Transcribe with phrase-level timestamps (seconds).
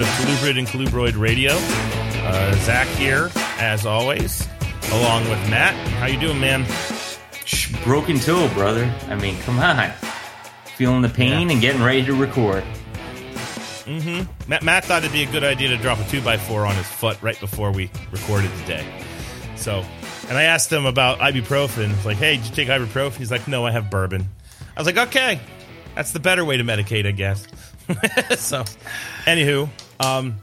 [0.00, 1.52] episode of Colubrid and Colubroid Radio.
[1.54, 4.46] Uh, Zach here, as always,
[4.92, 5.74] along with Matt.
[5.98, 6.66] How you doing, man?
[7.84, 8.92] Broken toe, brother.
[9.08, 9.90] I mean, come on.
[10.76, 11.52] Feeling the pain Yeah.
[11.52, 12.64] and getting ready to record.
[13.84, 14.50] Mm-hmm.
[14.50, 17.20] Matt, Matt thought it'd be a good idea to drop a 2x4 on his foot
[17.22, 18.84] right before we recorded today.
[19.54, 19.84] So,
[20.28, 21.92] and I asked him about ibuprofen.
[21.92, 23.14] It's like, hey, did you take ibuprofen?
[23.16, 24.28] He's like, no, I have bourbon.
[24.76, 25.40] I was like, okay,
[25.94, 27.46] that's the better way to medicate, I guess.
[28.36, 28.64] so,
[29.24, 29.68] anywho,
[30.00, 30.36] um,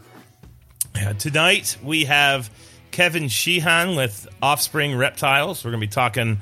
[1.20, 2.50] tonight we have
[2.92, 5.64] Kevin Sheahan with Offspring Reptiles.
[5.64, 6.40] We're going to be talking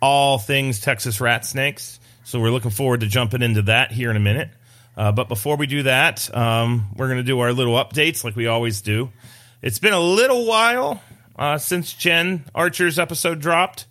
[0.00, 1.98] all things Texas rat snakes.
[2.24, 4.50] So we're looking forward to jumping into that here in a minute.
[4.96, 8.36] Uh, but before we do that, um, we're going to do our little updates like
[8.36, 9.10] we always do.
[9.60, 11.02] It's been a little while
[11.36, 13.86] uh, since Jen Archer's episode dropped.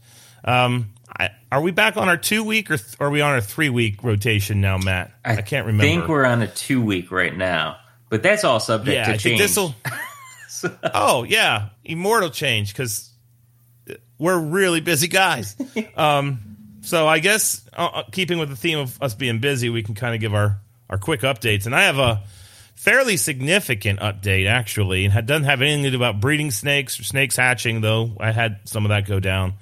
[0.45, 3.41] Um, I, are we back on our two week or th- are we on our
[3.41, 5.11] three week rotation now, Matt?
[5.23, 5.83] I, can't remember.
[5.83, 7.77] I think we're on a two week right now,
[8.13, 9.39] but that's all subject yeah, to change.
[9.39, 9.73] this will.
[10.93, 13.11] oh yeah, immortal change because
[14.19, 15.55] we're really busy guys.
[15.97, 19.81] um, so I guess uh, uh, keeping with the theme of us being busy, we
[19.81, 20.59] can kind of give our
[20.91, 21.65] our quick updates.
[21.65, 22.21] And I have a
[22.75, 27.03] fairly significant update actually, and it doesn't have anything to do about breeding snakes or
[27.03, 28.11] snakes hatching, though.
[28.19, 29.53] I had some of that go down,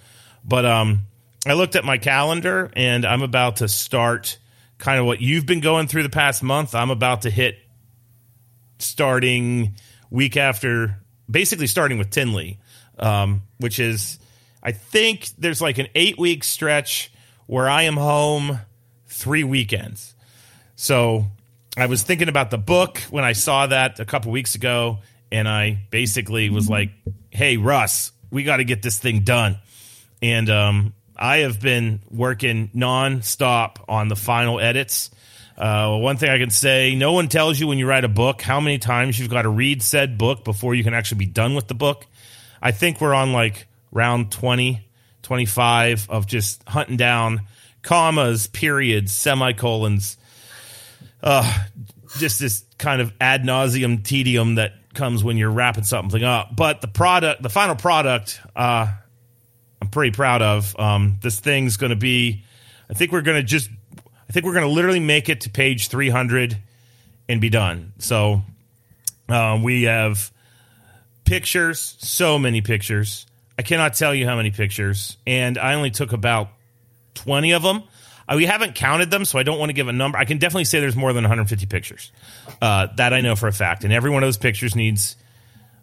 [0.44, 1.04] but um,
[1.48, 4.40] I looked at my calendar and I'm about to start
[4.78, 6.76] kind of what you've been going through the past month.
[6.76, 7.56] I'm about to hit
[8.82, 9.76] starting
[10.10, 12.60] week after, basically starting with Tinley,
[13.00, 14.20] um, which is,
[14.62, 17.12] I think there's like an eight week stretch
[17.48, 18.60] where I am home
[19.08, 20.16] three weekends.
[20.76, 21.26] So
[21.78, 25.00] I was thinking about the book when I saw that a couple weeks ago,
[25.32, 26.92] and I basically was like,
[27.30, 29.58] "Hey, Russ, we got to get this thing done."
[30.22, 35.12] And um, I have been working nonstop on the final edits.
[35.62, 38.42] Uh, one thing I can say: no one tells you when you write a book
[38.42, 41.54] how many times you've got to read said book before you can actually be done
[41.54, 42.08] with the book.
[42.60, 44.88] I think we're on like round 20,
[45.22, 47.42] 25 of just hunting down
[47.84, 50.18] commas, periods, semicolons,
[51.22, 51.66] uh,
[52.18, 56.56] just this kind of ad nauseum tedium that comes when you're wrapping something up.
[56.56, 58.92] But the product, the final product, uh,
[59.80, 60.78] I'm pretty proud of.
[60.80, 62.46] Um, this thing's going to be,
[62.90, 63.70] I think we're going to just,
[64.32, 66.58] I think we're going to literally make it to page 300
[67.28, 67.92] and be done.
[67.98, 68.44] So
[69.28, 70.32] uh, we have
[71.26, 73.26] pictures, so many pictures.
[73.60, 76.48] I cannot tell you how many pictures, and I only took about
[77.16, 77.84] 20 of them.
[78.26, 80.18] Uh, we haven't counted them, so I don't want to give a number.
[80.18, 82.10] I can definitely say there's more than 150 pictures.
[82.62, 83.84] Uh, that I know for a fact.
[83.84, 85.18] And every one of those pictures needs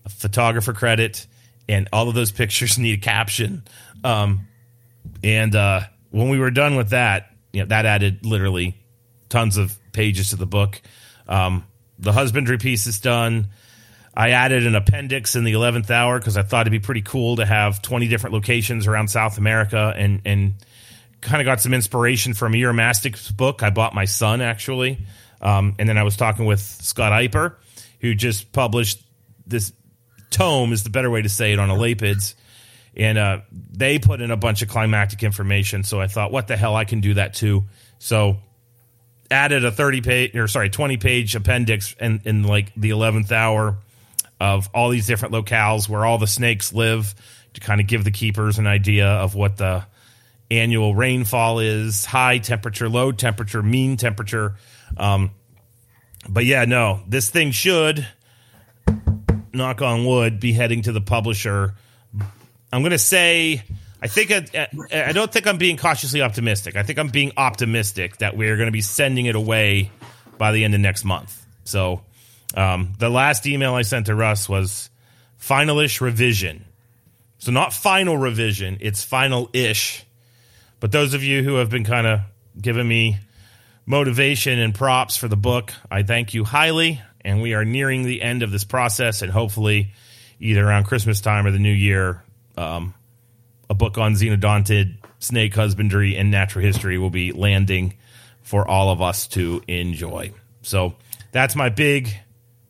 [0.07, 1.27] a photographer credit,
[1.69, 3.65] and all of those pictures need a caption.
[4.03, 4.49] Um,
[5.23, 5.83] and uh,
[6.13, 8.77] when we were done with that, you know, that added literally
[9.29, 10.81] tons of pages to the book.
[11.27, 11.67] Um,
[11.99, 13.49] the husbandry piece is done.
[14.15, 17.37] I added an appendix in the 11th hour because I thought it'd be pretty cool
[17.37, 20.55] to have 20 different locations around South America and, and
[21.21, 23.63] kind of got some inspiration from Euromastic's book.
[23.63, 24.99] I bought my son actually.
[25.41, 27.55] Um, and then I was talking with Scott Eipper,
[28.01, 29.03] who just published
[29.47, 29.73] this
[30.31, 32.35] tome, is the better way to say it, on Elapids.
[32.99, 35.85] And uh, they put in a bunch of climactic information.
[35.85, 37.65] So I thought, what the hell, I can do that too.
[37.99, 38.39] So
[39.31, 43.79] added a 30 page or sorry 20 page appendix in, in like the 11th hour
[44.41, 47.15] of all these different locales where all the snakes live
[47.55, 49.85] to kind of give the keepers an idea of what the
[50.51, 54.57] annual rainfall is high temperature low temperature mean temperature
[54.97, 55.31] um,
[56.29, 58.07] but yeah no this thing should
[59.53, 61.75] knock on wood be heading to the publisher
[62.73, 63.63] i'm going to say
[64.01, 66.77] I think I, I don't think I'm being cautiously optimistic.
[66.77, 69.91] I think I'm being optimistic that we're going to be sending it away
[70.37, 71.45] by the end of next month.
[71.65, 72.03] So
[72.55, 74.89] um, the last email I sent to Russ was
[75.41, 76.65] finalish revision.
[77.39, 80.05] So not final revision, it's final ish.
[80.81, 82.21] But those of you who have been kind of
[82.61, 83.19] giving me
[83.85, 87.03] motivation and props for the book, I thank you highly.
[87.25, 89.93] And we are nearing the end of this process, and hopefully,
[90.39, 92.23] either around Christmas time or the new year,
[92.59, 92.95] um,
[93.71, 97.95] a book on xenodontid snake husbandry and natural history will be landing
[98.43, 100.33] for all of us to enjoy.
[100.63, 100.95] So
[101.33, 102.11] that's my big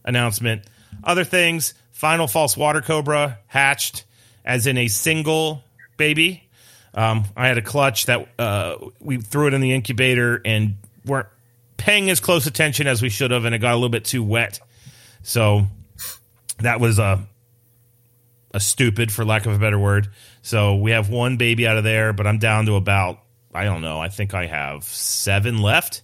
[0.04, 0.64] announcement.
[1.04, 4.04] Other things final false water cobra hatched
[4.44, 5.62] as in a single
[5.96, 6.48] baby.
[6.94, 11.28] Um, I had a clutch that uh, we threw it in the incubator and weren't
[11.76, 14.22] paying as close attention as we should have, and it got a little bit too
[14.22, 14.58] wet.
[15.22, 15.66] So
[16.58, 17.26] that was a
[18.58, 20.08] a stupid, for lack of a better word.
[20.42, 23.20] So we have one baby out of there, but I'm down to about
[23.54, 23.98] I don't know.
[23.98, 26.02] I think I have seven left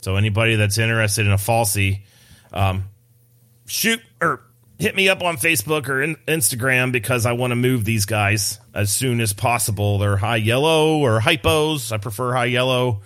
[0.00, 2.02] So anybody that's interested in a falsie,
[2.52, 2.84] um,
[3.66, 4.42] shoot or
[4.78, 8.58] hit me up on Facebook or in, Instagram because I want to move these guys
[8.74, 9.98] as soon as possible.
[9.98, 11.92] They're high yellow or hypos.
[11.92, 13.02] I prefer high yellow,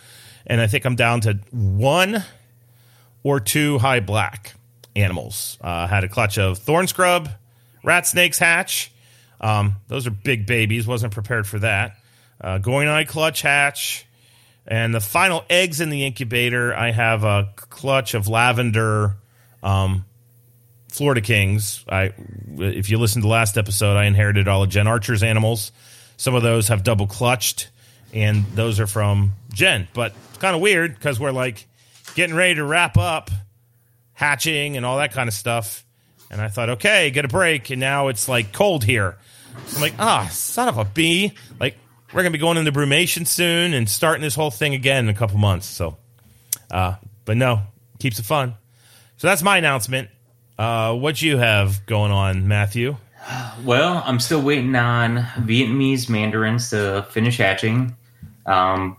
[0.47, 2.23] and I think I'm down to one
[3.23, 4.55] or two high black
[4.95, 5.59] animals.
[5.61, 7.29] Uh, had a clutch of thorn scrub,
[7.83, 8.93] rat snakes hatch.
[9.41, 10.87] Um, those are big babies.
[10.87, 11.97] Wasn't prepared for that.
[12.41, 14.07] Uh, going eye clutch hatch.
[14.67, 19.17] And the final eggs in the incubator, I have a clutch of lavender
[19.63, 20.05] um,
[20.89, 21.85] Florida Kings.
[21.89, 22.13] I,
[22.59, 25.73] if you listen to the last episode, I inherited all of Jen Archer's animals.
[26.17, 27.71] Some of those have double clutched,
[28.13, 29.89] and those are from Jen.
[29.95, 31.67] But it's kind of weird because we're like
[32.15, 33.31] getting ready to wrap up
[34.13, 35.85] hatching and all that kind of stuff.
[36.33, 37.71] And I thought, okay, get a break.
[37.71, 39.19] And now it's like cold here.
[39.75, 41.35] I'm like, ah, son of a bee.
[41.61, 41.77] Like,
[42.09, 45.11] we're going to be going into brumation soon and starting this whole thing again in
[45.11, 45.67] a couple months.
[45.67, 45.99] So,
[46.71, 46.97] uh,
[47.27, 47.61] but no,
[47.99, 48.55] keeps it fun.
[49.19, 50.09] So that's my announcement.
[50.59, 52.97] Uh, what you have going on, Matthew?
[53.65, 57.95] Well, I'm still waiting on Vietnamese mandarins to finish hatching.
[58.47, 58.97] Um,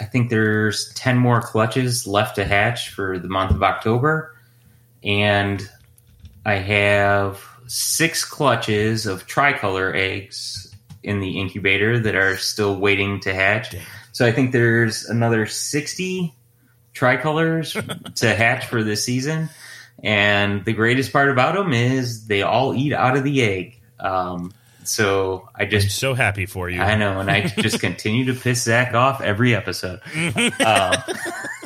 [0.00, 4.36] I think there's 10 more clutches left to hatch for the month of October.
[5.02, 5.68] And
[6.44, 13.34] I have six clutches of tricolor eggs in the incubator that are still waiting to
[13.34, 13.70] hatch.
[13.70, 13.82] Damn.
[14.12, 16.34] So I think there's another 60
[16.92, 17.76] tricolors
[18.16, 19.50] to hatch for this season.
[20.02, 23.80] And the greatest part about them is they all eat out of the egg.
[23.98, 24.52] Um,
[24.84, 26.80] so I just I'm so happy for you.
[26.80, 30.00] I know, and I just continue to piss Zach off every episode.
[30.64, 30.96] um,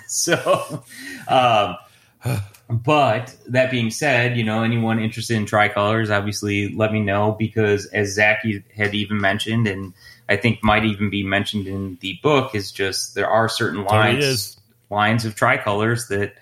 [0.06, 0.84] so,
[1.26, 1.76] um,
[2.70, 7.86] but that being said, you know, anyone interested in tricolors, obviously, let me know because
[7.86, 8.44] as Zach
[8.76, 9.94] had even mentioned, and
[10.28, 14.58] I think might even be mentioned in the book, is just there are certain lines
[14.90, 16.34] lines of tricolors that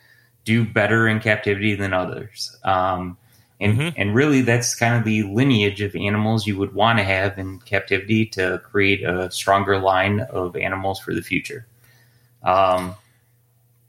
[0.44, 2.56] do better in captivity than others.
[2.64, 3.16] Um,
[3.60, 4.00] and mm-hmm.
[4.00, 7.60] and really, that's kind of the lineage of animals you would want to have in
[7.60, 11.66] captivity to create a stronger line of animals for the future.
[12.42, 12.96] Um,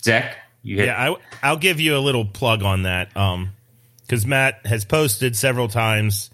[0.02, 4.30] Zach, you had- yeah, I, will give you a little plug on that because um,
[4.30, 6.30] Matt has posted several times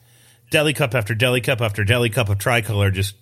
[0.49, 3.15] deli cup after deli cup after deli cup of tricolor, just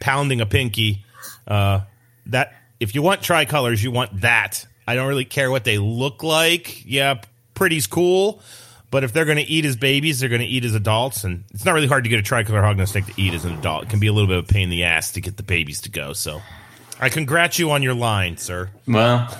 [0.00, 1.04] pounding a pinky.
[1.46, 1.80] Uh,
[2.26, 4.66] that if you want tricolors, you want that.
[4.86, 6.84] I don't really care what they look like.
[6.84, 7.20] Yeah,
[7.54, 8.42] pretty's cool
[8.94, 11.42] but if they're going to eat as babies, they're going to eat as adults, and
[11.52, 13.82] it's not really hard to get a tricolor hognose snake to eat as an adult.
[13.82, 15.42] It can be a little bit of a pain in the ass to get the
[15.42, 16.12] babies to go.
[16.12, 16.40] So,
[17.00, 18.70] I congratulate you on your line, sir.
[18.86, 19.36] Well,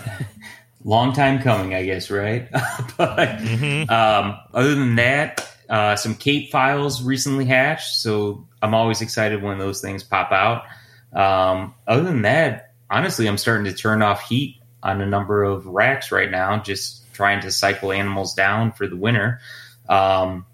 [0.85, 2.51] long time coming, I guess, right?
[2.97, 3.91] but mm-hmm.
[3.91, 9.59] um, other than that, uh, some Cape files recently hatched, so I'm always excited when
[9.59, 10.65] those things pop out.
[11.13, 15.67] Um, other than that, honestly, I'm starting to turn off heat on a number of
[15.67, 19.41] racks right now, just trying to cycle animals down for the winter.
[19.89, 20.45] Um,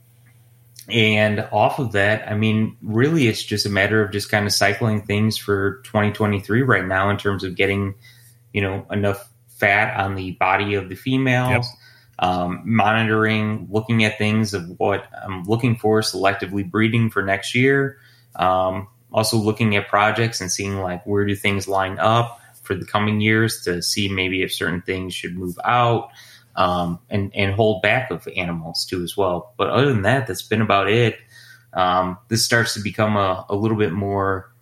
[0.88, 4.52] and off of that, I mean, really, it's just a matter of just kind of
[4.52, 7.95] cycling things for 2023 right now in terms of getting,
[8.52, 9.28] you know, enough
[9.61, 11.67] fat on the body of the females.
[11.67, 11.76] Yep.
[12.23, 17.99] Um, monitoring, looking at things of what I'm looking for, selectively breeding for next year.
[18.37, 22.85] Um, also looking at projects and seeing like where do things line up for the
[22.85, 26.11] coming years to see maybe if certain things should move out
[26.57, 29.55] um, and and hold back of animals too as well.
[29.57, 31.19] But other than that, that's been about it.
[31.73, 34.52] Um, this starts to become a, a little bit more,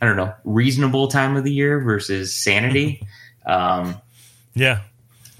[0.00, 3.06] I don't know, reasonable time of the year versus sanity.
[3.46, 4.00] Um,
[4.54, 4.80] yeah.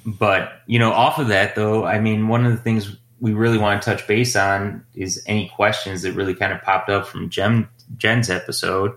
[0.05, 3.59] But you know, off of that though, I mean, one of the things we really
[3.59, 7.31] want to touch base on is any questions that really kind of popped up from
[7.31, 8.93] Jen, Jen's episode.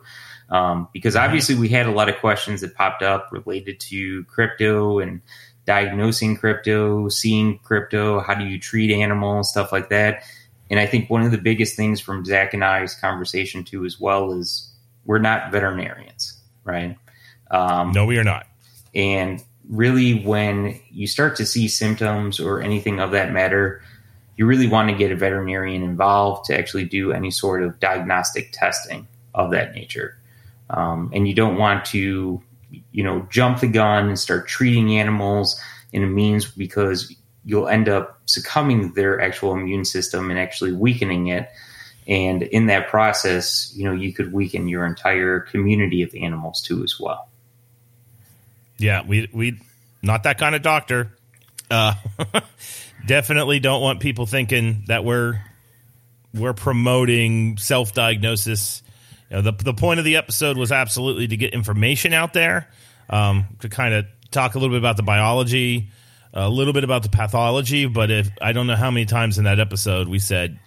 [0.50, 5.00] Um, because obviously we had a lot of questions that popped up related to crypto
[5.00, 5.22] and
[5.66, 10.24] diagnosing crypto, seeing crypto, how do you treat animals, stuff like that.
[10.72, 14.00] And I think one of the biggest things from Zach and I's conversation too, as
[14.00, 14.72] well, is
[15.06, 16.98] we're not veterinarians, right?
[17.52, 18.48] Um, no, we are not.
[18.96, 23.82] And really, when you start to see symptoms or anything of that matter,
[24.36, 28.52] you really want to get a veterinarian involved to actually do any sort of diagnostic
[28.52, 30.18] testing of that nature.
[30.70, 32.42] Um, and you don't want to
[32.92, 35.60] you know, jump the gun and start treating animals
[35.92, 37.14] in a means because
[37.46, 41.50] you'll end up succumbing their actual immune system and actually weakening it.
[42.08, 46.84] And in that process, you know, you could weaken your entire community of animals too,
[46.84, 47.29] as well.
[48.80, 49.60] Yeah, we we
[50.02, 51.16] not that kind of doctor.
[51.70, 51.94] Uh,
[53.06, 55.42] definitely don't want people thinking that we're
[56.34, 58.82] we're promoting self diagnosis
[59.30, 62.68] you know, the the point of the episode was absolutely to get information out there,
[63.10, 65.90] um, to kind of talk a little bit about the biology,
[66.34, 67.86] a little bit about the pathology.
[67.86, 70.60] But if I don't know how many times in that episode we said,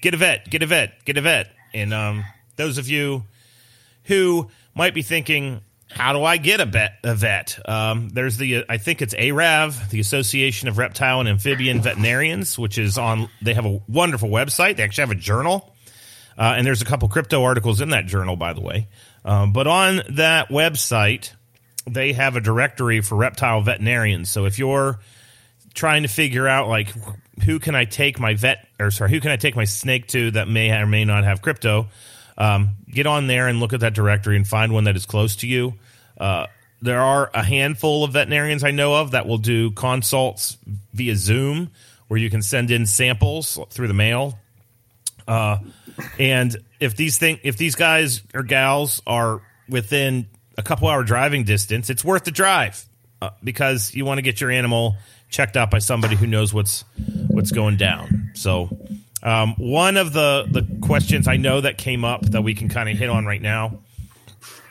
[0.00, 2.24] "Get a vet, get a vet, get a vet," and um,
[2.56, 3.24] those of you
[4.04, 5.60] who might be thinking,
[5.90, 6.98] how do I get a vet?
[7.02, 7.58] A vet?
[7.68, 12.78] Um, there's the I think it's ARAV, the Association of Reptile and Amphibian Veterinarians, which
[12.78, 13.28] is on.
[13.42, 14.76] They have a wonderful website.
[14.76, 15.74] They actually have a journal,
[16.38, 18.88] uh, and there's a couple crypto articles in that journal, by the way.
[19.24, 21.32] Um, but on that website,
[21.86, 24.30] they have a directory for reptile veterinarians.
[24.30, 25.00] So if you're
[25.74, 26.92] trying to figure out like
[27.44, 30.30] who can I take my vet or sorry, who can I take my snake to
[30.32, 31.88] that may or may not have crypto,
[32.40, 35.36] um, get on there and look at that directory and find one that is close
[35.36, 35.74] to you.
[36.18, 36.46] Uh,
[36.82, 40.56] there are a handful of veterinarians I know of that will do consults
[40.94, 41.70] via Zoom,
[42.08, 44.38] where you can send in samples through the mail.
[45.28, 45.58] Uh,
[46.18, 51.44] and if these thing, if these guys or gals are within a couple hour driving
[51.44, 52.82] distance, it's worth the drive
[53.20, 54.96] uh, because you want to get your animal
[55.28, 56.84] checked out by somebody who knows what's
[57.28, 58.30] what's going down.
[58.34, 58.70] So
[59.22, 62.88] um, one of the the questions I know that came up that we can kind
[62.88, 63.78] of hit on right now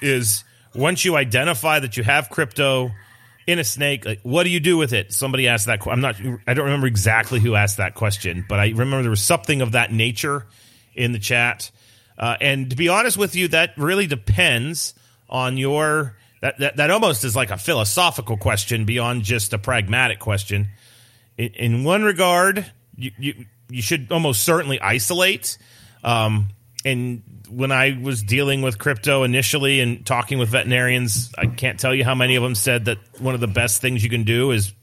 [0.01, 2.91] is once you identify that you have crypto
[3.45, 5.13] in a snake, like what do you do with it?
[5.13, 5.85] Somebody asked that.
[5.87, 6.15] I'm not.
[6.47, 9.73] I don't remember exactly who asked that question, but I remember there was something of
[9.73, 10.45] that nature
[10.93, 11.71] in the chat.
[12.17, 14.93] Uh, and to be honest with you, that really depends
[15.29, 16.15] on your.
[16.41, 20.69] That, that that almost is like a philosophical question beyond just a pragmatic question.
[21.37, 25.57] In, in one regard, you, you you should almost certainly isolate.
[26.03, 26.49] Um,
[26.85, 31.93] and when I was dealing with crypto initially and talking with veterinarians, I can't tell
[31.93, 34.51] you how many of them said that one of the best things you can do
[34.51, 34.73] is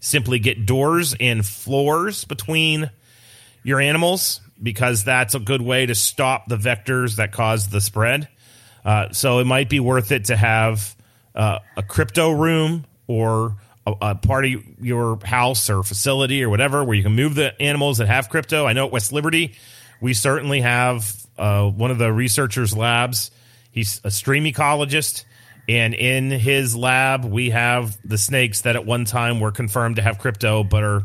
[0.00, 2.90] simply get doors and floors between
[3.62, 8.28] your animals because that's a good way to stop the vectors that cause the spread.
[8.84, 10.94] Uh, so it might be worth it to have
[11.34, 16.84] uh, a crypto room or a, a, part of your house or facility or whatever
[16.84, 18.66] where you can move the animals that have crypto.
[18.66, 19.54] I know at West Liberty,
[20.00, 23.30] we certainly have uh, one of the researchers' labs.
[23.70, 25.24] He's a stream ecologist,
[25.68, 30.02] and in his lab, we have the snakes that at one time were confirmed to
[30.02, 31.02] have crypto, but are,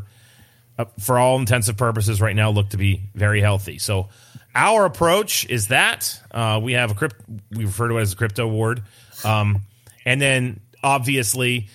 [0.78, 3.78] uh, for all intensive purposes, right now look to be very healthy.
[3.78, 4.08] So,
[4.54, 7.16] our approach is that uh, we have a crypt.
[7.50, 8.82] We refer to it as a crypto ward,
[9.24, 9.62] um,
[10.04, 11.68] and then obviously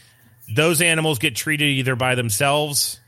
[0.53, 2.99] those animals get treated either by themselves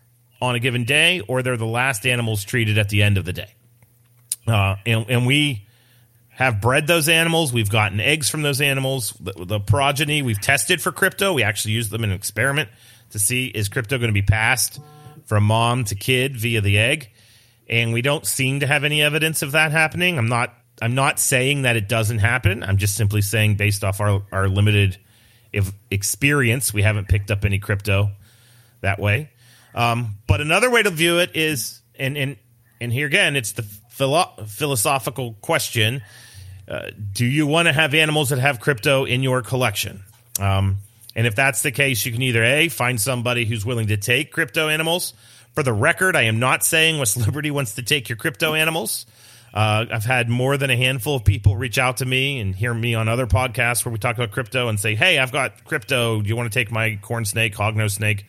[0.42, 3.34] on a given day, or they're the last animals treated at the end of the
[3.34, 3.54] day.
[4.48, 5.68] Uh, and, and we
[6.30, 7.52] have bred those animals.
[7.52, 9.12] We've gotten eggs from those animals.
[9.20, 11.34] The, the, progeny we've tested for crypto.
[11.34, 12.70] We actually used them in an experiment
[13.12, 14.80] to see is crypto going to be passed
[15.26, 17.10] from mom to kid via the egg.
[17.68, 20.18] And we don't seem to have any evidence of that happening.
[20.18, 20.54] I'm not.
[20.82, 22.64] I'm not saying that it doesn't happen.
[22.64, 24.98] I'm just simply saying based off our, our limited
[25.90, 28.12] experience, we haven't picked up any crypto
[28.82, 29.30] that way.
[29.76, 32.38] Um, but another way to view it is, and and
[32.82, 36.02] and here again, it's the philo- philosophical question:
[36.68, 40.04] uh, Do you want to have animals that have crypto in your collection?
[40.40, 40.78] Um,
[41.16, 44.32] and if that's the case, you can either a find somebody who's willing to take
[44.32, 45.14] crypto animals.
[45.54, 49.06] For the record, I am not saying West Liberty wants to take your crypto animals.
[49.54, 52.74] Uh, I've had more than a handful of people reach out to me and hear
[52.74, 56.22] me on other podcasts where we talk about crypto and say, "Hey, I've got crypto.
[56.22, 58.26] Do you want to take my corn snake, hognose snake?"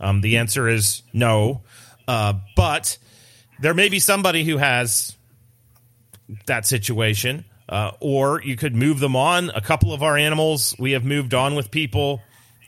[0.00, 1.62] Um, the answer is no,
[2.08, 2.98] uh, but
[3.60, 5.16] there may be somebody who has
[6.46, 9.50] that situation, uh, or you could move them on.
[9.50, 12.20] A couple of our animals we have moved on with people.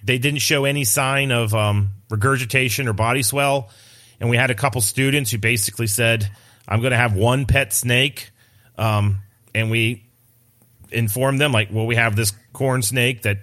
[0.05, 3.71] They didn't show any sign of um, regurgitation or body swell,
[4.21, 6.31] and we had a couple students who basically said,
[6.69, 8.31] "I'm going to have one pet snake,"
[8.77, 9.19] um,
[9.55, 10.05] and we
[10.91, 13.39] inform them like, "Well, we have this corn snake that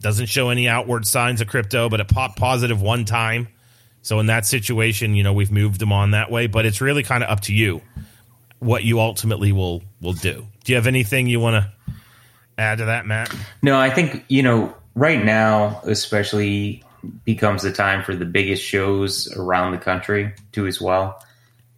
[0.00, 3.48] doesn't show any outward signs of crypto, but it popped positive one time."
[4.02, 7.02] So in that situation, you know, we've moved them on that way, but it's really
[7.02, 7.82] kind of up to you
[8.60, 10.46] what you ultimately will will do.
[10.64, 11.94] Do you have anything you want to
[12.56, 13.34] add to that, Matt?
[13.62, 16.84] No, I think, you know, right now especially
[17.24, 21.22] becomes the time for the biggest shows around the country too as well.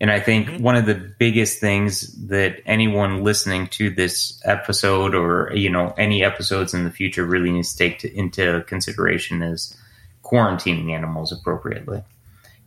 [0.03, 0.63] And I think mm-hmm.
[0.63, 6.23] one of the biggest things that anyone listening to this episode or you know any
[6.23, 9.75] episodes in the future really needs to take to, into consideration is
[10.23, 12.03] quarantining animals appropriately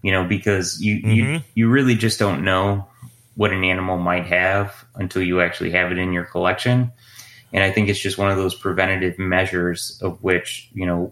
[0.06, 1.10] you know, because you, mm-hmm.
[1.10, 2.86] you you really just don't know
[3.34, 6.92] what an animal might have until you actually have it in your collection.
[7.52, 11.12] And I think it's just one of those preventative measures of which, you know,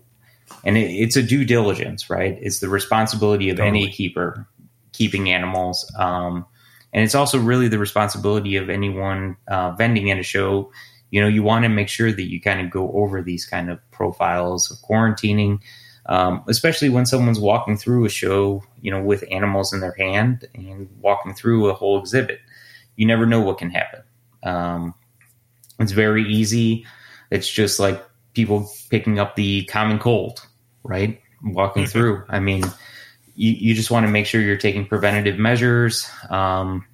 [0.64, 2.38] and it, it's a due diligence, right?
[2.40, 3.86] It's the responsibility of totally.
[3.86, 4.46] any keeper
[4.94, 5.92] keeping animals.
[5.98, 6.46] Um,
[6.94, 10.72] and it's also really the responsibility of anyone uh, vending at a show.
[11.12, 13.70] You know, you want to make sure that you kind of go over these kind
[13.70, 15.60] of profiles of quarantining
[16.08, 20.48] um, especially when someone's walking through a show, you know, with animals in their hand
[20.54, 22.40] and walking through a whole exhibit.
[22.96, 24.04] You never know what can happen.
[24.44, 24.94] Um,
[25.80, 26.86] it's very easy.
[27.32, 30.46] It's just like people picking up the common cold,
[30.84, 31.20] right?
[31.44, 32.24] Walking through.
[32.30, 32.64] I mean,
[33.36, 36.10] you, you just want to make sure you're taking preventative measures.
[36.30, 36.86] Um,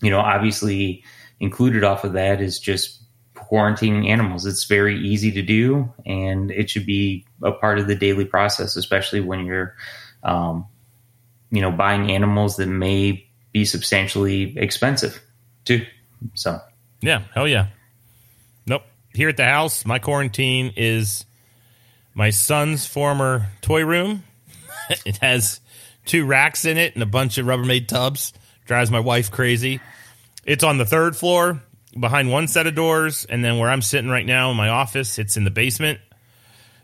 [0.00, 1.02] you know, obviously
[1.40, 3.00] included off of that is just
[3.34, 4.46] quarantining animals.
[4.46, 8.76] It's very easy to do, and it should be a part of the daily process,
[8.76, 9.74] especially when you're,
[10.22, 10.66] um,
[11.50, 15.22] you know, buying animals that may be substantially expensive
[15.64, 15.86] too.
[16.34, 16.60] So,
[17.00, 17.68] yeah, hell yeah.
[18.66, 18.82] Nope.
[19.14, 21.24] Here at the house, my quarantine is
[22.14, 24.24] my son's former toy room.
[25.06, 25.60] it has
[26.06, 28.32] two racks in it and a bunch of Rubbermaid tubs.
[28.66, 29.80] Drives my wife crazy.
[30.44, 31.62] It's on the third floor
[31.98, 35.18] behind one set of doors, and then where I'm sitting right now in my office,
[35.18, 36.00] it's in the basement.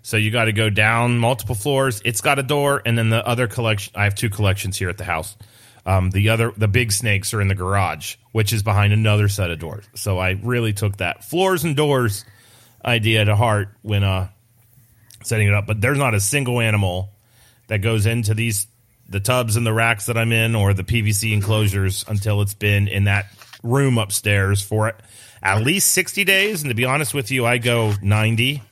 [0.03, 2.03] So you got to go down multiple floors.
[2.05, 3.93] It's got a door, and then the other collection.
[3.97, 5.37] I have two collections here at the house.
[5.87, 9.51] Um, the other, the big snakes are in the garage, which is behind another set
[9.51, 9.85] of doors.
[9.95, 12.25] So I really took that floors and doors
[12.85, 14.29] idea to heart when uh,
[15.23, 15.67] setting it up.
[15.67, 17.14] But there's not a single animal
[17.69, 18.67] that goes into these
[19.09, 22.89] the tubs and the racks that I'm in or the PVC enclosures until it's been
[22.89, 23.27] in that
[23.63, 24.95] room upstairs for
[25.43, 26.63] at least 60 days.
[26.63, 28.63] And to be honest with you, I go 90,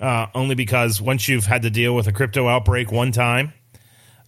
[0.00, 3.52] uh, only because once you've had to deal with a crypto outbreak one time,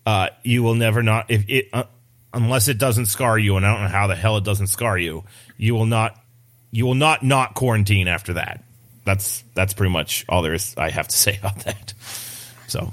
[0.06, 1.84] uh, you will never not, if it, uh,
[2.32, 4.98] unless it doesn't scar you, and I don't know how the hell it doesn't scar
[4.98, 5.24] you,
[5.56, 6.20] you will not,
[6.70, 8.62] you will not not quarantine after that.
[9.04, 11.94] That's that's pretty much all there is I have to say about that.
[12.66, 12.92] So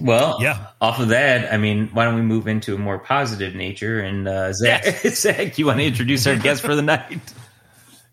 [0.00, 0.68] well, yeah.
[0.80, 4.00] Off of that, I mean, why don't we move into a more positive nature?
[4.00, 5.18] And uh, Zach, yes.
[5.22, 7.20] Zach, you want to introduce our guest for the night?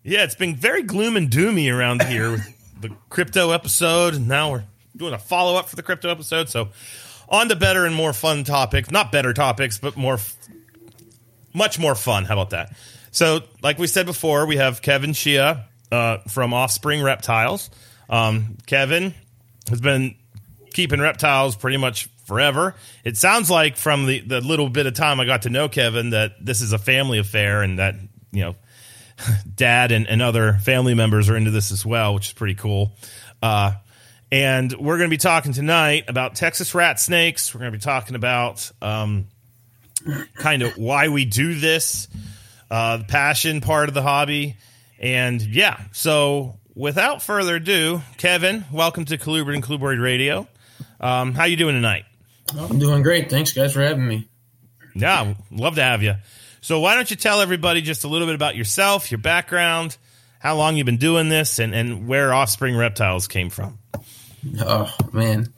[0.02, 4.50] Yeah, it's been very gloom and doomy around here with the crypto episode, and now
[4.52, 4.64] we're
[4.96, 6.48] doing a follow up for the crypto episode.
[6.48, 6.70] So,
[7.28, 8.90] on to better and more fun topics.
[8.90, 10.18] Not better topics, but more,
[11.52, 12.24] much more fun.
[12.24, 12.72] How about that?
[13.10, 17.70] So, like we said before, we have Kevin Shea uh, from Offspring Reptiles.
[18.08, 19.14] Um, Kevin
[19.68, 20.14] has been
[20.72, 22.74] keeping reptiles pretty much forever.
[23.04, 26.10] It sounds like from the, the little bit of time I got to know Kevin
[26.10, 27.96] that this is a family affair and that,
[28.32, 28.54] you know,
[29.54, 32.92] dad and, and other family members are into this as well, which is pretty cool.
[33.42, 33.72] Uh,
[34.32, 37.52] and we're going to be talking tonight about Texas rat snakes.
[37.52, 39.26] We're going to be talking about um,
[40.34, 42.06] kind of why we do this,
[42.70, 44.56] uh, the passion part of the hobby.
[45.00, 50.46] And yeah, so without further ado, Kevin, welcome to Colubrid and Colubrid Radio.
[51.00, 52.04] Um, how you doing tonight?
[52.58, 53.30] I'm doing great.
[53.30, 54.28] Thanks, guys, for having me.
[54.94, 56.14] Yeah, love to have you.
[56.60, 59.96] So why don't you tell everybody just a little bit about yourself, your background,
[60.40, 63.78] how long you've been doing this, and, and where Offspring Reptiles came from?
[64.58, 65.52] Oh man,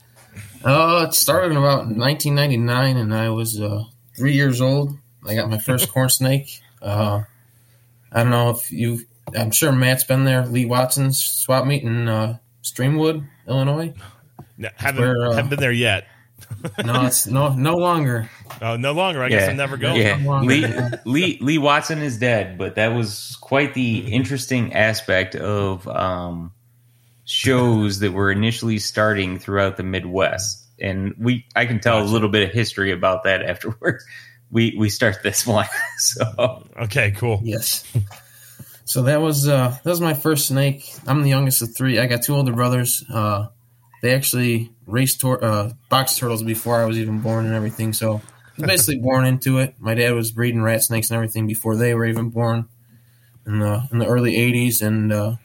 [0.64, 3.84] uh, it started in about 1999, and I was uh,
[4.16, 4.96] three years old.
[5.26, 6.60] I got my first corn snake.
[6.80, 7.22] Uh,
[8.12, 9.00] I don't know if you.
[9.36, 10.44] I'm sure Matt's been there.
[10.46, 13.94] Lee Watson's swap meet in uh, Streamwood, Illinois.
[14.56, 16.06] No, haven't Where, uh, haven't been there yet.
[16.84, 18.30] no, it's no no longer.
[18.60, 19.22] Oh, no longer.
[19.22, 19.38] I yeah.
[19.38, 20.00] guess I'm never going.
[20.00, 20.66] Yeah, Lee,
[21.04, 26.52] Lee Lee Watson is dead, but that was quite the interesting aspect of um,
[27.24, 32.10] shows that were initially starting throughout the Midwest, and we I can tell gotcha.
[32.10, 34.04] a little bit of history about that afterwards.
[34.50, 35.64] We we start this one,
[35.96, 37.40] so okay, cool.
[37.42, 37.90] Yes.
[38.84, 40.92] So that was uh, that was my first snake.
[41.06, 41.98] I'm the youngest of three.
[41.98, 43.02] I got two older brothers.
[43.10, 43.46] Uh,
[44.02, 47.92] they actually raced tor- uh, box turtles before I was even born and everything.
[47.94, 49.74] So I was basically born into it.
[49.78, 52.68] My dad was breeding rat snakes and everything before they were even born
[53.46, 55.36] in the in the early '80s, and uh,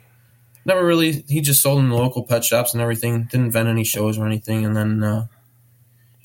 [0.65, 1.23] never really.
[1.29, 3.27] He just sold in the local pet shops and everything.
[3.31, 4.65] Didn't vent any shows or anything.
[4.65, 5.27] And then, uh,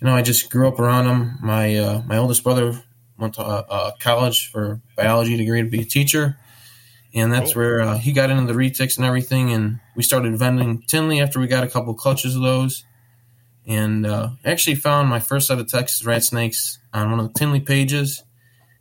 [0.01, 1.39] you know, I just grew up around them.
[1.43, 2.83] My uh, my oldest brother
[3.19, 6.39] went to uh, college for biology degree to be a teacher
[7.15, 9.53] and that's where uh, he got into the retics and everything.
[9.53, 12.85] And we started vending Tinley after we got a couple clutches of those,
[13.67, 17.39] and uh, actually found my first set of Texas rat snakes on one of the
[17.39, 18.23] Tinley pages.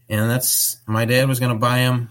[0.10, 2.10] And that's my dad was going to buy them,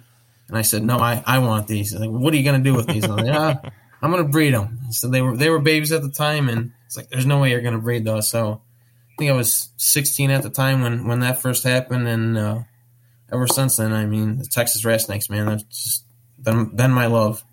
[0.49, 2.75] and I said, "No, I, I want these." Like, what are you going to do
[2.75, 3.05] with these?
[3.05, 3.61] I'm like, ah,
[4.01, 4.79] I'm going to breed them.
[4.91, 7.51] So they were they were babies at the time, and it's like, there's no way
[7.51, 8.31] you're going to breed those.
[8.31, 12.39] So I think I was 16 at the time when when that first happened, and
[12.39, 12.61] uh,
[13.31, 16.05] ever since then, I mean, the Texas rat snakes, man, that's just
[16.43, 17.45] than than my love.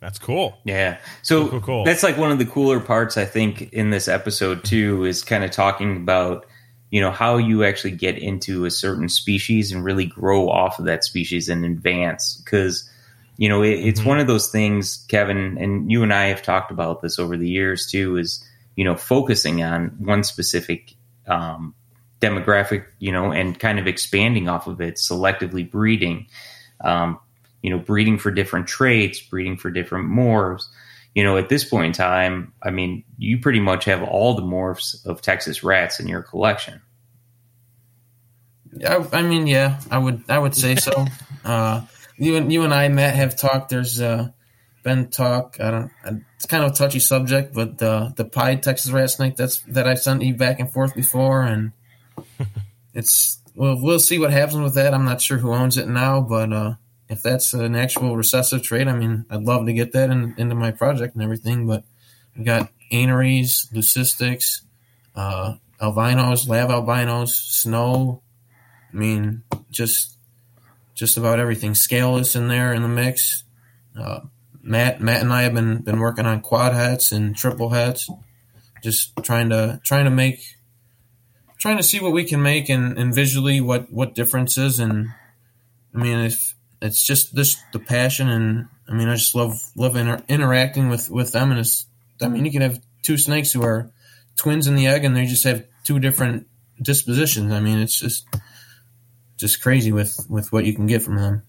[0.00, 0.58] That's cool.
[0.64, 0.98] Yeah.
[1.22, 1.84] So cool, cool, cool.
[1.84, 5.44] that's like one of the cooler parts I think in this episode too is kind
[5.44, 6.46] of talking about
[6.90, 10.86] you know how you actually get into a certain species and really grow off of
[10.86, 12.88] that species and advance because
[13.36, 14.08] you know, it, it's mm-hmm.
[14.08, 17.48] one of those things, Kevin, and you and I have talked about this over the
[17.48, 18.16] years too.
[18.16, 20.94] Is you know, focusing on one specific
[21.26, 21.74] um,
[22.20, 26.26] demographic, you know, and kind of expanding off of it, selectively breeding,
[26.82, 27.18] um,
[27.62, 30.64] you know, breeding for different traits, breeding for different morphs.
[31.14, 34.42] You know, at this point in time, I mean, you pretty much have all the
[34.42, 36.80] morphs of Texas rats in your collection.
[38.86, 41.06] I, I mean, yeah, I would, I would say so.
[41.44, 41.82] uh,
[42.16, 43.68] you and you and I, Matt, have talked.
[43.68, 44.30] There's uh,
[44.82, 45.58] been talk.
[45.60, 45.90] I don't.
[46.36, 49.86] It's kind of a touchy subject, but the the pied Texas rat snake that's that
[49.86, 51.72] I sent you back and forth before, and
[52.94, 54.94] it's well, we'll see what happens with that.
[54.94, 56.74] I'm not sure who owns it now, but uh,
[57.12, 60.54] if that's an actual recessive trait, I mean, I'd love to get that in, into
[60.54, 61.66] my project and everything.
[61.66, 61.84] But
[62.36, 64.62] we got aneries, leucistics,
[65.14, 68.22] uh, albinos, lab albinos, snow.
[68.92, 70.16] I mean, just
[70.94, 71.74] just about everything.
[71.74, 73.44] Scaleless in there in the mix.
[73.98, 74.20] Uh,
[74.62, 78.08] Matt, Matt and I have been been working on quad hats and triple hats,
[78.82, 80.40] just trying to trying to make
[81.58, 85.08] trying to see what we can make and, and visually what what differences and
[85.94, 89.96] I mean if it's just this the passion and I mean I just love love
[89.96, 91.86] inter- interacting with with them and it's
[92.20, 93.90] I mean you can have two snakes who are
[94.36, 96.46] twins in the egg and they just have two different
[96.80, 97.52] dispositions.
[97.52, 98.26] I mean it's just
[99.36, 101.42] just crazy with with what you can get from them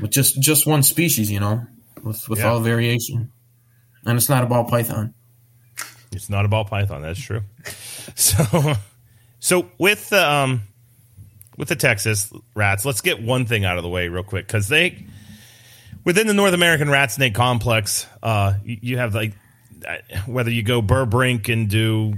[0.00, 1.66] with just just one species, you know,
[2.02, 2.50] with with yeah.
[2.50, 3.32] all variation,
[4.04, 5.14] and it's not a ball python.
[6.12, 7.02] It's not a ball python.
[7.02, 7.42] That's true.
[8.14, 8.74] So,
[9.40, 10.62] so with um,
[11.56, 14.68] with the Texas rats, let's get one thing out of the way real quick because
[14.68, 15.06] they
[16.06, 19.34] within the North American rat snake complex, uh, you, have like
[19.86, 22.14] uh, whether you go Burbrink and do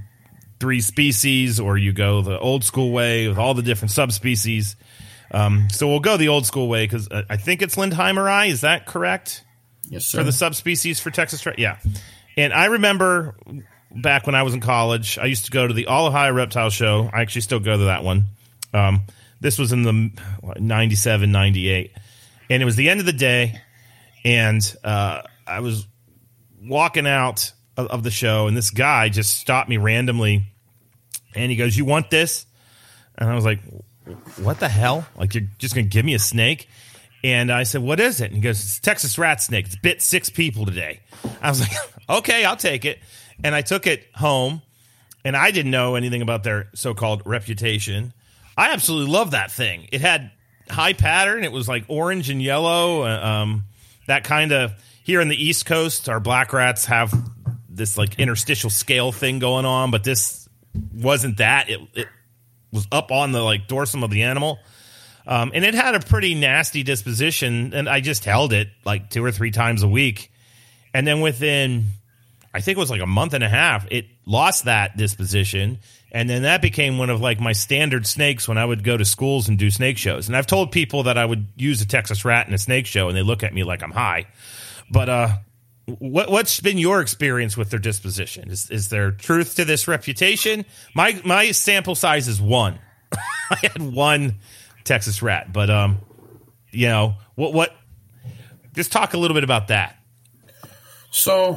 [0.60, 4.76] three species or you go the old school way with all the different subspecies.
[5.30, 8.48] Um, so we'll go the old school way because uh, I think it's Lindheimeri.
[8.50, 9.42] Is that correct?
[9.88, 10.18] Yes, sir.
[10.18, 11.78] For the subspecies for Texas, yeah.
[12.36, 13.36] And I remember
[13.90, 16.70] back when I was in college, I used to go to the All Ohio Reptile
[16.70, 17.08] Show.
[17.12, 18.24] I actually still go to that one.
[18.74, 19.02] Um,
[19.40, 20.10] this was in the
[20.58, 21.92] 97, 98.
[22.50, 23.60] And it was the end of the day.
[24.24, 25.86] And uh, I was
[26.60, 30.44] walking out of, of the show, and this guy just stopped me randomly.
[31.34, 32.46] And he goes, You want this?
[33.16, 33.60] And I was like,
[34.36, 35.06] What the hell?
[35.16, 36.68] Like, you're just going to give me a snake?
[37.22, 38.26] And I said, What is it?
[38.26, 39.66] And he goes, It's Texas rat snake.
[39.66, 41.00] It's bit six people today.
[41.40, 41.72] I was like,
[42.10, 42.98] Okay, I'll take it
[43.42, 44.62] and I took it home,
[45.24, 48.12] and I didn't know anything about their so-called reputation.
[48.58, 49.88] I absolutely love that thing.
[49.92, 50.32] It had
[50.68, 51.44] high pattern.
[51.44, 53.02] It was like orange and yellow.
[53.04, 53.64] Uh, um,
[54.08, 54.72] that kind of
[55.04, 57.14] here in the East Coast, our black rats have
[57.68, 60.48] this like interstitial scale thing going on, but this
[60.92, 61.70] wasn't that.
[61.70, 62.08] It, it
[62.72, 64.58] was up on the like dorsum of the animal.
[65.24, 69.24] Um, and it had a pretty nasty disposition, and I just held it like two
[69.24, 70.32] or three times a week.
[70.92, 71.84] And then within
[72.52, 75.78] I think it was like a month and a half, it lost that disposition.
[76.10, 79.04] And then that became one of like my standard snakes when I would go to
[79.04, 80.26] schools and do snake shows.
[80.26, 83.08] And I've told people that I would use a Texas rat in a snake show
[83.08, 84.26] and they look at me like I'm high.
[84.90, 85.28] But uh
[85.98, 88.50] what what's been your experience with their disposition?
[88.50, 90.64] Is is there truth to this reputation?
[90.94, 92.78] My my sample size is one.
[93.50, 94.36] I had one
[94.84, 95.98] Texas rat, but um
[96.70, 97.74] you know, what what
[98.74, 99.97] just talk a little bit about that.
[101.10, 101.56] So,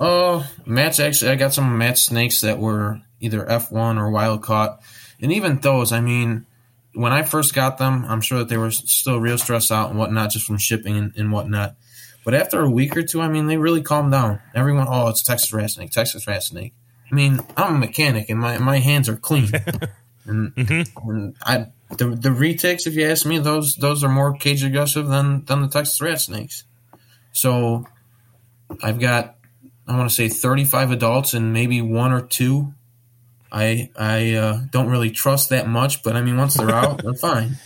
[0.00, 4.80] uh, Matt's actually, I got some Matt snakes that were either F1 or wild caught.
[5.20, 6.46] And even those, I mean,
[6.94, 9.98] when I first got them, I'm sure that they were still real stressed out and
[9.98, 11.76] whatnot just from shipping and, and whatnot.
[12.24, 14.40] But after a week or two, I mean, they really calmed down.
[14.54, 16.74] Everyone, oh, it's Texas rat snake, Texas rat snake.
[17.10, 19.50] I mean, I'm a mechanic and my, my hands are clean.
[20.24, 21.10] and, mm-hmm.
[21.10, 25.08] and I, the, the retics, if you ask me, those those are more cage aggressive
[25.08, 26.64] than, than the Texas rat snakes.
[27.32, 27.86] So
[28.82, 29.36] I've got
[29.86, 32.74] I want to say 35 adults and maybe one or two.
[33.50, 37.14] I I uh, don't really trust that much, but I mean once they're out, they're
[37.30, 37.56] fine.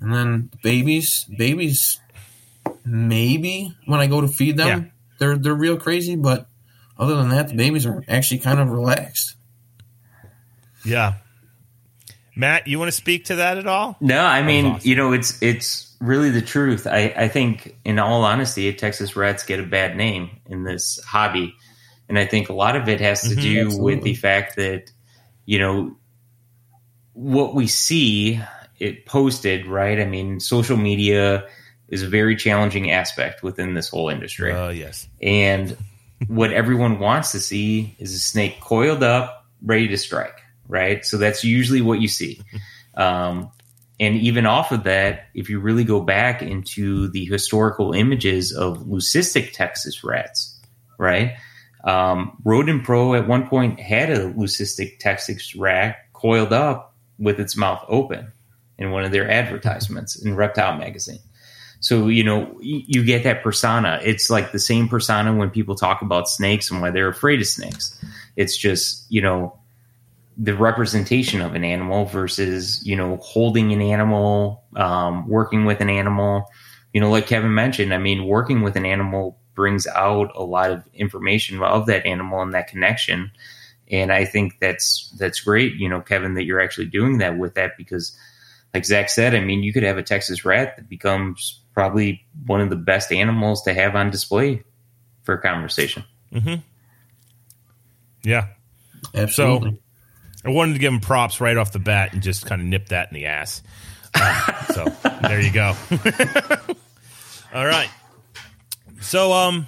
[0.00, 2.00] And then babies, babies,
[2.84, 4.90] maybe when I go to feed them, yeah.
[5.18, 6.16] they're they're real crazy.
[6.16, 6.46] But
[6.98, 9.36] other than that, the babies are actually kind of relaxed.
[10.84, 11.14] Yeah,
[12.36, 13.96] Matt, you want to speak to that at all?
[14.00, 14.88] No, I mean, awesome.
[14.88, 16.86] you know, it's it's really the truth.
[16.86, 21.54] I, I think, in all honesty, Texas Rats get a bad name in this hobby,
[22.08, 23.94] and I think a lot of it has to mm-hmm, do absolutely.
[23.94, 24.90] with the fact that
[25.46, 25.96] you know
[27.12, 28.40] what we see
[28.78, 29.66] it posted.
[29.66, 30.00] Right?
[30.00, 31.48] I mean, social media
[31.88, 34.52] is a very challenging aspect within this whole industry.
[34.52, 35.76] Uh, yes, and
[36.26, 41.04] what everyone wants to see is a snake coiled up, ready to strike right?
[41.04, 42.40] So that's usually what you see.
[42.96, 43.50] Um,
[43.98, 48.78] and even off of that, if you really go back into the historical images of
[48.84, 50.60] leucistic Texas rats,
[50.98, 51.34] right?
[51.84, 57.56] Um, Rodent Pro at one point had a leucistic Texas rat coiled up with its
[57.56, 58.32] mouth open
[58.78, 61.20] in one of their advertisements in Reptile Magazine.
[61.80, 64.00] So, you know, you get that persona.
[64.02, 67.46] It's like the same persona when people talk about snakes and why they're afraid of
[67.46, 68.02] snakes.
[68.36, 69.58] It's just, you know,
[70.36, 75.90] the representation of an animal versus you know holding an animal um, working with an
[75.90, 76.50] animal.
[76.92, 80.70] You know like kevin mentioned i mean working with an animal brings out a lot
[80.70, 83.32] of information of that animal and that connection.
[83.90, 87.54] And i think that's that's great you know kevin that you're actually doing that with
[87.54, 88.16] that because
[88.72, 92.60] like zach said i mean you could have a texas rat that becomes probably one
[92.60, 94.62] of the best animals to have on display
[95.24, 96.04] for a conversation.
[96.32, 96.60] Mm-hmm.
[98.22, 98.48] yeah.
[99.14, 99.72] Absolutely.
[99.72, 99.78] so,
[100.44, 102.88] I wanted to give him props right off the bat and just kind of nip
[102.88, 103.62] that in the ass.
[104.14, 104.84] Uh, so
[105.22, 105.74] there you go.
[107.54, 107.88] All right.
[109.00, 109.66] So um,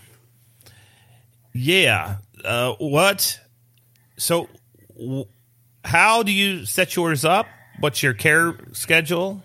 [1.52, 2.16] yeah.
[2.44, 3.40] Uh, what?
[4.18, 4.48] So,
[4.94, 5.26] w-
[5.84, 7.46] how do you set yours up?
[7.80, 9.42] What's your care schedule?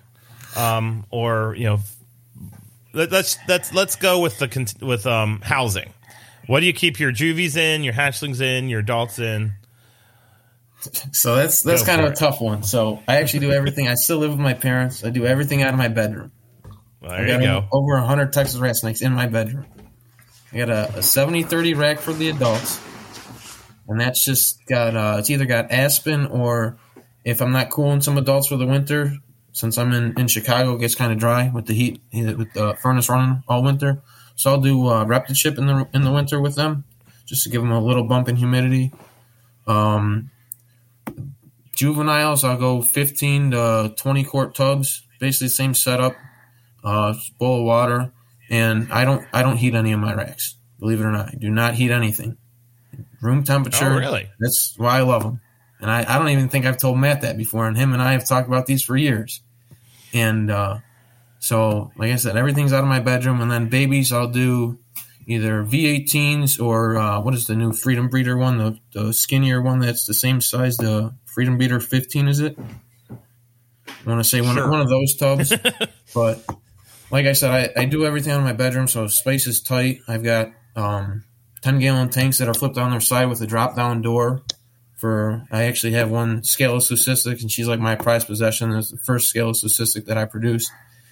[0.55, 1.79] Um, or you know,
[2.93, 5.93] let, us let's let's go with the with um housing.
[6.47, 9.53] What do you keep your juvies in, your hatchlings in, your adults in?
[11.11, 12.63] So that's that's Go kind of a tough one.
[12.63, 13.87] So I actually do everything.
[13.87, 15.03] I still live with my parents.
[15.03, 16.31] I do everything out of my bedroom.
[17.01, 17.67] Well, there I got you go.
[17.71, 19.65] Over 100 Texas rat snakes in my bedroom.
[20.53, 22.79] I got a, a 70 30 rack for the adults.
[23.87, 26.77] And that's just got, uh, it's either got aspen or
[27.25, 29.13] if I'm not cooling some adults for the winter,
[29.51, 32.75] since I'm in, in Chicago, it gets kind of dry with the heat, with the
[32.81, 34.01] furnace running all winter.
[34.35, 36.85] So I'll do uh, ReptiChip in the in the winter with them,
[37.25, 38.91] just to give them a little bump in humidity.
[39.67, 40.31] Um,
[41.81, 46.15] Juveniles, I'll go 15 to 20 quart tubs, basically same setup,
[46.83, 48.13] uh, bowl of water,
[48.51, 50.57] and I don't I don't heat any of my racks.
[50.77, 52.37] Believe it or not, I do not heat anything.
[53.19, 53.93] Room temperature.
[53.93, 54.29] Oh, really?
[54.39, 55.41] That's why I love them.
[55.79, 58.11] And I, I don't even think I've told Matt that before, and him and I
[58.11, 59.41] have talked about these for years.
[60.13, 60.81] And uh,
[61.39, 64.77] so, like I said, everything's out of my bedroom, and then babies, I'll do
[65.25, 69.79] either V18s or uh, what is the new Freedom Breeder one, the, the skinnier one
[69.79, 72.57] that's the same size, the Freedom Breeder 15, is it?
[73.09, 74.69] I want to say one, sure.
[74.69, 75.53] one of those tubs.
[76.13, 76.45] but
[77.09, 79.99] like I said, I, I do everything in my bedroom, so space is tight.
[80.07, 81.23] I've got um,
[81.61, 84.41] 10 gallon tanks that are flipped on their side with a drop down door.
[84.97, 88.71] For I actually have one scaleless leucistic, and she's like my prized possession.
[88.73, 90.71] It's the first scaleless leucistic that I produced.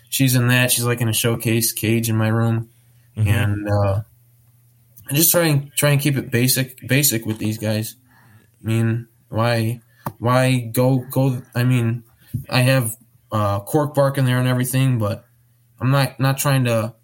[0.10, 0.72] She's in that.
[0.72, 2.70] She's like in a showcase cage in my room,
[3.18, 3.28] mm-hmm.
[3.28, 4.02] and uh,
[5.10, 7.96] I just try and try and keep it basic, basic with these guys.
[8.64, 9.82] I mean, why
[10.20, 11.42] why go go?
[11.56, 12.04] I mean,
[12.50, 12.96] I have
[13.32, 15.26] uh, cork bark in there and everything, but
[15.80, 16.96] I'm not not trying to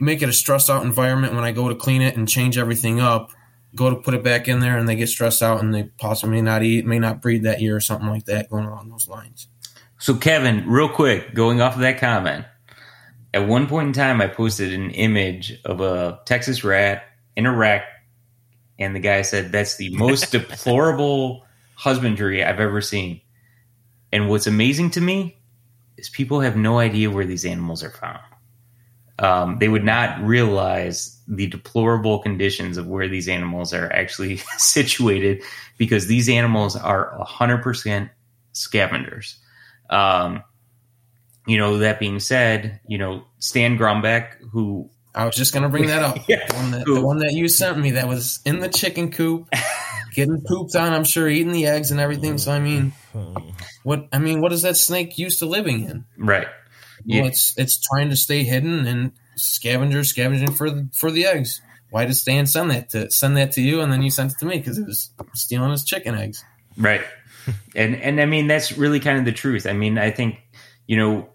[0.00, 3.00] make it a stressed out environment when I go to clean it and change everything
[3.00, 3.30] up.
[3.74, 6.36] Go to put it back in there and they get stressed out and they possibly
[6.36, 9.08] may not eat, may not breed that year or something like that, going along those
[9.08, 9.48] lines.
[9.98, 12.44] So, Kevin, real quick, going off of that comment,
[13.32, 17.04] at one point in time, I posted an image of a Texas rat
[17.36, 17.84] in a rack,
[18.78, 23.20] and the guy said that's the most deplorable husbandry I've ever seen.
[24.12, 25.38] And what's amazing to me
[25.96, 28.20] is people have no idea where these animals are found.
[29.18, 35.42] Um, they would not realize the deplorable conditions of where these animals are actually situated
[35.78, 38.10] because these animals are 100%
[38.52, 39.36] scavengers.
[39.90, 40.42] Um,
[41.46, 45.68] you know, that being said, you know, Stan Grumbeck, who I was just going to
[45.68, 46.18] bring that up.
[46.28, 49.10] yeah, the, one that, the one that you sent me that was in the chicken
[49.10, 49.48] coop
[50.14, 50.92] getting pooped on.
[50.92, 52.38] I'm sure eating the eggs and everything.
[52.38, 52.92] So I mean,
[53.82, 56.04] what I mean, what is that snake used to living in?
[56.16, 56.46] Right.
[57.04, 57.24] Well, yeah.
[57.24, 61.60] it's it's trying to stay hidden and scavenger scavenging for the for the eggs.
[61.90, 64.38] Why did Stan send that to send that to you and then you sent it
[64.38, 66.42] to me because it was stealing his chicken eggs?
[66.78, 67.02] Right.
[67.74, 69.66] and and I mean that's really kind of the truth.
[69.66, 70.38] I mean, I think
[70.86, 71.28] you know,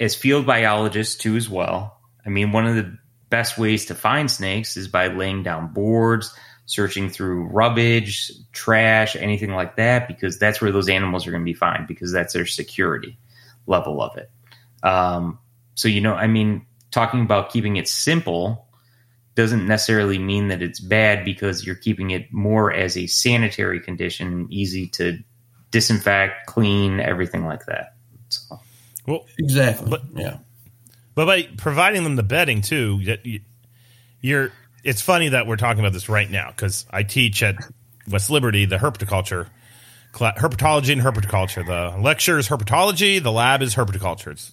[0.00, 1.99] as field biologists too as well.
[2.30, 2.96] I mean, one of the
[3.28, 6.32] best ways to find snakes is by laying down boards
[6.66, 11.44] searching through rubbish, trash, anything like that, because that's where those animals are going to
[11.44, 13.18] be fine because that's their security
[13.66, 14.30] level of it.
[14.84, 15.40] Um,
[15.74, 18.68] so, you know, I mean, talking about keeping it simple
[19.34, 24.46] doesn't necessarily mean that it's bad because you're keeping it more as a sanitary condition,
[24.50, 25.18] easy to
[25.72, 27.94] disinfect, clean, everything like that.
[28.28, 28.60] So.
[29.08, 29.90] Well, exactly.
[29.90, 30.38] But, yeah.
[31.14, 33.16] But by providing them the bedding too,
[34.20, 37.56] you're it's funny that we're talking about this right now because I teach at
[38.08, 39.48] West Liberty the herpetoculture
[40.14, 41.66] herpetology and herpetoculture.
[41.66, 43.22] The lecture is herpetology.
[43.22, 44.32] The lab is herpetoculture.
[44.32, 44.52] It's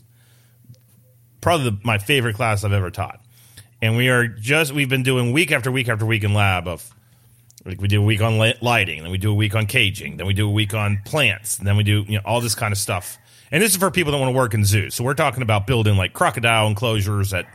[1.42, 3.22] probably the, my favorite class I've ever taught.
[3.82, 6.90] And we are just we've been doing week after week after week in lab of
[7.66, 10.26] like we do a week on lighting, then we do a week on caging, then
[10.26, 12.78] we do a week on plants, then we do you know all this kind of
[12.78, 13.18] stuff.
[13.52, 14.96] And this is for people that want to work in zoos.
[14.96, 17.46] So we're talking about building like crocodile enclosures at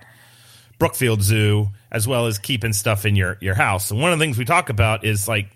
[0.79, 3.91] Brookfield Zoo, as well as keeping stuff in your your house.
[3.91, 5.49] And one of the things we talk about is like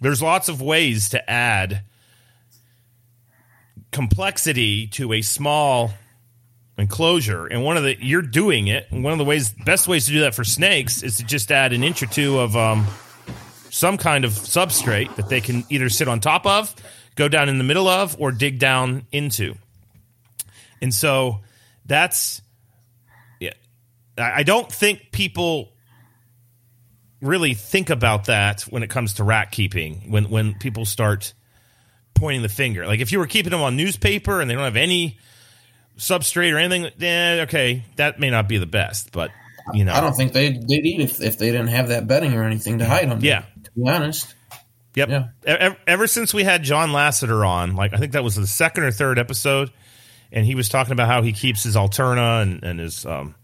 [0.00, 1.82] there's lots of ways to add
[3.90, 5.92] complexity to a small
[6.76, 10.06] enclosure and one of the you're doing it and one of the ways best ways
[10.06, 12.84] to do that for snakes is to just add an inch or two of um,
[13.70, 16.74] some kind of substrate that they can either sit on top of
[17.14, 19.54] go down in the middle of or dig down into
[20.84, 21.40] and so
[21.84, 22.40] that's
[23.40, 23.52] yeah
[24.16, 25.72] i don't think people
[27.20, 31.34] really think about that when it comes to rat keeping when when people start
[32.14, 34.76] pointing the finger like if you were keeping them on newspaper and they don't have
[34.76, 35.18] any
[35.98, 39.30] substrate or anything, eh, okay, that may not be the best, but
[39.72, 42.34] you know, I don't think they'd, they'd eat if, if they didn't have that bedding
[42.34, 43.24] or anything to hide under.
[43.24, 43.44] Yeah.
[43.62, 44.34] To be honest.
[44.94, 45.08] Yep.
[45.08, 45.28] Yeah.
[45.44, 48.84] Ever, ever since we had John Lasseter on, like I think that was the second
[48.84, 49.70] or third episode,
[50.34, 53.36] and he was talking about how he keeps his Alterna and, and his um,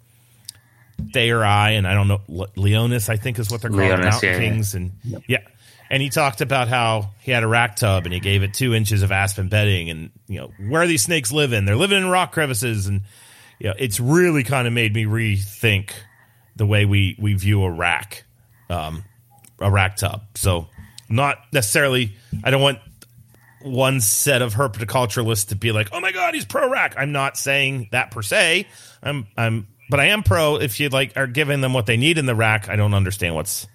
[1.01, 4.29] Thayeri, and I don't know Le- Leonis, I think is what they're called, Leonis, Mountain
[4.29, 4.39] yeah, yeah.
[4.41, 4.93] Kings, and
[5.27, 5.39] yeah.
[5.89, 8.75] And he talked about how he had a rack tub and he gave it two
[8.75, 11.65] inches of aspen bedding, and you know where are these snakes live in.
[11.65, 13.03] They're living in rock crevices, and
[13.61, 15.93] you know it's really kind of made me rethink
[16.57, 18.25] the way we we view a rack,
[18.69, 19.05] um,
[19.61, 20.23] a rack tub.
[20.35, 20.67] So
[21.09, 22.17] not necessarily.
[22.43, 22.79] I don't want
[23.63, 27.37] one set of herpetoculturalists to be like, "Oh my god, he's pro rack." I'm not
[27.37, 28.67] saying that per se.
[29.03, 32.19] I'm I'm but I am pro if you like are giving them what they need
[32.19, 32.69] in the rack.
[32.69, 33.67] I don't understand what's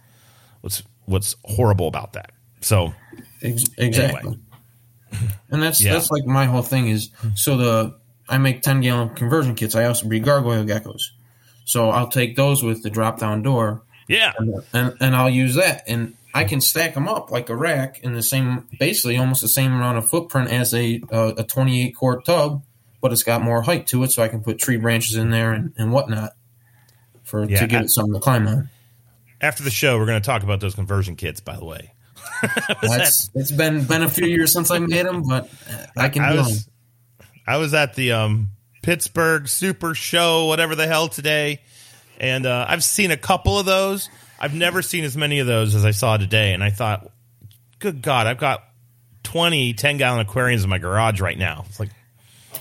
[0.61, 2.31] what's what's horrible about that.
[2.61, 2.93] So
[3.41, 4.39] Ex- exactly.
[5.49, 5.93] And that's Yeah.
[5.93, 7.95] that's like my whole thing is so the
[8.27, 9.75] I make ten gallon conversion kits.
[9.75, 11.03] I also breed gargoyle geckos,
[11.63, 14.33] so I'll take those with the drop down door, yeah,
[14.73, 18.13] and and I'll use that, and I can stack them up like a rack in
[18.13, 21.95] the same, basically almost the same amount of footprint as a uh, a twenty eight
[21.95, 22.61] quart tub,
[23.01, 25.53] but it's got more height to it, so I can put tree branches in there
[25.53, 26.33] and, and whatnot
[27.23, 28.69] for Yeah, to give I- it something to climb on.
[29.41, 31.39] after the show, we're going to talk about those conversion kits.
[31.39, 31.93] By the way,
[32.81, 35.49] That's it's been been a few years since I made them, but
[35.97, 36.45] I can I do them.
[36.45, 36.69] was
[37.47, 38.49] I was at the um,
[38.81, 41.61] Pittsburgh Super Show, whatever the hell today,
[42.19, 44.09] and uh, I've seen a couple of those.
[44.45, 47.09] I've never seen as many of those as I saw today, and I thought,
[47.79, 48.63] good God, I've got
[49.23, 51.65] 20 10 gallon aquariums in my garage right now.
[51.67, 51.89] It's like,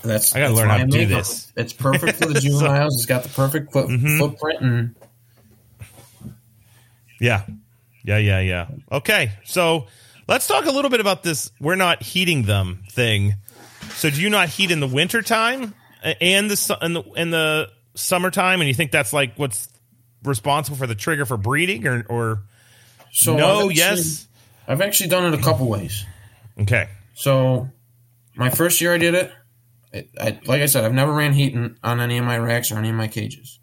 [0.03, 1.53] That's I gotta learn how to do this.
[1.55, 2.95] It's perfect for the juveniles.
[2.95, 4.17] It's got the perfect foot, Mm-hmm.
[4.17, 4.95] footprint, and
[7.19, 7.45] yeah,
[8.03, 8.67] yeah, yeah, yeah.
[8.91, 9.85] Okay, so
[10.27, 11.51] let's talk a little bit about this.
[11.61, 13.35] We're not heating them thing.
[13.95, 18.59] So, do you not heat in the wintertime and the and the in the summertime?
[18.59, 19.69] And you think that's like what's
[20.25, 22.43] responsible for the trigger for breeding, or or
[23.11, 23.57] so I've no?
[23.57, 24.27] actually- yes.
[24.67, 26.05] I've actually done it a couple ways.
[26.59, 26.89] Okay.
[27.13, 27.69] So
[28.35, 29.31] my first year I did it,
[29.93, 32.71] it I, like I said, I've never ran heat in, on any of my racks
[32.71, 33.59] or any of my cages.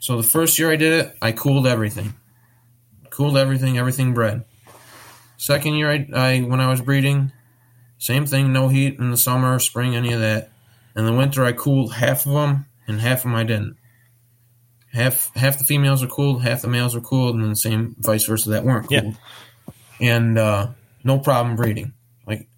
[0.00, 2.14] So the first year I did it, I cooled everything,
[3.10, 4.44] cooled everything, everything bred.
[5.36, 7.32] Second year I, I when I was breeding,
[7.98, 10.50] same thing, no heat in the summer, spring, any of that.
[10.96, 13.76] In the winter I cooled half of them, and half of them I didn't.
[14.92, 17.94] Half half the females are cooled, half the males are cooled, and then the same
[17.98, 19.02] vice versa that weren't Yeah.
[19.02, 19.16] cooled.
[20.00, 20.68] And uh,
[21.04, 21.92] no problem breeding.
[22.26, 22.48] Like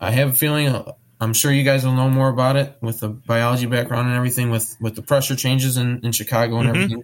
[0.00, 0.68] I have a feeling.
[0.68, 4.16] uh, I'm sure you guys will know more about it with the biology background and
[4.16, 6.74] everything, with with the pressure changes in, in Chicago and Mhm.
[6.74, 7.02] everything,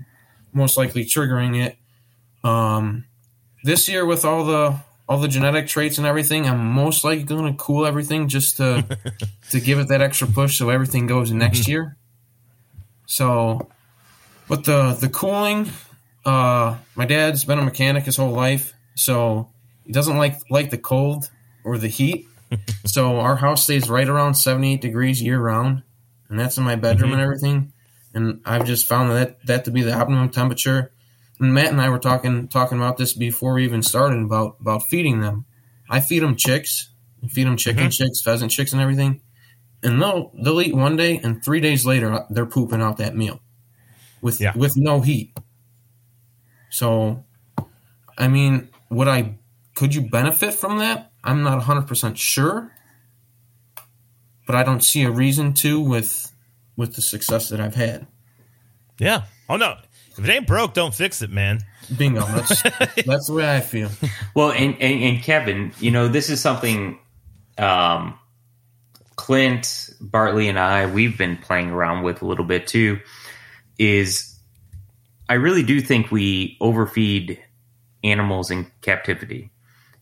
[0.53, 1.76] most likely triggering it.
[2.46, 3.05] Um,
[3.64, 4.78] this year with all the
[5.09, 8.84] all the genetic traits and everything, I'm most likely going to cool everything just to
[9.51, 11.96] to give it that extra push so everything goes next year.
[13.07, 13.68] So,
[14.49, 15.70] but the the cooling,
[16.24, 19.51] uh, my dad's been a mechanic his whole life, so
[19.84, 21.30] he doesn't like like the cold
[21.64, 22.26] or the heat.
[22.84, 25.82] so our house stays right around 78 degrees year round,
[26.28, 27.72] and that's in my bedroom and everything.
[28.14, 30.93] And I've just found that that to be the optimum temperature.
[31.40, 34.84] And Matt and I were talking talking about this before we even started about about
[34.84, 35.47] feeding them.
[35.88, 36.90] I feed them chicks,
[37.22, 39.20] I feed them chicken chicks, pheasant chicks, and everything.
[39.82, 43.40] And they'll they'll eat one day, and three days later they're pooping out that meal
[44.22, 44.52] with Yeah.
[44.56, 45.36] with no heat.
[46.70, 47.24] So,
[48.16, 49.34] I mean, would I
[49.74, 51.10] could you benefit from that?
[51.24, 52.72] I'm not 100% sure,
[54.46, 56.32] but I don't see a reason to with
[56.76, 58.06] with the success that I've had.
[58.98, 59.24] Yeah.
[59.48, 59.76] Oh no.
[60.16, 61.60] If it ain't broke, don't fix it, man.
[61.96, 62.20] Bingo.
[62.26, 62.62] That's
[63.06, 63.90] that's the way I feel.
[64.34, 66.98] Well, and, and, and Kevin, you know, this is something
[67.58, 68.18] um,
[69.16, 73.00] Clint, Bartley, and I, we've been playing around with a little bit too,
[73.78, 74.38] is
[75.28, 77.38] I really do think we overfeed
[78.04, 79.50] animals in captivity.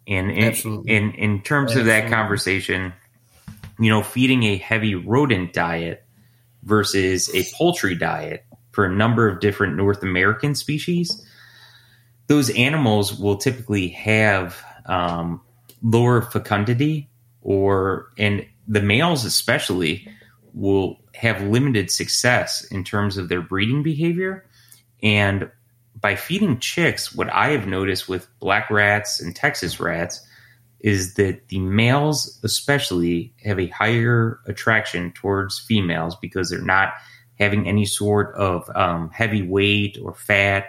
[0.07, 2.93] And in, in, in terms of that conversation,
[3.79, 6.05] you know, feeding a heavy rodent diet
[6.63, 11.25] versus a poultry diet for a number of different North American species,
[12.27, 15.41] those animals will typically have um,
[15.83, 17.09] lower fecundity
[17.43, 20.07] or and the males especially
[20.53, 24.45] will have limited success in terms of their breeding behavior.
[25.03, 25.51] And
[26.01, 30.27] by feeding chicks what i have noticed with black rats and texas rats
[30.81, 36.95] is that the males especially have a higher attraction towards females because they're not
[37.39, 40.67] having any sort of um, heavy weight or fat.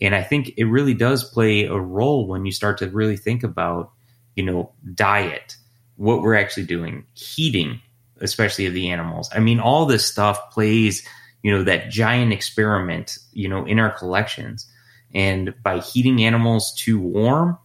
[0.00, 3.42] And i think it really does play a role when you start to really think
[3.42, 3.92] about
[4.34, 5.56] you know diet
[5.96, 7.80] what we're actually doing heating
[8.24, 9.30] especially of the animals.
[9.34, 11.06] I mean all this stuff plays
[11.42, 14.66] you know that giant experiment you know in our collections.
[15.14, 17.58] And by heating animals too warm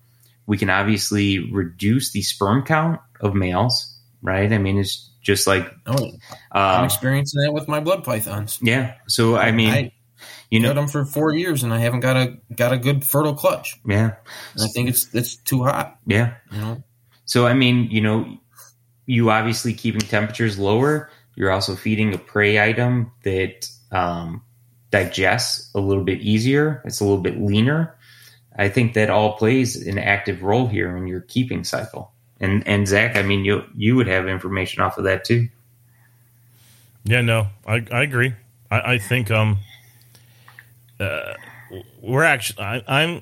[0.45, 4.51] we can obviously reduce the sperm count of males right?
[4.51, 6.11] I mean it's just like Oh,
[6.51, 8.59] I'm um, experiencing that with my blood pythons.
[8.61, 8.95] yeah.
[9.07, 9.91] So i mean I
[10.51, 13.35] you know them for four years and I haven't got a got a good fertile
[13.35, 13.79] clutch.
[13.85, 14.15] yeah.
[14.55, 15.97] And I think it's it's too hot.
[16.05, 16.35] yeah.
[16.51, 16.83] You know,
[17.25, 18.37] So I mean, you know,
[19.09, 21.09] you obviously keeping temperatures lower.
[21.35, 24.43] You're also feeding a prey item that um,
[24.91, 26.79] digests a little bit easier.
[26.85, 27.95] It's a little bit leaner.
[28.55, 32.11] I think that all plays an active role here in your keeping cycle.
[32.39, 35.49] And and Zach, I mean, you you would have information off of that too.
[37.03, 38.33] Yeah, no, I, I agree.
[38.69, 39.57] I, I think um,
[40.99, 41.33] uh,
[41.99, 43.21] we're actually I, I'm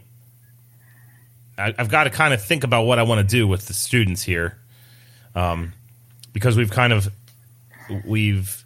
[1.58, 3.74] I, I've got to kind of think about what I want to do with the
[3.74, 4.58] students here,
[5.34, 5.72] um,
[6.38, 7.12] because we've kind of
[8.06, 8.64] we've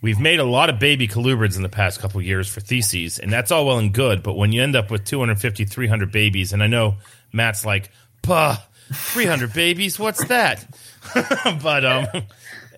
[0.00, 3.30] we've made a lot of baby colubrids in the past couple years for theses, and
[3.30, 4.22] that's all well and good.
[4.22, 6.94] But when you end up with 250, 300 babies, and I know
[7.30, 7.90] Matt's like,
[8.22, 8.54] "Puh,
[8.90, 10.64] 300 babies, what's that?"
[11.62, 12.06] but um,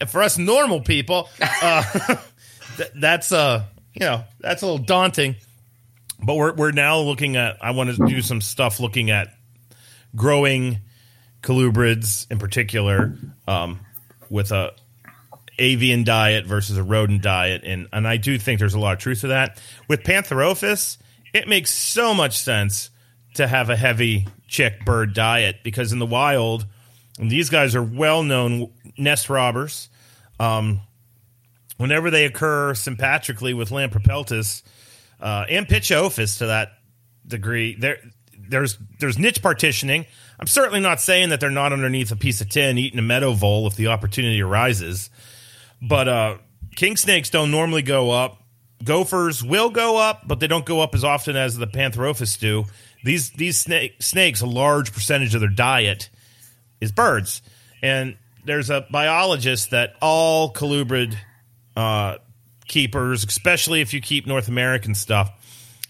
[0.09, 1.84] for us normal people, uh,
[2.76, 5.36] th- that's uh, you know, that's a little daunting.
[6.20, 7.62] But we're we're now looking at.
[7.62, 9.28] I want to do some stuff looking at
[10.16, 10.80] growing
[11.45, 13.16] colubrids in particular
[13.47, 13.80] um,
[14.30, 14.72] with a
[15.59, 18.99] avian diet versus a rodent diet, and and I do think there's a lot of
[18.99, 19.61] truth to that.
[19.86, 20.99] With Pantherophis,
[21.32, 22.90] it makes so much sense
[23.34, 26.66] to have a heavy chick bird diet because in the wild,
[27.18, 29.88] these guys are well known nest robbers.
[30.40, 30.80] Um,
[31.76, 34.62] whenever they occur sympatrically with Lampropeltis
[35.20, 36.72] uh, and Pituophis to that
[37.26, 37.99] degree, there
[38.49, 40.07] there's there's niche partitioning.
[40.39, 43.32] I'm certainly not saying that they're not underneath a piece of tin eating a meadow
[43.32, 45.11] vole if the opportunity arises.
[45.80, 46.39] But uh,
[46.74, 48.43] king snakes don't normally go up.
[48.82, 52.64] Gophers will go up, but they don't go up as often as the Pantherophis do.
[53.05, 56.11] These these snake, snakes, a large percentage of their diet
[56.80, 57.43] is birds,
[57.82, 61.14] and there's a biologist that all colubrid
[61.76, 62.16] uh,
[62.66, 65.30] keepers, especially if you keep North American stuff,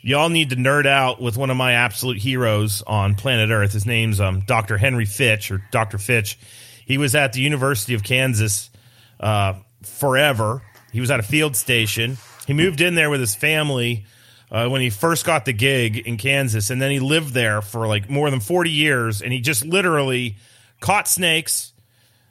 [0.05, 3.73] y'all need to nerd out with one of my absolute heroes on planet Earth.
[3.73, 4.77] His name's um, Dr.
[4.77, 5.97] Henry Fitch or Dr.
[5.97, 6.39] Fitch.
[6.85, 8.69] He was at the University of Kansas
[9.19, 10.61] uh, forever.
[10.93, 12.19] He was at a field station.
[12.47, 14.05] He moved in there with his family
[14.51, 17.87] uh, when he first got the gig in Kansas, and then he lived there for
[17.87, 19.23] like more than 40 years.
[19.23, 20.37] And he just literally
[20.81, 21.73] caught snakes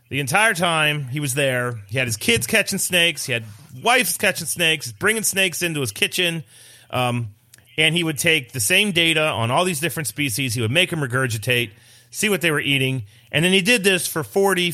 [0.09, 1.81] the entire time he was there.
[1.87, 3.45] He had his kids catching snakes, he had
[3.81, 6.43] wives catching snakes, bringing snakes into his kitchen.
[6.91, 7.29] Um,
[7.77, 10.53] and he would take the same data on all these different species.
[10.53, 11.71] He would make them regurgitate,
[12.11, 14.73] see what they were eating, and then he did this for forty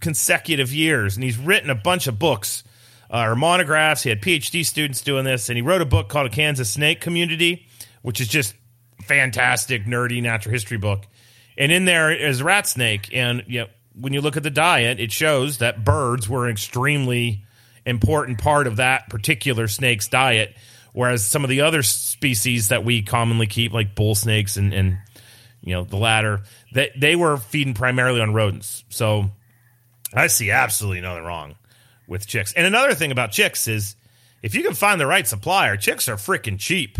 [0.00, 1.16] consecutive years.
[1.16, 2.64] And he's written a bunch of books
[3.10, 4.02] uh, or monographs.
[4.02, 7.00] He had PhD students doing this, and he wrote a book called "A Kansas Snake
[7.00, 7.66] Community,"
[8.02, 8.54] which is just
[9.02, 11.06] fantastic, nerdy natural history book.
[11.56, 13.66] And in there is rat snake, and you know,
[13.98, 17.44] when you look at the diet, it shows that birds were an extremely
[17.86, 20.56] important part of that particular snake's diet.
[20.94, 24.98] Whereas some of the other species that we commonly keep, like bull snakes and, and
[25.60, 26.42] you know the latter,
[26.72, 28.84] that they were feeding primarily on rodents.
[28.90, 29.30] So
[30.14, 31.56] I see absolutely nothing wrong
[32.06, 32.52] with chicks.
[32.52, 33.96] And another thing about chicks is
[34.40, 36.96] if you can find the right supplier, chicks are freaking cheap.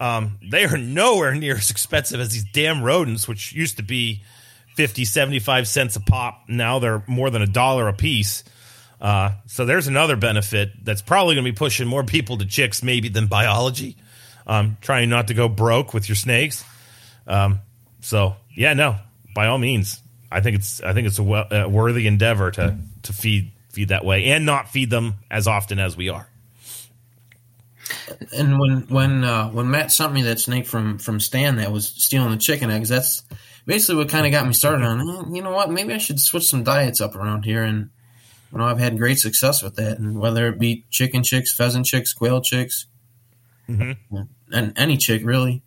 [0.00, 4.24] Um, they are nowhere near as expensive as these damn rodents, which used to be
[4.74, 6.44] 50, 75 cents a pop.
[6.48, 8.42] Now they're more than a dollar a piece.
[9.00, 12.82] Uh, so there's another benefit that's probably going to be pushing more people to chicks
[12.82, 13.96] maybe than biology.
[14.46, 16.64] Um, trying not to go broke with your snakes.
[17.26, 17.60] Um,
[18.00, 18.96] so yeah, no,
[19.34, 22.76] by all means, I think it's I think it's a, well, a worthy endeavor to
[23.04, 26.28] to feed feed that way and not feed them as often as we are.
[28.36, 31.86] And when when uh, when Matt sent me that snake from from Stan that was
[31.88, 33.22] stealing the chicken eggs, that's
[33.66, 35.00] basically what kind of got me started on.
[35.00, 35.70] "Eh, You know what?
[35.70, 37.90] Maybe I should switch some diets up around here, and
[38.52, 39.98] you know I've had great success with that.
[39.98, 42.86] And whether it be chicken chicks, pheasant chicks, quail chicks,
[44.52, 45.62] and any chick really.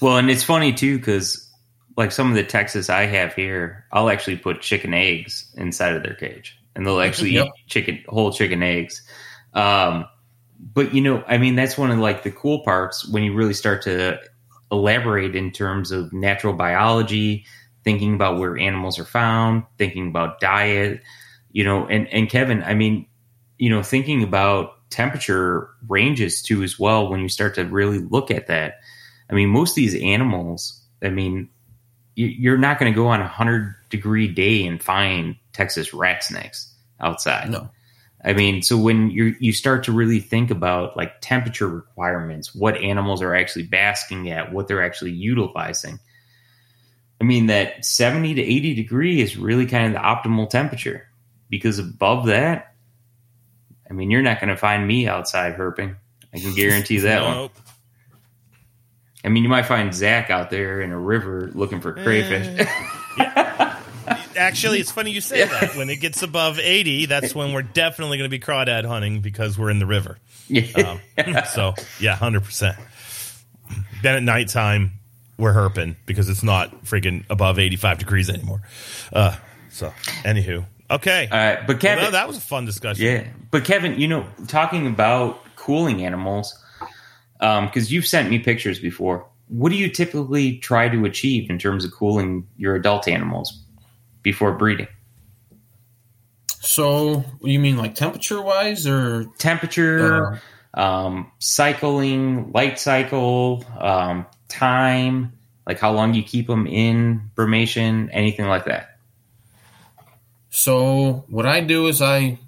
[0.00, 1.48] Well, and it's funny too because
[1.96, 6.02] like some of the Texas I have here, I'll actually put chicken eggs inside of
[6.04, 7.46] their cage, and they'll actually Yep.
[7.46, 9.02] eat chicken whole chicken eggs.
[9.54, 10.06] Um,
[10.60, 13.54] but you know, I mean, that's one of like the cool parts when you really
[13.54, 14.20] start to
[14.70, 17.44] elaborate in terms of natural biology,
[17.82, 21.00] thinking about where animals are found, thinking about diet,
[21.52, 23.06] you know, and and Kevin, I mean,
[23.58, 28.30] you know, thinking about temperature ranges too as well when you start to really look
[28.30, 28.80] at that.
[29.30, 31.50] I mean, most of these animals, I mean,
[32.16, 36.24] you- you're not going to go on a hundred degree day and find Texas rat
[36.24, 37.50] snakes outside.
[37.50, 37.70] No.
[38.24, 42.76] I mean, so when you you start to really think about like temperature requirements, what
[42.78, 46.00] animals are actually basking at, what they're actually utilizing.
[47.20, 51.07] I mean, that 70 to 80 degree is really kind of the optimal temperature
[51.48, 52.74] because above that,
[53.88, 55.96] I mean, you're not going to find me outside herping.
[56.34, 57.50] I can guarantee that one.
[59.24, 62.66] I mean, you might find Zach out there in a river looking for crayfish.
[64.36, 65.76] Actually, it's funny you say that.
[65.76, 69.58] When it gets above 80, that's when we're definitely going to be crawdad hunting because
[69.58, 70.18] we're in the river.
[70.48, 70.98] yeah.
[71.18, 72.78] Um, so, yeah, 100%.
[74.02, 74.92] Then at nighttime,
[75.36, 78.62] we're herping because it's not freaking above 85 degrees anymore.
[79.12, 79.36] Uh,
[79.70, 79.92] so,
[80.22, 80.64] anywho.
[80.90, 81.28] Okay.
[81.30, 83.04] All right, but Kevin, Well, that was a fun discussion.
[83.04, 86.58] Yeah, but Kevin, you know, talking about cooling animals,
[87.38, 89.26] because you've sent me pictures before.
[89.48, 93.62] What do you typically try to achieve in terms of cooling your adult animals
[94.22, 94.88] before breeding?
[96.60, 100.40] So you mean like temperature wise, or Temperature,
[100.74, 105.32] um, cycling, light cycle, um, time,
[105.66, 108.97] like how long you keep them in brumation, anything like that.
[110.58, 112.40] So what I do is I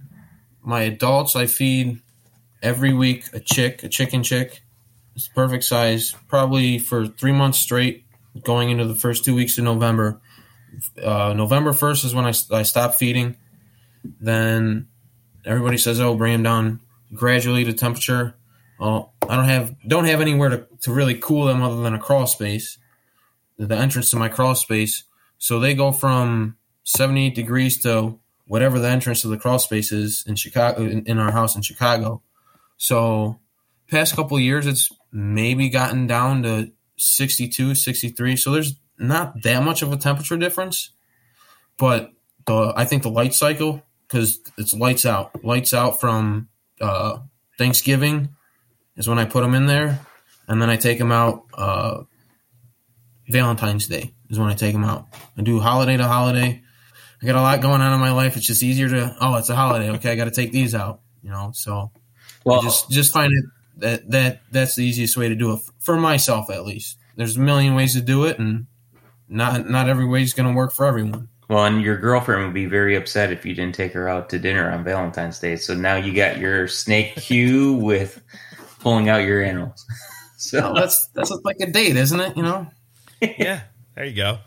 [0.63, 2.03] my adults I feed
[2.61, 4.63] every week a chick, a chicken chick.
[5.15, 8.05] It's perfect size, probably for three months straight,
[8.43, 10.21] going into the first two weeks of November.
[11.01, 13.37] Uh, November first is when I, I stop feeding.
[14.21, 14.89] Then
[15.47, 16.81] everybody says, "Oh, bring them down
[17.15, 18.35] gradually to temperature."
[18.81, 21.99] Well, I don't have don't have anywhere to, to really cool them other than a
[22.01, 22.77] crawl space,
[23.57, 25.05] the entrance to my crawl space.
[25.39, 26.57] So they go from
[26.97, 31.19] 78 degrees to whatever the entrance to the crawl space is in Chicago in, in
[31.19, 32.21] our house in Chicago.
[32.79, 33.39] So
[33.89, 38.37] past couple years it's maybe gotten down to 62, 63.
[38.37, 40.91] So there's not that much of a temperature difference.
[41.79, 42.13] But
[42.47, 45.45] the I think the light cycle cuz it's lights out.
[45.45, 46.49] Lights out from
[46.81, 47.19] uh,
[47.57, 48.31] Thanksgiving
[48.97, 50.01] is when I put them in there
[50.49, 52.03] and then I take them out uh,
[53.29, 55.07] Valentine's Day is when I take them out.
[55.39, 56.63] I do holiday to holiday.
[57.23, 58.37] I got a lot going on in my life.
[58.37, 59.91] It's just easier to oh, it's a holiday.
[59.91, 61.01] Okay, I got to take these out.
[61.23, 61.91] You know, so
[62.45, 63.45] Well, I just just find it
[63.77, 66.99] that that that's the easiest way to do it for myself at least.
[67.17, 68.67] There's a million ways to do it, and
[69.29, 71.29] not not every way is going to work for everyone.
[71.49, 74.39] Well, and your girlfriend would be very upset if you didn't take her out to
[74.39, 75.57] dinner on Valentine's Day.
[75.57, 78.23] So now you got your snake cue with
[78.79, 79.85] pulling out your animals.
[80.43, 82.35] So that's that's like a date, isn't it?
[82.35, 82.67] You know.
[83.21, 83.61] Yeah.
[83.95, 84.39] There you go.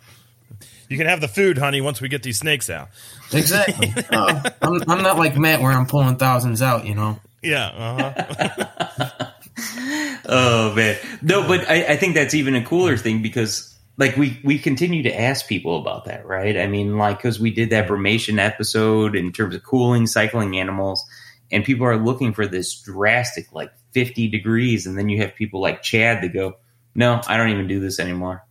[0.94, 2.90] You can have the food, honey, once we get these snakes out.
[3.32, 3.92] Exactly.
[4.12, 7.20] Oh, I'm, I'm not like Matt where I'm pulling thousands out, you know.
[7.42, 7.66] Yeah.
[7.66, 9.32] Uh-huh.
[10.28, 14.40] oh man, no, but I, I think that's even a cooler thing because like we
[14.44, 16.56] we continue to ask people about that, right?
[16.56, 21.04] I mean, like because we did that brumation episode in terms of cooling, cycling animals,
[21.52, 25.60] and people are looking for this drastic like 50 degrees, and then you have people
[25.60, 26.58] like Chad that go,
[26.94, 28.46] "No, I don't even do this anymore.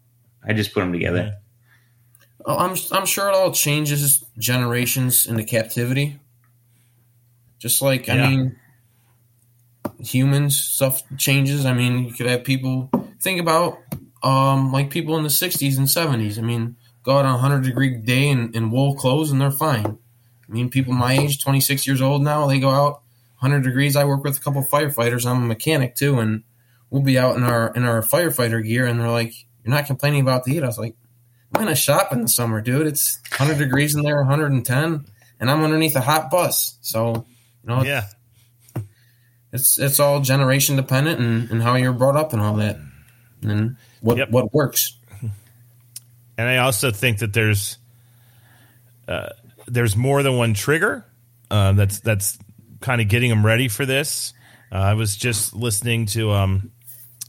[0.45, 1.37] I just put them together."
[2.45, 6.19] Oh, I'm I'm sure it all changes generations into captivity.
[7.59, 8.57] Just like I mean,
[10.01, 11.65] humans stuff changes.
[11.65, 12.91] I mean, you could have people
[13.21, 13.79] think about
[14.23, 16.39] um like people in the '60s and '70s.
[16.39, 19.51] I mean, go out on a hundred degree day in, in wool clothes and they're
[19.51, 19.87] fine.
[19.87, 23.03] I mean, people my age, 26 years old now, they go out
[23.39, 23.97] 100 degrees.
[23.97, 25.25] I work with a couple firefighters.
[25.25, 26.43] I'm a mechanic too, and
[26.91, 29.33] we'll be out in our in our firefighter gear, and they're like,
[29.65, 30.97] "You're not complaining about the heat." I was like.
[31.55, 32.87] I'm in a shop in the summer, dude.
[32.87, 35.05] It's 100 degrees in there, 110,
[35.41, 36.79] and I'm underneath a hot bus.
[36.81, 37.27] So,
[37.63, 38.05] you know, yeah.
[39.53, 42.79] it's it's all generation dependent and, and how you're brought up and all that,
[43.43, 44.31] and what Yep.
[44.31, 44.99] what works.
[46.39, 47.77] And I also think that there's
[49.07, 49.29] uh,
[49.67, 51.05] there's more than one trigger.
[51.51, 52.39] Uh, that's that's
[52.81, 54.33] kind of getting them ready for this.
[54.73, 56.73] Uh, I was just listening to um,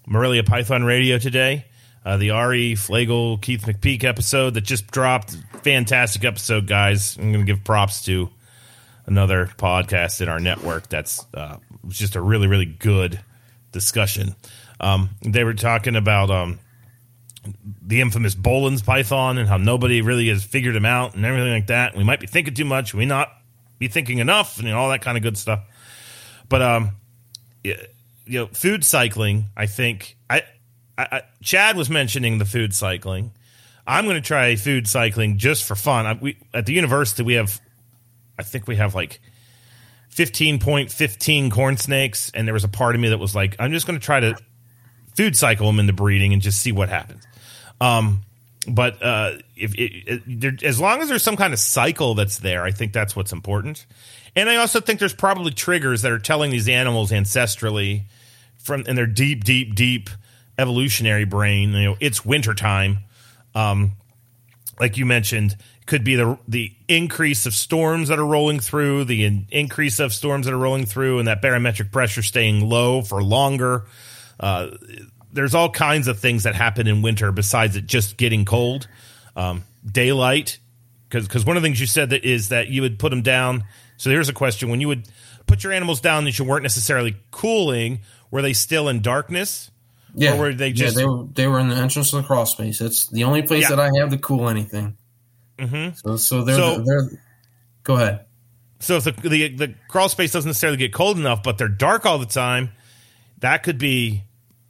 [0.07, 1.65] Morelia Python Radio today,
[2.05, 5.37] uh, the Ari Flagel Keith McPeak episode that just dropped.
[5.63, 7.17] Fantastic episode, guys.
[7.17, 8.29] I'm going to give props to
[9.05, 13.19] another podcast in our network that's uh, just a really really good
[13.71, 14.35] discussion.
[14.79, 16.59] Um, they were talking about um,
[17.81, 21.67] the infamous Boelen's Python and how nobody really has figured him out and everything like
[21.67, 21.95] that.
[21.95, 22.93] We might be thinking too much.
[22.93, 23.31] We not
[23.79, 25.61] be thinking enough and all that kind of good stuff.
[26.49, 26.91] But um,
[27.63, 27.75] you
[28.27, 29.45] know, food cycling.
[29.55, 30.43] I think I,
[30.97, 33.31] I, I Chad was mentioning the food cycling.
[33.85, 36.05] I'm going to try food cycling just for fun.
[36.05, 37.59] I, we at the university we have,
[38.39, 39.19] I think we have like
[40.15, 43.87] 15.15 corn snakes, and there was a part of me that was like, I'm just
[43.87, 44.37] going to try to
[45.15, 47.23] food cycle them into breeding and just see what happens.
[47.81, 48.21] Um,
[48.67, 52.63] but uh, if it, it, as long as there's some kind of cycle that's there,
[52.63, 53.85] I think that's what's important.
[54.35, 58.03] And I also think there's probably triggers that are telling these animals ancestrally
[58.57, 60.09] from in their deep, deep, deep
[60.57, 61.73] evolutionary brain.
[61.73, 62.99] You know, it's wintertime.
[63.55, 63.93] Um,
[64.79, 69.25] like you mentioned, could be the the increase of storms that are rolling through, the
[69.25, 73.21] in, increase of storms that are rolling through, and that barometric pressure staying low for
[73.23, 73.85] longer.
[74.39, 74.71] Uh,
[75.31, 78.87] there's all kinds of things that happen in winter besides it just getting cold.
[79.35, 80.59] Um, daylight,
[81.09, 83.63] because one of the things you said that is that you would put them down.
[83.97, 85.07] So here's a question: When you would
[85.47, 87.99] put your animals down that you weren't necessarily cooling,
[88.31, 89.71] were they still in darkness?
[90.15, 92.27] Yeah, or were they just yeah, they were they were in the entrance of the
[92.27, 92.79] crawl space.
[92.79, 93.75] That's the only place Yeah.
[93.75, 94.95] that I have to cool anything.
[95.57, 95.95] Mhm.
[96.05, 97.09] So so they're So- they're
[97.83, 98.25] go ahead.
[98.79, 102.05] So if the, the the crawl space doesn't necessarily get cold enough, but they're dark
[102.05, 102.71] all the time,
[103.39, 104.23] that could be,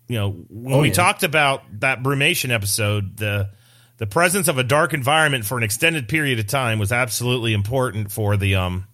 [0.08, 0.94] you know, when Oh, we yeah.
[0.94, 3.50] talked about that brumation episode, the
[3.98, 8.12] the presence of a dark environment for an extended period of time was absolutely important
[8.12, 8.86] for the um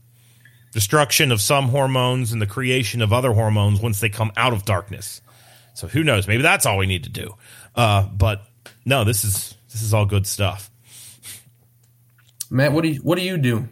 [0.71, 4.65] destruction of some hormones and the creation of other hormones once they come out of
[4.65, 5.21] darkness.
[5.79, 6.27] So who knows?
[6.27, 7.35] Maybe that's all we need to do.
[7.73, 8.43] Uh, but
[8.85, 10.69] no, this is this is all good stuff.
[12.49, 13.69] Matt, what do you what do you do?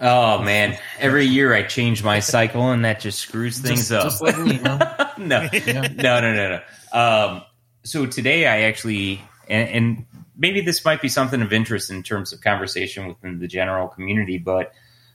[0.00, 4.04] Oh man, every year I change my cycle, and that just screws things just, up.
[4.04, 5.14] just like me, huh?
[5.18, 6.60] no, no, no, no, no.
[6.92, 7.42] Um,
[7.82, 10.06] so today I actually, and, and
[10.36, 14.38] maybe this might be something of interest in terms of conversation within the general community,
[14.38, 14.72] but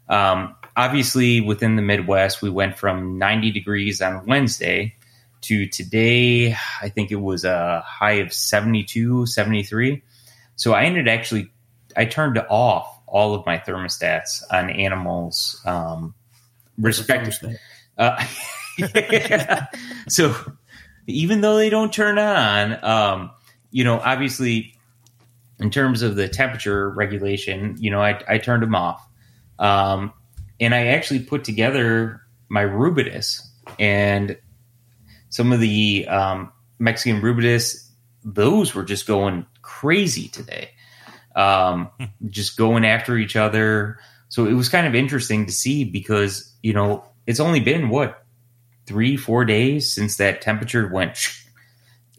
[0.09, 4.95] um, obviously within the Midwest, we went from 90 degrees on Wednesday
[5.41, 10.01] to today, I think it was a high of 72, 73.
[10.55, 11.51] So I ended actually,
[11.97, 16.13] I turned off all of my thermostats on animals, um,
[16.77, 17.57] respectively.
[17.97, 18.25] Uh,
[18.77, 19.67] yeah.
[20.07, 20.35] So
[21.07, 23.31] even though they don't turn on, um,
[23.71, 24.75] you know, obviously,
[25.59, 29.07] in terms of the temperature regulation, you know, I, I turned them off.
[29.59, 30.11] Um,
[30.59, 33.47] and I actually put together my Rubidus
[33.79, 34.37] and
[35.31, 37.89] some of the um, Mexican Rubidus,
[38.23, 40.69] those were just going crazy today.
[41.35, 41.89] Um,
[42.29, 43.97] just going after each other.
[44.27, 48.25] So it was kind of interesting to see because, you know, it's only been what
[48.85, 51.17] three, four days since that temperature went.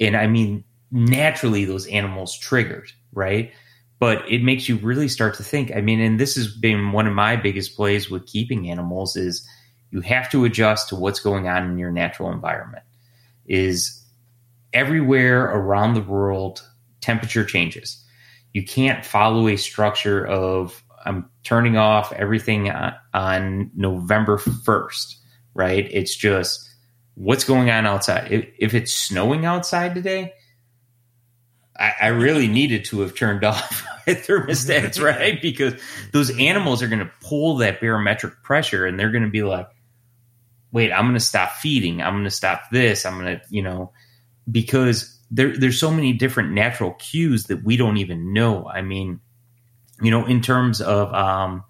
[0.01, 3.53] And I mean, naturally, those animals triggered, right?
[4.01, 5.71] But it makes you really start to think.
[5.71, 9.47] I mean, and this has been one of my biggest plays with keeping animals is
[9.93, 12.83] you have to adjust to what's going on in your natural environment.
[13.47, 14.03] Is
[14.73, 16.67] everywhere around the world,
[17.01, 18.03] temperature changes.
[18.53, 25.17] You can't follow a structure of I'm turning off everything on, November 1st,
[25.55, 25.89] right?
[25.91, 26.69] It's just
[27.15, 28.31] what's going on outside.
[28.31, 30.33] If, if it's snowing outside today,
[31.77, 35.43] I, I really needed to have turned off my thermostats, right?
[35.43, 35.75] Because
[36.13, 39.69] those animals are going to pull that barometric pressure and they're going to be like,
[40.73, 42.03] wait, I'm going to stop feeding.
[42.03, 43.07] I'm going to stop this.
[43.07, 43.93] I'm going to, you know,
[44.51, 48.67] because there, there's so many different natural cues that we don't even know.
[48.67, 49.21] I mean,
[50.01, 51.63] you know, in terms of um,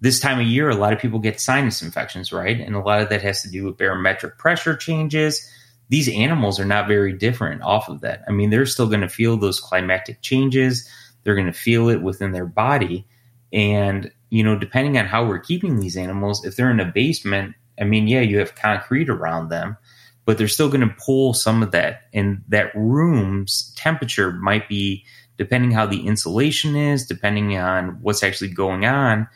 [0.00, 2.60] this time of year, a lot of people get sinus infections, right?
[2.60, 5.50] And a lot of that has to do with barometric pressure changes.
[5.88, 8.22] These animals are not very different off of that.
[8.28, 10.88] I mean, they're still going to feel those climatic changes.
[11.24, 13.06] They're going to feel it within their body.
[13.52, 17.54] And, you know, depending on how we're keeping these animals, if they're in a basement,
[17.80, 19.76] I mean, yeah, you have concrete around them,
[20.24, 22.02] but they're still going to pull some of that.
[22.12, 25.04] And that room's temperature might be,
[25.36, 29.28] depending how the insulation is, depending on what's actually going on,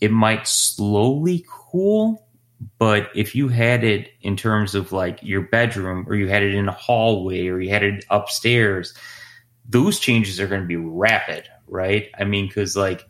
[0.00, 2.26] it might slowly cool.
[2.78, 6.54] But if you had it in terms of like your bedroom, or you had it
[6.54, 8.94] in a hallway, or you had it upstairs,
[9.68, 12.10] those changes are going to be rapid, right?
[12.18, 13.06] I mean, because like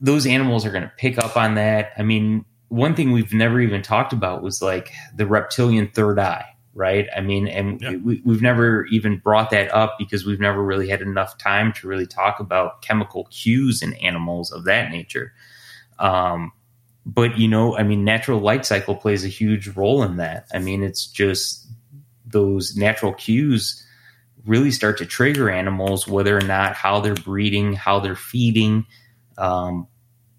[0.00, 1.92] those animals are going to pick up on that.
[1.98, 6.44] I mean, one thing we've never even talked about was like the reptilian third eye,
[6.74, 7.08] right?
[7.16, 7.96] I mean, and Yeah.
[7.96, 11.88] we, we've never even brought that up because we've never really had enough time to
[11.88, 15.32] really talk about chemical cues in animals of that nature.
[15.98, 16.52] Um,
[17.06, 20.46] but you know, I mean, natural light cycle plays a huge role in that.
[20.52, 21.66] I mean, it's just
[22.26, 23.82] those natural cues
[24.44, 28.86] really start to trigger animals, whether or not how they're breeding, how they're feeding,
[29.38, 29.86] um,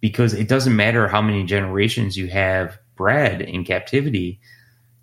[0.02, 4.40] because it doesn't matter how many generations you have bred in captivity;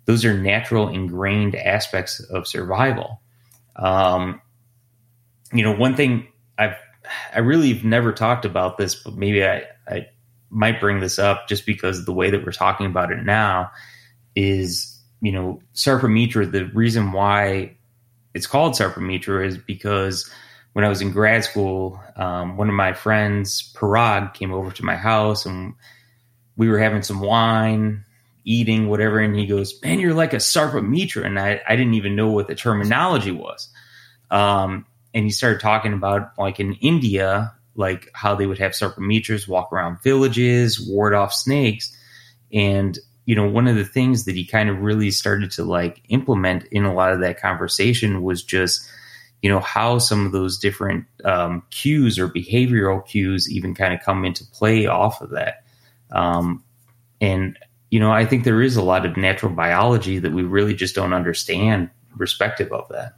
[0.05, 3.21] those are natural, ingrained aspects of survival.
[3.75, 4.41] Um,
[5.53, 6.27] you know, one thing
[6.57, 6.75] I've
[7.33, 10.07] I really have never talked about this, but maybe I, I
[10.49, 13.71] might bring this up just because the way that we're talking about it now
[14.35, 17.75] is, you know, Sarpamitra, the reason why
[18.33, 20.29] it's called Sarpamitra is because
[20.77, 24.85] when I was in grad school, um, one of my friends, Parag, came over to
[24.85, 25.73] my house and
[26.55, 28.05] we were having some wine,
[28.43, 29.17] eating, whatever.
[29.17, 31.25] And he goes, Man, you're like a Sarpamitra.
[31.25, 33.69] And I, I didn't even know what the terminology was.
[34.29, 39.47] Um, and he started talking about, like in India, like how they would have Sarpamitras
[39.47, 41.91] walk around villages, ward off snakes.
[42.53, 46.03] And, you know, one of the things that he kind of really started to like
[46.09, 48.87] implement in a lot of that conversation was just,
[49.41, 54.01] you know, how some of those different um, cues or behavioral cues even kind of
[54.01, 55.63] come into play off of that.
[56.11, 56.63] Um,
[57.21, 57.57] and,
[57.91, 60.95] you know, I think there is a lot of natural biology that we really just
[60.95, 63.13] don't understand, respective of that.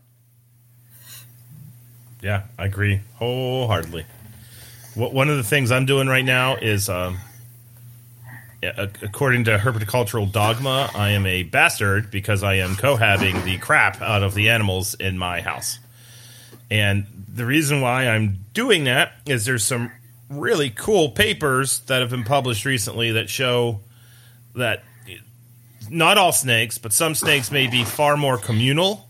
[2.21, 4.05] Yeah, I agree wholeheartedly.
[4.95, 7.19] One of the things I'm doing right now is, um,
[8.61, 14.21] according to herpetocultural dogma, I am a bastard because I am cohabbing the crap out
[14.23, 15.79] of the animals in my house.
[16.71, 19.91] And the reason why I'm doing that is there's some
[20.29, 23.79] really cool papers that have been published recently that show
[24.55, 24.83] that
[25.89, 29.07] not all snakes, but some snakes may be far more communal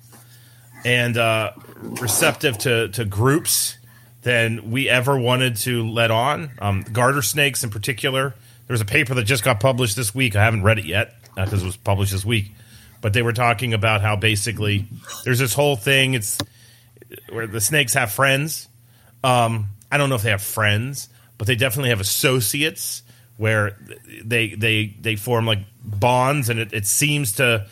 [0.86, 1.52] and uh,
[1.82, 3.78] receptive to, to groups
[4.22, 6.52] than we ever wanted to let on.
[6.60, 8.30] Um, garter snakes, in particular,
[8.68, 10.36] there was a paper that just got published this week.
[10.36, 12.52] I haven't read it yet because it was published this week,
[13.02, 14.88] but they were talking about how basically
[15.24, 16.14] there's this whole thing.
[16.14, 16.38] It's
[17.30, 18.68] where the snakes have friends.
[19.24, 23.04] Um, I don't know if they have friends, but they definitely have associates
[23.38, 23.78] where
[24.24, 27.68] they they they form like bonds, and it, it seems to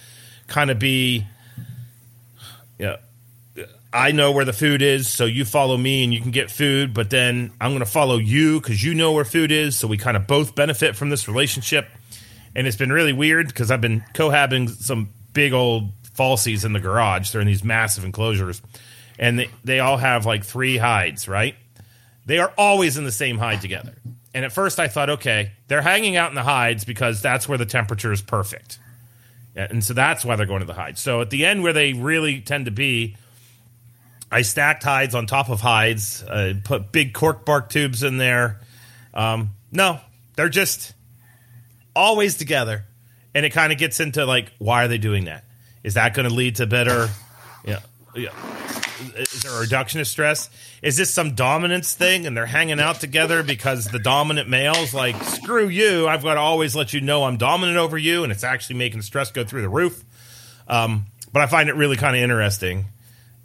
[0.47, 1.25] kind of be
[2.79, 2.97] yeah.
[3.93, 6.93] I know where the food is, so you follow me and you can get food,
[6.93, 9.97] but then I'm going to follow you because you know where food is, so we
[9.97, 11.87] kind of both benefit from this relationship.
[12.53, 16.79] And it's been really weird because I've been cohabbing some big old falsies in the
[16.79, 17.31] garage.
[17.31, 18.61] They're in these massive enclosures,
[19.17, 21.55] and they, they all have like three hides, right?
[22.25, 23.95] They are always in the same hide together.
[24.33, 27.57] And at first I thought, okay, they're hanging out in the hides because that's where
[27.57, 28.79] the temperature is perfect.
[29.55, 31.01] And so that's why they're going to the hides.
[31.01, 33.15] So at the end, where they really tend to be,
[34.31, 38.61] I stacked hides on top of hides, uh, put big cork bark tubes in there.
[39.13, 39.99] Um, no,
[40.35, 40.93] they're just
[41.95, 42.85] always together,
[43.33, 45.43] and it kind of gets into like, why are they doing that?
[45.83, 47.09] Is that going to lead to better?
[47.65, 47.79] Yeah,
[48.13, 48.29] yeah.
[49.15, 50.49] Is there a reduction of stress?
[50.81, 55.21] Is this some dominance thing, and they're hanging out together because the dominant male's like,
[55.23, 58.43] screw you, I've got to always let you know I'm dominant over you, and it's
[58.43, 60.03] actually making stress go through the roof.
[60.67, 62.85] Um, but I find it really kind of interesting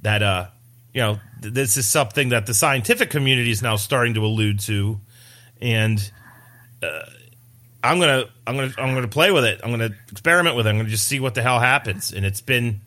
[0.03, 0.47] that uh,
[0.93, 4.61] you know th- this is something that the scientific community is now starting to allude
[4.61, 5.01] to,
[5.61, 6.11] and
[6.83, 7.03] uh,
[7.85, 9.61] I'm gonna I'm gonna I'm gonna play with it.
[9.63, 10.71] I'm gonna experiment with it.
[10.71, 12.13] I'm gonna just see what the hell happens.
[12.13, 12.81] And it's been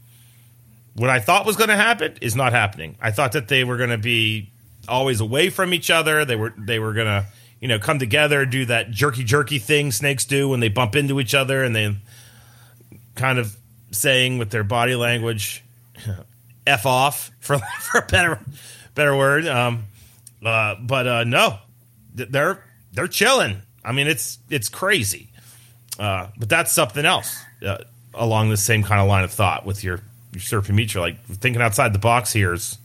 [0.96, 2.98] what I thought was going to happen is not happening.
[3.02, 4.50] I thought that they were going to be
[4.88, 6.26] always away from each other.
[6.26, 7.26] They were they were going to
[7.60, 11.20] you know come together, do that jerky jerky thing snakes do when they bump into
[11.20, 11.96] each other, and they
[13.16, 13.56] kind of
[13.92, 15.64] saying with their body language,
[16.68, 18.40] "f off" for for a better
[18.94, 19.48] better word.
[19.48, 19.86] Um,
[20.44, 21.60] uh, but uh, no,
[22.14, 23.62] they're they're chilling.
[23.84, 25.30] I mean, it's it's crazy.
[26.00, 27.78] Uh, but that's something else uh,
[28.14, 30.02] along the same kind of line of thought with your
[30.36, 31.02] your Sarpamitra.
[31.02, 32.78] Like thinking outside the box here is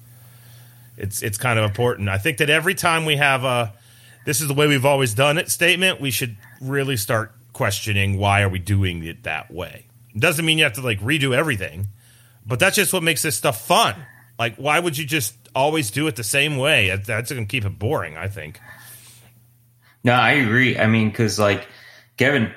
[0.96, 2.08] it's it's kind of important.
[2.08, 3.72] I think that every time we have a
[4.24, 8.42] this is the way we've always done it statement, we should really start questioning why
[8.42, 9.86] are we doing it that way.
[10.14, 11.88] It doesn't mean you have to like redo everything,
[12.46, 13.94] but that's just what makes this stuff fun.
[14.38, 16.88] Like, why would you just always do it the same way?
[17.04, 18.58] That's going to keep it boring, I think.
[20.02, 20.78] No, I agree.
[20.78, 21.68] I mean, because like
[22.16, 22.52] Kevin,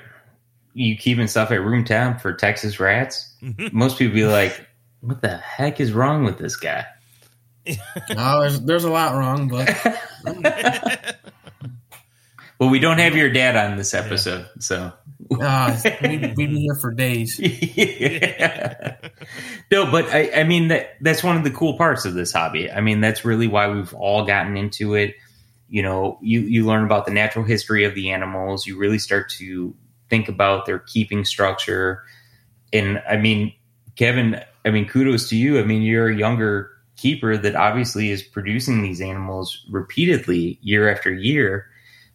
[0.72, 3.34] you keeping stuff at room temp for Texas rats.
[3.72, 4.66] Most people be like,
[5.04, 6.86] "What the heck is wrong with this guy?"
[8.14, 9.68] No, there's there's a lot wrong, but
[12.60, 14.92] Well, we don't have your dad on this episode, so
[15.40, 17.38] Uh, we'd, we'd be here for days.
[17.76, 18.96] yeah.
[19.72, 22.70] No, but I, I mean that that's one of the cool parts of this hobby.
[22.70, 25.14] I mean, that's really why we've all gotten into it.
[25.68, 28.66] You know, you you learn about the natural history of the animals.
[28.66, 29.74] You really start to
[30.08, 32.02] think about their keeping structure.
[32.72, 33.52] And I mean,
[33.96, 35.58] Kevin, I mean, kudos to you.
[35.58, 41.12] I mean, you're a younger keeper that obviously is producing these animals repeatedly year after
[41.12, 41.66] year.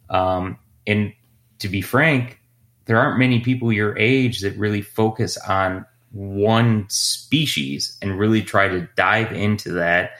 [0.08, 1.12] Um, and
[1.58, 2.40] to be frank,
[2.86, 8.68] there aren't many people your age that really focus on one species and really try
[8.68, 10.12] to dive into that,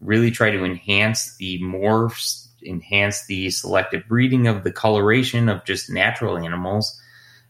[0.00, 5.90] really try to enhance the morphs, enhance the selective breeding of the coloration of just
[5.90, 7.00] natural animals.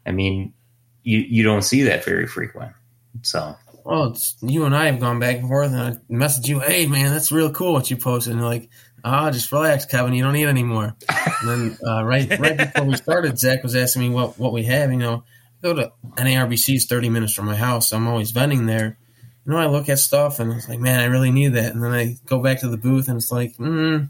[0.06, 0.54] I mean,
[1.02, 2.72] you, you don't see that very frequent.
[3.20, 3.54] So,
[3.84, 6.86] Well, it's, you and I have gone back and forth, and I message you, "Hey,
[6.86, 8.68] man, that's real cool what you posted." And you're like,
[9.04, 10.14] "Ah, just relax, Kevin.
[10.14, 10.94] You don't need any more."
[11.42, 14.64] and then uh, right right before we started, Zach was asking me what what we
[14.64, 14.90] have.
[14.90, 17.92] You know, I go to NARBC is 30 minutes from my house.
[17.92, 18.98] I'm always vending there.
[19.44, 21.72] You know, I look at stuff and it's like, man, I really need that.
[21.74, 24.08] And then I go back to the booth and it's like, mm,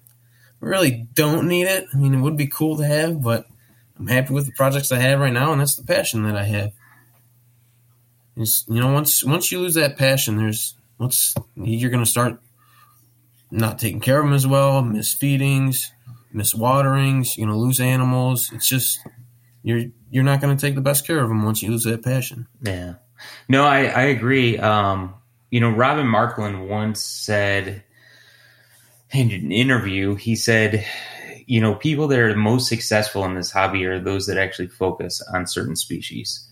[0.61, 1.87] really don't need it.
[1.93, 3.47] I mean, it would be cool to have, but
[3.99, 6.45] I'm happy with the projects I have right now, and that's the passion that I
[6.45, 6.73] have.
[8.37, 12.41] You know, once once you lose that passion, there's once you're going to start
[13.51, 15.93] not taking care of them as well, miss feedings,
[16.33, 17.37] miss waterings.
[17.37, 18.51] You're going to lose animals.
[18.53, 19.01] It's just
[19.63, 22.03] you're you're not going to take the best care of them once you lose that
[22.03, 22.47] passion.
[22.63, 22.95] Yeah.
[23.49, 24.59] No, I, I agree.
[24.59, 25.15] Um,
[25.51, 27.85] you know, Robin Markland once said
[29.13, 30.85] in an interview, he said,
[31.47, 34.69] you know, people that are the most successful in this hobby are those that actually
[34.69, 36.49] focus on certain species.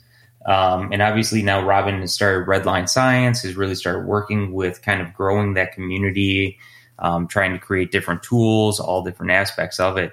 [0.47, 5.03] Um, and obviously now Robin has started Redline Science, has really started working with kind
[5.03, 6.59] of growing that community,
[6.99, 10.12] um, trying to create different tools, all different aspects of it.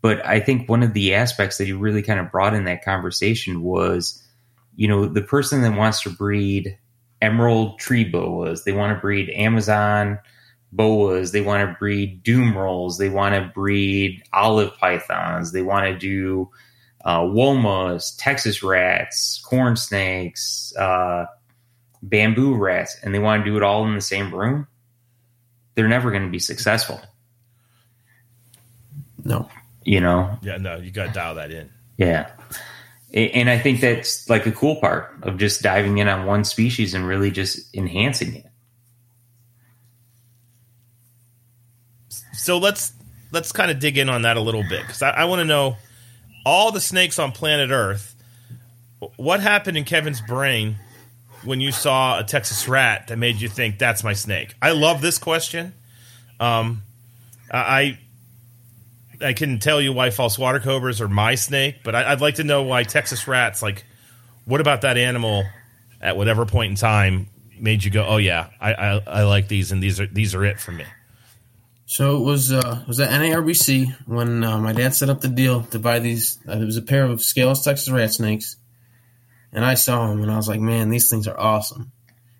[0.00, 2.84] But I think one of the aspects that he really kind of brought in that
[2.84, 4.22] conversation was,
[4.76, 6.78] you know, the person that wants to breed
[7.20, 10.18] emerald tree boas, they want to breed Amazon
[10.72, 15.98] boas, they want to breed Dumerils, they want to breed olive pythons, they want to
[15.98, 16.50] do
[17.06, 21.26] uh, womas, Texas rats, corn snakes, uh,
[22.02, 24.66] bamboo rats, and they want to do it all in the same room.
[25.76, 27.00] They're never going to be successful.
[29.24, 29.48] No,
[29.84, 31.70] You know, Yeah, no, you got to dial that in.
[31.96, 32.28] Yeah.
[33.14, 36.92] And I think that's like a cool part of just diving in on one species
[36.92, 38.46] and really just enhancing it.
[42.34, 42.92] So let's
[43.30, 45.44] let's kind of dig in on that a little bit because I, I want to
[45.44, 45.76] know
[46.46, 48.14] all the snakes on planet Earth.
[49.16, 50.76] What happened in Kevin's brain
[51.44, 54.54] when you saw a Texas rat that made you think that's my snake?
[54.62, 55.74] I love this question.
[56.38, 56.82] Um,
[57.50, 57.98] I
[59.20, 62.36] I can tell you why false water cobras are my snake, but I, I'd like
[62.36, 63.62] to know why Texas rats.
[63.62, 63.84] Like,
[64.44, 65.44] what about that animal
[66.00, 67.28] at whatever point in time
[67.58, 70.44] made you go, "Oh yeah, I I, I like these, and these are these are
[70.44, 70.84] it for me."
[71.88, 75.28] So it was uh, it was at NARBC when uh, my dad set up the
[75.28, 76.38] deal to buy these.
[76.46, 78.56] Uh, it was a pair of scaleless Texas rat snakes,
[79.52, 81.92] and I saw them and I was like, man, these things are awesome.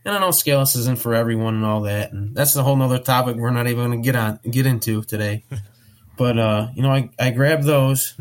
[0.04, 2.98] And I know scaleless isn't for everyone and all that, and that's a whole nother
[2.98, 5.44] topic we're not even going to get on get into today.
[6.16, 8.14] but uh, you know, I, I grabbed those,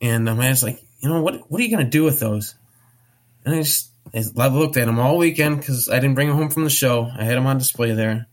[0.00, 2.20] and um, I was like, you know, what what are you going to do with
[2.20, 2.54] those?
[3.44, 6.50] And I just I looked at them all weekend because I didn't bring them home
[6.50, 7.10] from the show.
[7.18, 8.28] I had them on display there.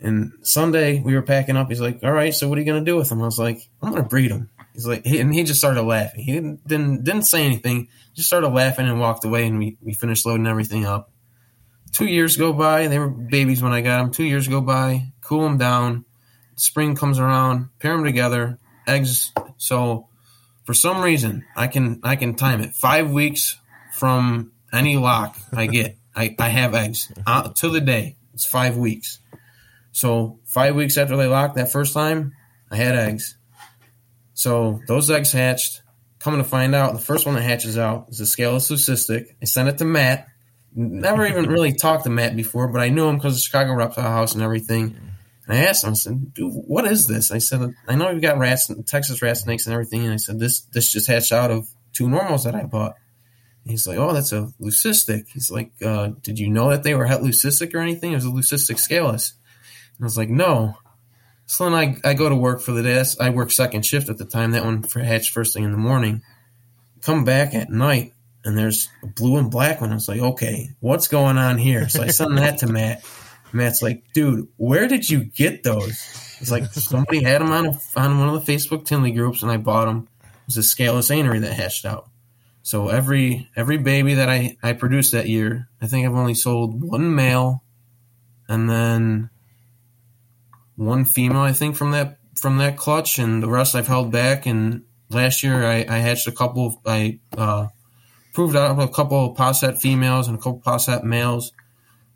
[0.00, 1.68] And Sunday we were packing up.
[1.68, 3.68] He's like, "All right, so what are you gonna do with them?" I was like,
[3.82, 6.24] "I'm gonna breed them." He's like, and he just started laughing.
[6.24, 7.88] He didn't didn't, didn't say anything.
[8.14, 9.46] Just started laughing and walked away.
[9.46, 11.10] And we we finished loading everything up.
[11.92, 12.86] Two years go by.
[12.86, 14.10] They were babies when I got them.
[14.10, 15.12] Two years go by.
[15.22, 16.04] Cool them down.
[16.56, 17.68] Spring comes around.
[17.78, 18.58] Pair them together.
[18.86, 19.32] Eggs.
[19.56, 20.08] So
[20.64, 22.74] for some reason, I can I can time it.
[22.74, 23.58] Five weeks
[23.92, 28.16] from any lock I get, I, I have eggs uh, to the day.
[28.34, 29.18] It's five weeks.
[29.92, 32.32] So five weeks after they locked that first time,
[32.70, 33.36] I had eggs.
[34.34, 35.82] So those eggs hatched.
[36.18, 39.28] Coming to find out, the first one that hatches out is a scaleless leucistic.
[39.40, 40.26] I sent it to Matt.
[40.74, 44.04] Never even really talked to Matt before, but I knew him because of Chicago Reptile
[44.04, 44.98] House and everything.
[45.46, 47.32] And I asked him, I said, dude, what is this?
[47.32, 50.04] I said, I know you've got rats, Texas rat snakes and everything.
[50.04, 52.96] And I said, this this just hatched out of two normals that I bought.
[53.64, 55.26] And he's like, oh, that's a leucistic.
[55.32, 58.12] He's like, uh, did you know that they were het leucistic or anything?
[58.12, 59.34] It was a leucistic scaleless.
[60.00, 60.76] I was like, no.
[61.46, 63.04] So then I, I go to work for the day.
[63.18, 64.52] I work second shift at the time.
[64.52, 66.22] That one for hatch first thing in the morning.
[67.02, 69.90] Come back at night and there's a blue and black one.
[69.90, 71.88] I was like, okay, what's going on here?
[71.88, 73.04] So I send that to Matt.
[73.52, 76.36] Matt's like, dude, where did you get those?
[76.40, 79.50] It's like somebody had them on a, on one of the Facebook Tinley groups and
[79.50, 80.08] I bought them.
[80.22, 82.08] It was a scaleless anery that hatched out.
[82.62, 86.82] So every every baby that I I produced that year, I think I've only sold
[86.82, 87.64] one male,
[88.48, 89.29] and then
[90.80, 91.42] one female.
[91.42, 94.46] I think from that from that clutch, and the rest I've held back.
[94.46, 96.80] And last year I, I hatched a couple.
[96.86, 97.68] I uh,
[98.32, 101.52] proved out a couple of pos het females and a couple posset males.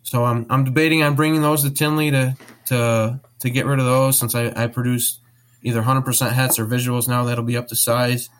[0.03, 2.37] So I'm I'm debating on bringing those to Tinley to
[2.67, 5.21] to to get rid of those since I, I produce
[5.63, 8.31] either 100% hets or visuals now that'll be up to size.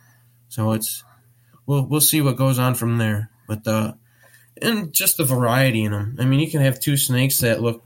[0.49, 1.05] So it's
[1.67, 3.31] we'll we'll see what goes on from there.
[3.47, 3.93] But uh,
[4.63, 6.17] and just the variety in them.
[6.19, 7.83] I mean, you can have two snakes that look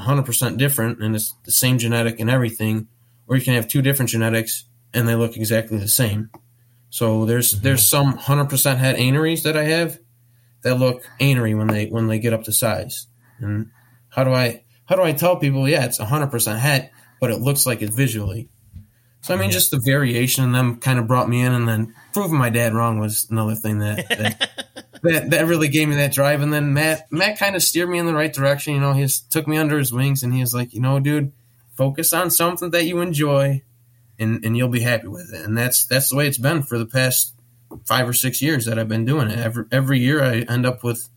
[0.00, 2.88] 100% different and it's the same genetic and everything,
[3.26, 6.30] or you can have two different genetics and they look exactly the same.
[6.90, 7.62] So there's mm-hmm.
[7.62, 9.98] there's some 100% het aneries that I have
[10.62, 13.06] that look anery when they when they get up to size.
[13.38, 13.70] And
[14.08, 15.68] how do I how do I tell people?
[15.68, 16.90] Yeah, it's 100% het,
[17.20, 18.48] but it looks like it visually.
[19.22, 21.94] So I mean, just the variation in them kind of brought me in, and then
[22.14, 26.12] proving my dad wrong was another thing that that, that, that really gave me that
[26.12, 26.42] drive.
[26.42, 28.74] And then Matt Matt kind of steered me in the right direction.
[28.74, 31.32] You know, he took me under his wings, and he was like, you know, dude,
[31.74, 33.62] focus on something that you enjoy,
[34.18, 35.44] and and you'll be happy with it.
[35.44, 37.34] And that's that's the way it's been for the past
[37.86, 39.38] five or six years that I've been doing it.
[39.38, 41.08] Every every year I end up with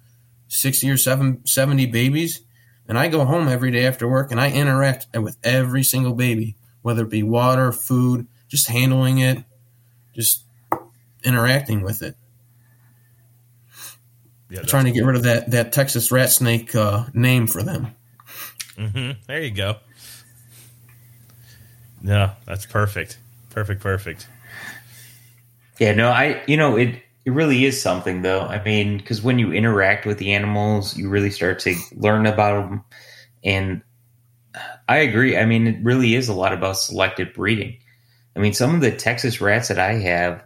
[0.48, 2.42] sixty or seven, 70 babies,
[2.88, 6.56] and I go home every day after work and I interact with every single baby
[6.84, 9.44] whether it be water, food, just handling it,
[10.14, 10.44] just
[11.24, 12.16] interacting with it.
[14.54, 17.88] Yeah, trying to get rid of that, that Texas rat snake uh, name for them.
[18.78, 19.20] Mm-hmm.
[19.26, 19.78] There you go.
[22.04, 23.18] No, that's perfect.
[23.50, 24.28] Perfect, perfect.
[25.80, 28.42] Yeah, no, I, you know, it, it really is something though.
[28.42, 32.70] I mean, because when you interact with the animals, you really start to learn about
[32.70, 32.84] them.
[33.44, 33.82] And
[34.88, 35.36] I agree.
[35.36, 37.80] I mean, it really is a lot about selective breeding.
[38.36, 40.44] I mean, some of the Texas rats that I have,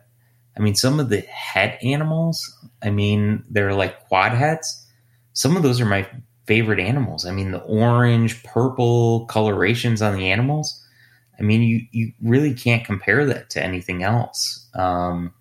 [0.57, 4.85] I mean, some of the het animals, I mean, they're like quad hets.
[5.33, 6.07] Some of those are my
[6.47, 7.25] favorite animals.
[7.25, 10.83] I mean, the orange, purple colorations on the animals.
[11.39, 14.67] I mean, you, you really can't compare that to anything else.
[14.73, 15.33] Um,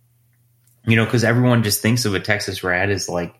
[0.87, 3.35] you know, because everyone just thinks of a Texas rat as like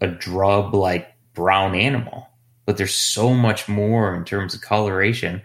[0.00, 2.30] a drub, like brown animal
[2.70, 5.42] but there's so much more in terms of coloration.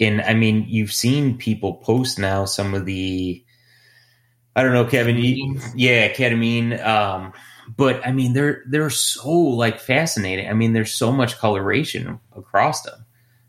[0.00, 3.44] And I mean, you've seen people post now some of the,
[4.56, 6.82] I don't know, Kevin, you, yeah, ketamine.
[6.84, 7.34] Um,
[7.76, 10.48] but I mean, they're they're so like fascinating.
[10.48, 13.04] I mean, there's so much coloration across them,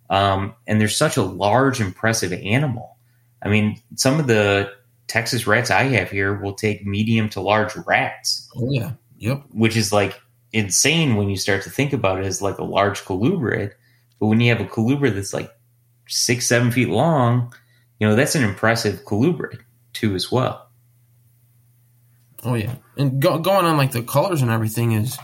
[0.10, 2.98] um, and there's such a large, impressive animal.
[3.42, 4.72] I mean, some of the
[5.08, 8.50] Texas rats I have here will take medium to large rats.
[8.58, 9.44] Oh yeah, yep.
[9.52, 10.20] Which is like
[10.52, 13.72] insane when you start to think about it as like a large colubrid.
[14.20, 15.52] But when you have a colubrid that's like
[16.08, 17.54] six, seven feet long,
[18.00, 19.60] you know, that's an impressive colubrid
[19.94, 20.67] too, as well.
[22.44, 25.18] Oh yeah, and go, going on like the colors and everything is,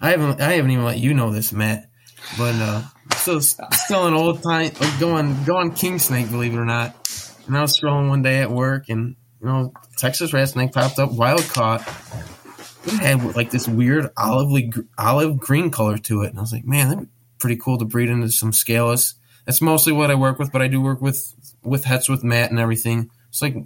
[0.00, 1.90] I haven't, I haven't even let you know this, Matt,
[2.38, 2.82] but uh,
[3.16, 6.96] still, still an old time going, going king snake, believe it or not.
[7.46, 10.98] And I was scrolling one day at work, and you know, Texas rat snake popped
[10.98, 11.80] up, wild caught,
[12.84, 14.50] it had like this weird olive
[14.96, 17.84] olive green color to it, and I was like, man, that'd be pretty cool to
[17.84, 19.14] breed into some scaleless.
[19.44, 22.50] That's mostly what I work with, but I do work with with hets with Matt
[22.50, 23.10] and everything.
[23.28, 23.56] It's like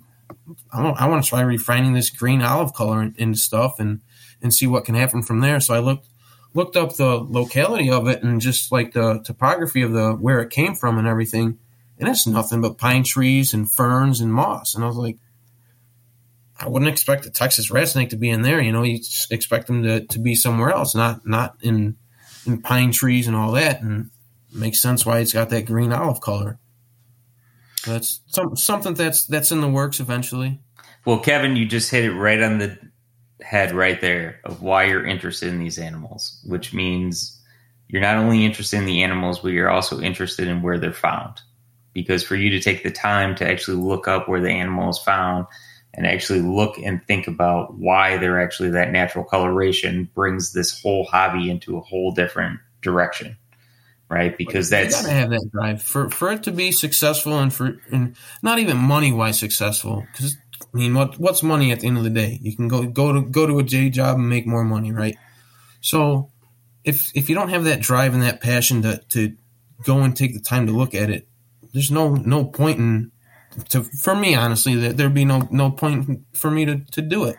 [0.73, 4.01] I I want to try refining this green olive color into stuff and
[4.43, 5.61] and see what can happen from there.
[5.61, 6.09] So I looked
[6.55, 10.51] looked up the locality of it and just like the topography of the where it
[10.51, 11.59] came from and everything,
[11.99, 14.75] and it's nothing but pine trees and ferns and moss.
[14.75, 15.19] And I was like,
[16.59, 18.61] I wouldn't expect a Texas rat snake to be in there.
[18.61, 19.01] You know, you
[19.31, 21.97] expect them to, to be somewhere else, not not in
[22.47, 23.81] in pine trees and all that.
[23.81, 24.11] And
[24.53, 26.59] makes sense why it's got that green olive color.
[27.87, 30.61] That's some, something that's that's in the works eventually.
[31.05, 32.79] Well, Kevin, you just hit it right on the
[33.43, 37.41] head right there of why you're interested in these animals, which means
[37.89, 41.41] you're not only interested in the animals, but you're also interested in where they're found.
[41.93, 44.99] Because for you to take the time to actually look up where the animal is
[44.99, 45.47] found
[45.93, 51.05] and actually look and think about why they're actually that natural coloration brings this whole
[51.05, 53.37] hobby into a whole different direction
[54.15, 54.37] right?
[54.37, 57.77] Because that's you gotta have that drive for for it to be successful and for
[57.91, 61.99] and not even money wise successful because I mean what what's money at the end
[61.99, 62.39] of the day?
[62.41, 65.17] You can go go to go to a day job and make more money right?
[65.81, 66.31] So
[66.85, 69.37] if if you don't have that drive and that passion to to
[69.83, 71.27] go and take the time to look at it
[71.73, 73.11] there's no no point in
[73.69, 77.25] to for me honestly that there'd be no no point for me to, to do
[77.25, 77.37] it.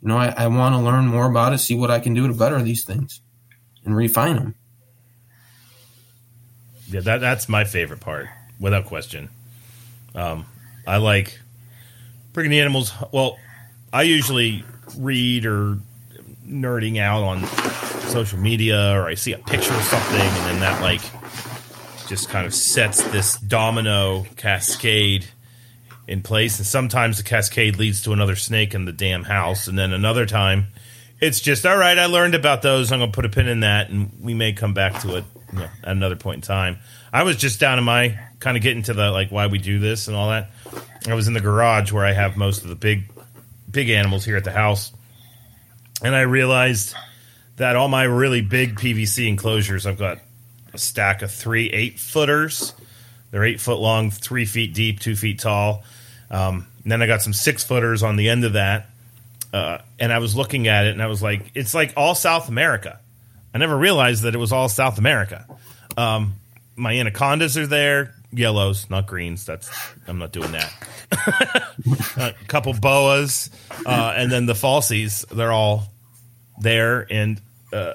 [0.00, 2.28] You know i, I want to learn more about it see what i can do
[2.28, 3.20] to better these things
[3.84, 4.54] and refine them
[6.92, 8.28] yeah that, that's my favorite part
[8.60, 9.28] without question
[10.14, 10.46] um,
[10.86, 11.38] i like
[12.32, 12.92] bringing the animals.
[13.12, 13.38] Well,
[13.92, 14.64] I usually
[14.96, 15.78] read or
[16.46, 17.46] nerding out on
[18.08, 21.00] social media, or I see a picture of something, and then that like
[22.08, 25.26] just kind of sets this domino cascade
[26.06, 26.58] in place.
[26.58, 30.26] And sometimes the cascade leads to another snake in the damn house, and then another
[30.26, 30.66] time
[31.20, 31.96] it's just all right.
[31.96, 32.90] I learned about those.
[32.90, 35.24] I'm going to put a pin in that, and we may come back to it
[35.56, 36.78] at another point in time.
[37.12, 39.78] I was just down in my kind of getting to the like why we do
[39.78, 40.50] this and all that.
[41.06, 43.10] I was in the garage where I have most of the big
[43.70, 44.92] big animals here at the house,
[46.02, 46.94] and I realized
[47.56, 50.18] that all my really big PVC enclosures, I've got
[50.72, 52.74] a stack of three eight footers.
[53.30, 55.84] They're eight foot long, three feet deep, two feet tall.
[56.30, 58.86] Um, and then I got some six footers on the end of that
[59.52, 62.48] uh, and I was looking at it and I was like, it's like all South
[62.48, 62.98] America.
[63.54, 65.46] I never realized that it was all South America.
[65.96, 66.34] Um,
[66.76, 69.44] my anacondas are there, yellows, not greens.
[69.44, 69.70] That's
[70.06, 70.72] I'm not doing that.
[72.16, 73.50] a couple boas,
[73.84, 75.26] uh, and then the falsies.
[75.28, 75.84] They're all
[76.58, 77.40] there, and
[77.72, 77.94] uh,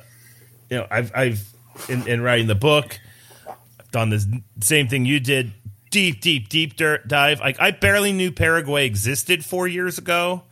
[0.70, 1.53] you know, I've I've
[1.89, 2.99] in, in writing the book,
[3.47, 5.53] I've done the same thing you did.
[5.89, 7.39] Deep, deep, deep dive.
[7.39, 10.43] Like I barely knew Paraguay existed four years ago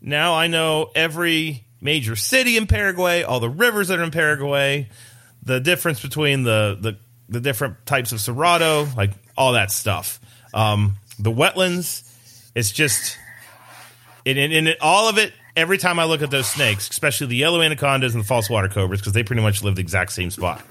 [0.00, 4.88] now I know every major city in Paraguay, all the rivers that are in Paraguay,
[5.42, 6.96] the difference between the the,
[7.28, 10.20] the different types of cerrado, like all that stuff.
[10.54, 12.10] Um, the wetlands,
[12.54, 13.18] it's just,
[14.24, 15.32] and, all of it.
[15.56, 18.68] Every time I look at those snakes, especially the yellow anacondas and the false water
[18.68, 20.62] cobras, because they pretty much live the exact same spot.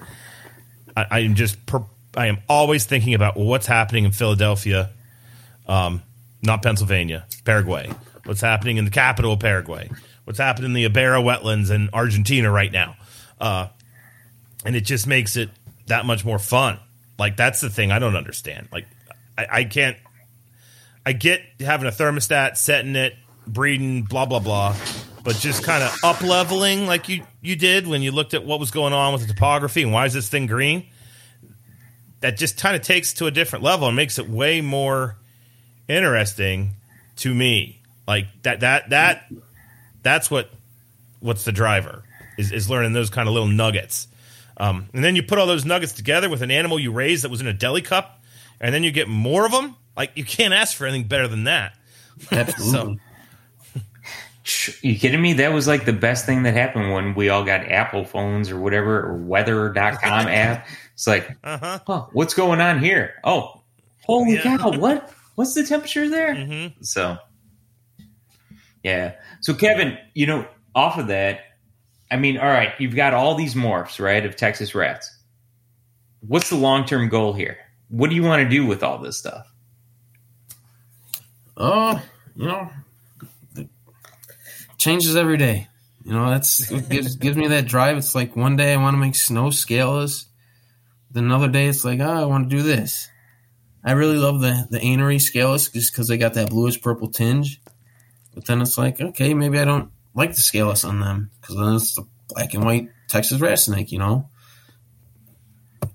[0.96, 1.84] I, I am just, per,
[2.16, 4.88] I am always thinking about what's happening in Philadelphia,
[5.66, 6.02] um,
[6.42, 7.90] not Pennsylvania, Paraguay
[8.28, 9.88] what's happening in the capital of Paraguay,
[10.28, 12.96] what's happening in the Iberá wetlands in Argentina right now.
[13.40, 13.68] Uh,
[14.62, 15.48] and it just makes it
[15.86, 16.78] that much more fun.
[17.18, 18.68] Like that's the thing I don't understand.
[18.70, 18.86] Like
[19.38, 19.96] I, I can't.
[21.06, 23.14] I get having a thermostat, setting it,
[23.46, 24.76] breeding, blah blah blah,
[25.24, 28.60] but just kind of up leveling like you you did when you looked at what
[28.60, 30.86] was going on with the topography and why is this thing green.
[32.20, 35.16] That just kind of takes to a different level and makes it way more
[35.88, 36.74] interesting
[37.16, 39.30] to me like that that that
[40.08, 40.50] that's what
[41.20, 42.02] what's the driver
[42.38, 44.08] is, is learning those kind of little nuggets.
[44.56, 47.30] Um, and then you put all those nuggets together with an animal you raised that
[47.30, 48.22] was in a deli cup,
[48.60, 49.76] and then you get more of them.
[49.96, 51.74] Like you can't ask for anything better than that.
[52.32, 53.00] Absolutely.
[54.44, 55.34] so, you kidding me?
[55.34, 58.58] That was like the best thing that happened when we all got Apple phones or
[58.58, 60.66] whatever, or weather.com app.
[60.94, 61.80] It's like, uh-huh.
[61.86, 63.14] oh, what's going on here?
[63.22, 63.60] Oh,
[64.04, 64.56] holy yeah.
[64.56, 65.12] cow, what?
[65.34, 66.34] What's the temperature there?
[66.34, 66.82] Mm-hmm.
[66.82, 67.18] So
[68.82, 69.14] yeah.
[69.40, 71.40] So Kevin, you know, off of that,
[72.10, 75.14] I mean, all right, you've got all these morphs, right, of Texas rats.
[76.20, 77.58] What's the long term goal here?
[77.88, 79.46] What do you want to do with all this stuff?
[81.56, 82.02] Oh,
[82.36, 82.70] you know,
[84.78, 85.68] changes every day.
[86.04, 87.96] You know, that's gives gives me that drive.
[87.96, 90.24] It's like one day I want to make snow scalers,
[91.10, 93.08] then another day it's like, oh, I want to do this.
[93.84, 97.60] I really love the the anery scalers just because they got that bluish purple tinge.
[98.38, 101.74] But then it's like, okay, maybe I don't like the scaleless on them because then
[101.74, 104.28] it's the black and white Texas rat snake, you know.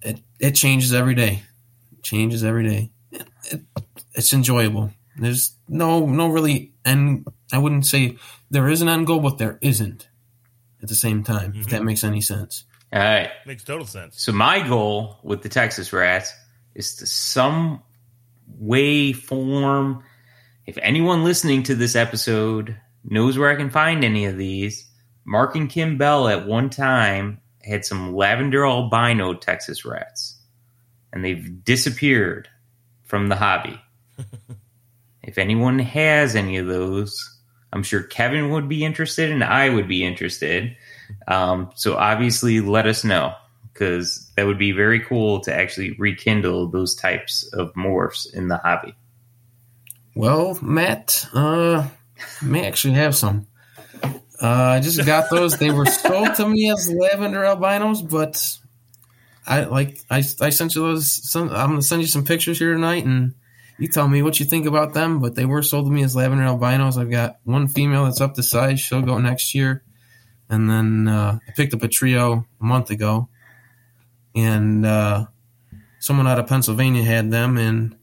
[0.01, 1.41] It it changes every day,
[1.93, 2.91] it changes every day.
[3.13, 3.61] It, it,
[4.13, 4.91] it's enjoyable.
[5.15, 7.29] There's no no really end.
[7.53, 8.17] I wouldn't say
[8.51, 10.09] there is an end goal, but there isn't
[10.81, 11.53] at the same time.
[11.53, 11.61] Mm-hmm.
[11.61, 11.85] If that mm-hmm.
[11.85, 12.65] makes any sense.
[12.91, 14.21] All right, makes total sense.
[14.21, 16.33] So my goal with the Texas rats
[16.75, 17.83] is to some
[18.59, 20.03] way, form,
[20.65, 24.89] if anyone listening to this episode knows where I can find any of these,
[25.25, 30.39] Mark and Kim Bell at one time had some lavender albino Texas rats,
[31.11, 32.47] and they've disappeared
[33.03, 33.79] from the hobby.
[35.23, 37.13] if anyone has any of those,
[37.71, 40.75] I'm sure Kevin would be interested and I would be interested.
[41.27, 43.33] Um, so obviously, let us know
[43.73, 48.57] because that would be very cool to actually rekindle those types of morphs in the
[48.57, 48.95] hobby.
[50.15, 51.87] Well, Matt, uh,
[52.41, 53.47] may actually have some.
[54.41, 55.57] Uh, I just got those.
[55.57, 58.57] they were sold to me as lavender albinos, but
[59.47, 61.11] I like I, I sent you those.
[61.29, 63.33] Some, I'm gonna send you some pictures here tonight, and
[63.79, 65.19] you tell me what you think about them.
[65.19, 66.97] But they were sold to me as lavender albinos.
[66.97, 68.79] I've got one female that's up to size.
[68.79, 69.83] She'll go next year,
[70.49, 73.29] and then uh, I picked up a trio a month ago,
[74.35, 75.25] and uh,
[75.99, 77.95] someone out of Pennsylvania had them, and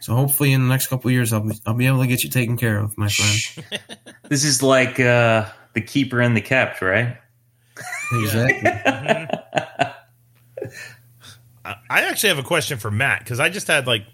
[0.00, 2.30] so hopefully, in the next couple years, I'll be, I'll be able to get you
[2.30, 3.66] taken care of, my friend.
[4.28, 7.16] this is like uh, the keeper and the kept, right?
[8.12, 8.70] Exactly.
[11.90, 14.04] I actually have a question for Matt because I just had like,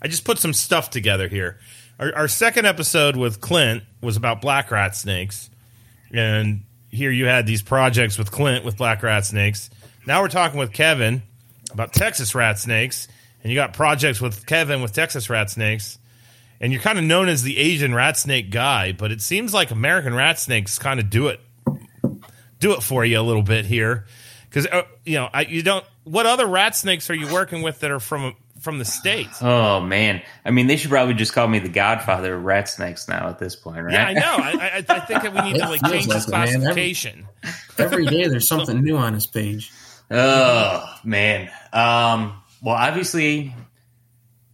[0.00, 1.58] I just put some stuff together here.
[1.98, 5.50] our, our second episode with Clint was about black rat snakes,
[6.12, 9.68] and here you had these projects with Clint with black rat snakes.
[10.06, 11.22] Now we're talking with Kevin
[11.72, 13.08] about Texas rat snakes,
[13.42, 15.98] and you got projects with Kevin with Texas rat snakes,
[16.60, 19.70] and you're kind of known as the Asian rat snake guy, but it seems like
[19.70, 21.40] American rat snakes kind of do it
[22.62, 24.06] do it for you a little bit here
[24.48, 25.84] because uh, you know I, you don't.
[26.04, 29.42] What other rat snakes are you working with that are from from the states?
[29.42, 33.08] Oh man, I mean, they should probably just call me the Godfather of rat snakes
[33.08, 33.92] now at this point, right?
[33.92, 34.20] Yeah, I know.
[34.22, 36.54] I, I, I think that we need to like change feels this like it.
[36.54, 37.28] Every- classification.
[37.76, 39.72] Every day there's something new on his page.
[40.10, 41.50] Oh man.
[41.72, 43.54] Um, well, obviously,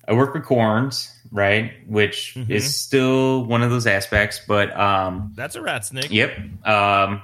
[0.07, 1.73] I work with corns, right?
[1.87, 2.51] Which Mm-hmm.
[2.53, 6.11] is still one of those aspects, but um, That's a rat snake.
[6.11, 6.37] yep.
[6.67, 7.23] Um,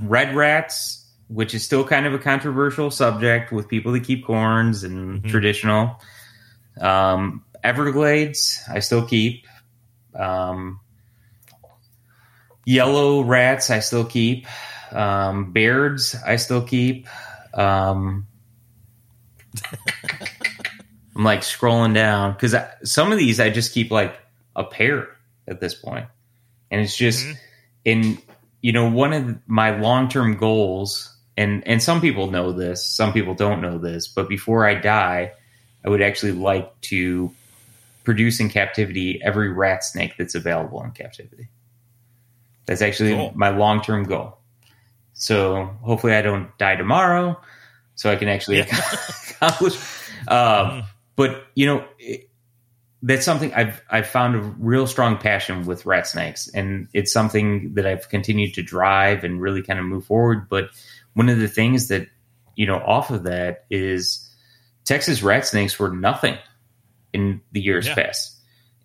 [0.00, 4.84] red rats, which is still kind of a controversial subject with people that keep corns
[4.84, 5.28] and Mm-hmm.
[5.28, 6.00] traditional.
[6.80, 9.44] Um, Everglades, I still keep.
[10.14, 10.78] Um,
[12.64, 14.46] yellow rats, I still keep.
[14.92, 17.08] Um, Baird's, I still keep.
[17.52, 18.27] Um,
[21.16, 22.54] I'm like scrolling down because
[22.84, 24.16] some of these I just keep like
[24.54, 25.08] a pair
[25.48, 26.06] at this point,
[26.70, 27.34] and it's just mm-hmm.
[27.84, 28.18] in
[28.60, 33.12] you know one of my long term goals, and and some people know this, some
[33.12, 35.32] people don't know this, but before I die,
[35.84, 37.32] I would actually like to
[38.04, 41.48] produce in captivity every rat snake that's available in captivity.
[42.64, 43.32] That's actually Cool.
[43.34, 44.38] my long term goal.
[45.14, 47.40] So hopefully I don't die tomorrow,
[47.98, 48.80] so I can actually Yeah.
[49.30, 49.76] accomplish.
[50.28, 50.84] Um,
[51.16, 52.30] but you know, it,
[53.02, 57.74] that's something I've I've found a real strong passion with rat snakes, and it's something
[57.74, 60.48] that I've continued to drive and really kind of move forward.
[60.48, 60.70] But
[61.14, 62.08] one of the things that
[62.56, 64.28] you know off of that is
[64.84, 66.36] Texas rat snakes were nothing
[67.12, 67.94] in the years Yeah.
[67.94, 68.36] past,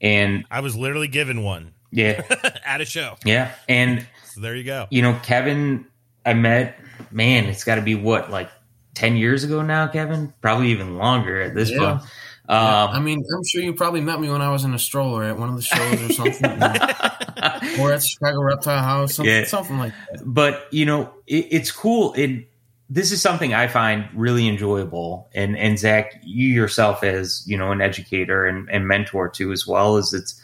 [0.02, 2.22] and I was literally given one yeah,
[2.66, 3.16] at a show.
[3.26, 4.88] yeah, and So there you go.
[4.92, 5.86] you know, Kevin,
[6.26, 6.80] I met,
[7.12, 8.50] man, it's got to be what, like
[8.96, 10.34] 10 years ago now, Kevin?
[10.42, 11.78] Probably even longer at this Yeah.
[11.80, 12.02] point.
[12.50, 15.24] Um, I mean, I'm sure you probably met me when I was in a stroller
[15.24, 16.62] at one of the shows or something,
[17.80, 19.46] or at Chicago Reptile House, something, Yeah.
[19.46, 20.22] something like that.
[20.26, 22.14] but, you know, it, it's cool.
[22.16, 22.50] It,
[22.90, 25.30] this is something I find really enjoyable.
[25.34, 29.66] And, and Zac, you yourself as, you know, an educator and, and mentor too, as
[29.66, 30.40] well as it's,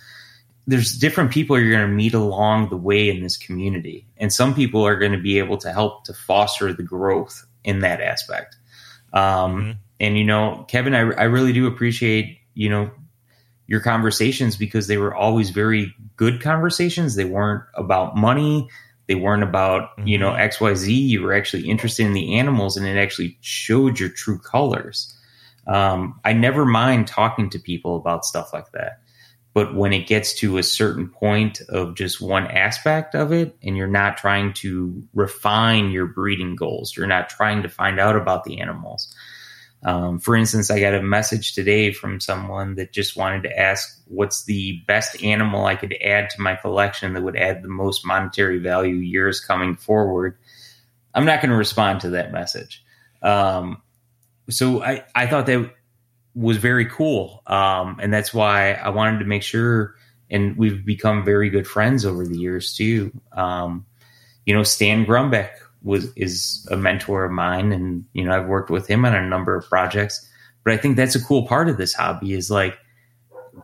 [0.68, 4.06] there's different people you're going to meet along the way in this community.
[4.18, 7.80] And some people are going to be able to help to foster the growth in
[7.80, 8.56] that aspect.
[9.14, 9.78] Um, Mhm.
[10.02, 12.90] And, you know, Kevin, I, I really do appreciate, you know,
[13.68, 17.16] your conversations because they were always very good conversations.
[17.16, 18.70] They weren't about money.
[19.08, 20.94] They weren't about, you know, XYZ.
[20.94, 25.14] You were actually interested in the animals and it actually showed your true colors.
[25.68, 29.02] Um, I never mind talking to people about stuff like that.
[29.60, 33.76] But when it gets to a certain point of just one aspect of it, and
[33.76, 38.46] you're not trying to refine your breeding goals, you're not trying to find out about
[38.46, 39.14] the animals.
[39.84, 44.02] Um, for instance, I got a message today from someone that just wanted to ask
[44.08, 48.06] what's the best animal I could add to my collection that would add the most
[48.06, 50.38] monetary value years coming forward.
[51.14, 52.82] I'm not going to respond to that message.
[53.22, 53.82] Um,
[54.50, 55.70] so I, I thought that
[56.36, 57.42] was very cool.
[57.48, 59.96] Um, and that's why I wanted to make sure,
[60.30, 63.12] and we've become very good friends over the years too.
[63.34, 63.86] Um,
[64.46, 65.52] you know, Stan Grumbeck
[65.82, 69.28] was is a mentor of mine, and you know, I've worked with him on a
[69.28, 70.28] number of projects.
[70.64, 72.78] But I think that's a cool part of this hobby is like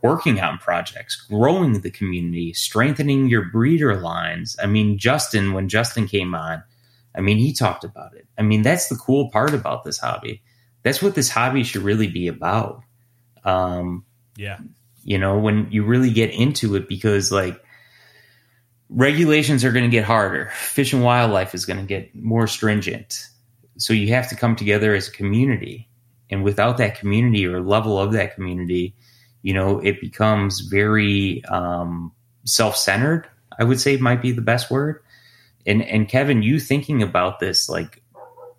[0.01, 4.55] working on projects, growing the community, strengthening your breeder lines.
[4.61, 6.63] I mean, Justin, when Justin came on,
[7.15, 8.27] I mean, he talked about it.
[8.37, 10.41] I mean, that's the cool part about this hobby.
[10.85, 12.83] That's what this hobby should really be about.
[13.43, 14.05] Um,
[14.37, 14.59] Yeah.
[15.03, 17.59] you know, when you really get into it, because like
[18.89, 23.27] regulations are going to get harder, fish and wildlife is going to get more stringent.
[23.77, 25.89] So you have to come together as a community.
[26.29, 28.95] And without that community or level of that community,
[29.41, 32.11] you know, it becomes very um,
[32.45, 33.27] self centered,
[33.59, 35.01] I would say might be the best word.
[35.65, 38.03] And, and Kevin, you thinking about this like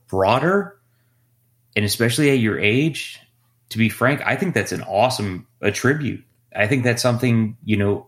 [0.09, 0.76] broader
[1.77, 3.21] and especially at your age,
[3.69, 6.25] to be frank, I think that's an awesome attribute.
[6.55, 8.07] I think that's something, you know,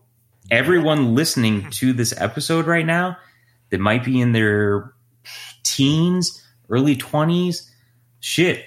[0.49, 1.69] everyone listening mm-hmm.
[1.69, 3.17] to this episode right now
[3.69, 4.91] that might be in their
[5.63, 7.69] teens, early 20s,
[8.19, 8.65] shit.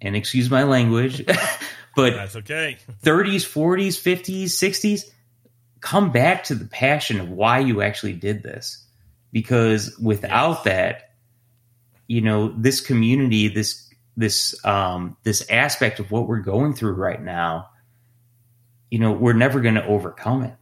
[0.00, 1.26] And excuse my language,
[1.96, 2.78] but That's okay.
[3.02, 5.02] 30s, 40s, 50s, 60s,
[5.80, 8.86] come back to the passion of why you actually did this.
[9.32, 11.10] Because without that,
[12.06, 13.89] you know, this community, this
[14.20, 17.70] this um this aspect of what we're going through right now,
[18.90, 20.54] you know, we're never going to overcome it.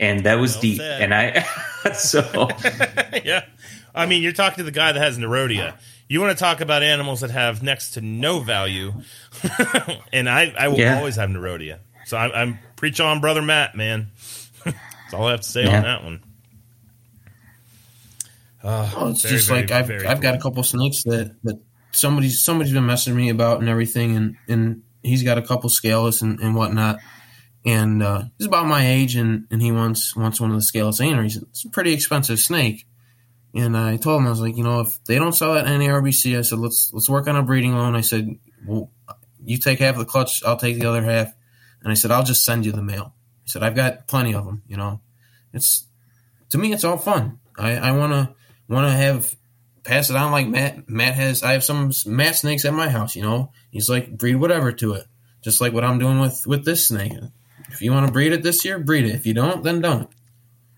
[0.00, 0.78] And that was Well deep.
[0.78, 1.02] said.
[1.02, 1.42] And I,
[1.94, 2.48] so
[3.24, 3.44] yeah.
[3.94, 5.78] I mean, you're talking to the guy that has Nerodia.
[6.08, 8.92] You want to talk about animals that have next to no value,
[10.12, 10.96] and I, I will Yeah.
[10.96, 11.78] always have Nerodia.
[12.04, 14.08] So I, I'm preach on, brother Matt, man.
[14.64, 15.76] That's all I have to say Yeah.
[15.76, 16.22] on that one.
[18.64, 21.60] Oh, it's Very, just very, like I've I've got a couple snakes that that
[21.92, 26.22] somebody's somebody's been messaging me about and everything, and and he's got a couple scaleless
[26.22, 27.00] and, and whatnot,
[27.64, 31.00] and uh, he's about my age, and, and he wants wants one of the scaleless
[31.00, 31.36] aneries.
[31.36, 32.86] It's a pretty expensive snake,
[33.54, 35.66] and I told him I was like, you know, if they don't sell it at
[35.66, 37.96] NIRBC, I said let's let's work on a breeding loan.
[37.96, 38.28] I said,
[38.66, 38.90] well,
[39.44, 41.32] you take half of the clutch, I'll take the other half,
[41.82, 43.14] and I said I'll just send you the mail.
[43.44, 44.62] He said I've got plenty of them.
[44.66, 45.00] You know,
[45.52, 45.86] it's
[46.50, 47.38] to me it's all fun.
[47.58, 48.34] I, I want to
[48.72, 49.34] want to have
[49.84, 50.88] pass it on like Matt.
[50.88, 51.42] Matt has.
[51.42, 53.16] I have some Matt snakes at my house.
[53.16, 55.06] You know, he's like breed whatever to it,
[55.42, 57.12] just like what I'm doing with with this snake.
[57.70, 59.14] If you want to breed it this year, breed it.
[59.14, 60.08] If you don't, then don't.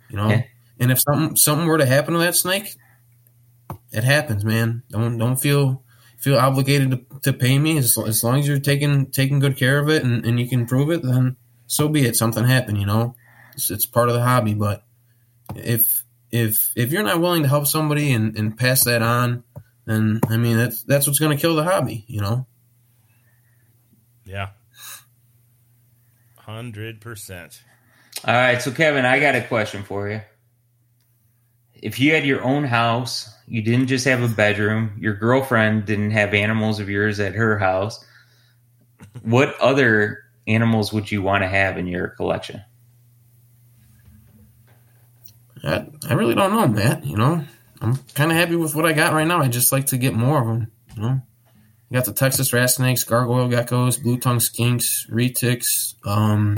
[0.09, 0.29] You know.
[0.29, 0.43] Yeah.
[0.79, 2.75] And if something something were to happen to that snake,
[3.93, 4.83] it happens, man.
[4.91, 5.83] Don't don't feel
[6.19, 9.79] feel obligated to, to pay me as, as long as you're taking taking good care
[9.79, 11.03] of it and, and you can prove it.
[11.03, 12.17] Then so be it.
[12.17, 13.15] Something happened, you know.
[13.53, 14.85] It's, it's part of the hobby, but
[15.55, 15.94] if
[16.35, 19.45] if if you're not willing to help somebody and, and pass that on,
[19.87, 22.47] then I mean that's that's what's going to kill the hobby, you know.
[24.25, 24.49] Yeah.
[26.37, 27.63] Hundred percent.
[28.27, 30.23] All right, so Kevin, I got a question for you.
[31.75, 36.13] If you had your own house, you didn't just have a bedroom, your girlfriend didn't
[36.13, 38.05] have animals of yours at her house,
[39.23, 42.63] what other animals would you want to have in your collection?
[45.65, 47.05] I, I really don't know, Matt.
[47.05, 47.45] You know,
[47.81, 49.41] I'm kind of happy with what I got right now.
[49.41, 50.73] I just like to get more of them.
[50.97, 51.23] You know,
[51.93, 56.57] got the Texas rat snakes, gargoyle geckos, blue tongue skinks, retics, um,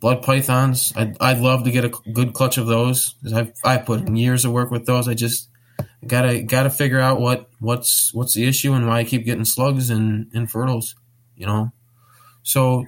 [0.00, 0.92] blood pythons.
[0.96, 3.14] I'd, I'd love to get a good clutch of those.
[3.34, 5.08] I've I put in years of work with those.
[5.08, 5.48] I just
[6.06, 9.90] gotta gotta figure out what what's what's the issue and why I keep getting slugs
[9.90, 10.94] and infertiles.
[11.36, 11.72] You know,
[12.42, 12.84] so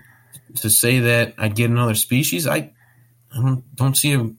[0.57, 2.73] to say that I'd get another species, I
[3.35, 4.31] I don't don't see a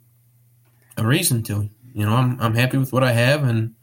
[1.04, 1.70] a reason to.
[1.94, 3.76] You know, I'm I'm happy with what I have, and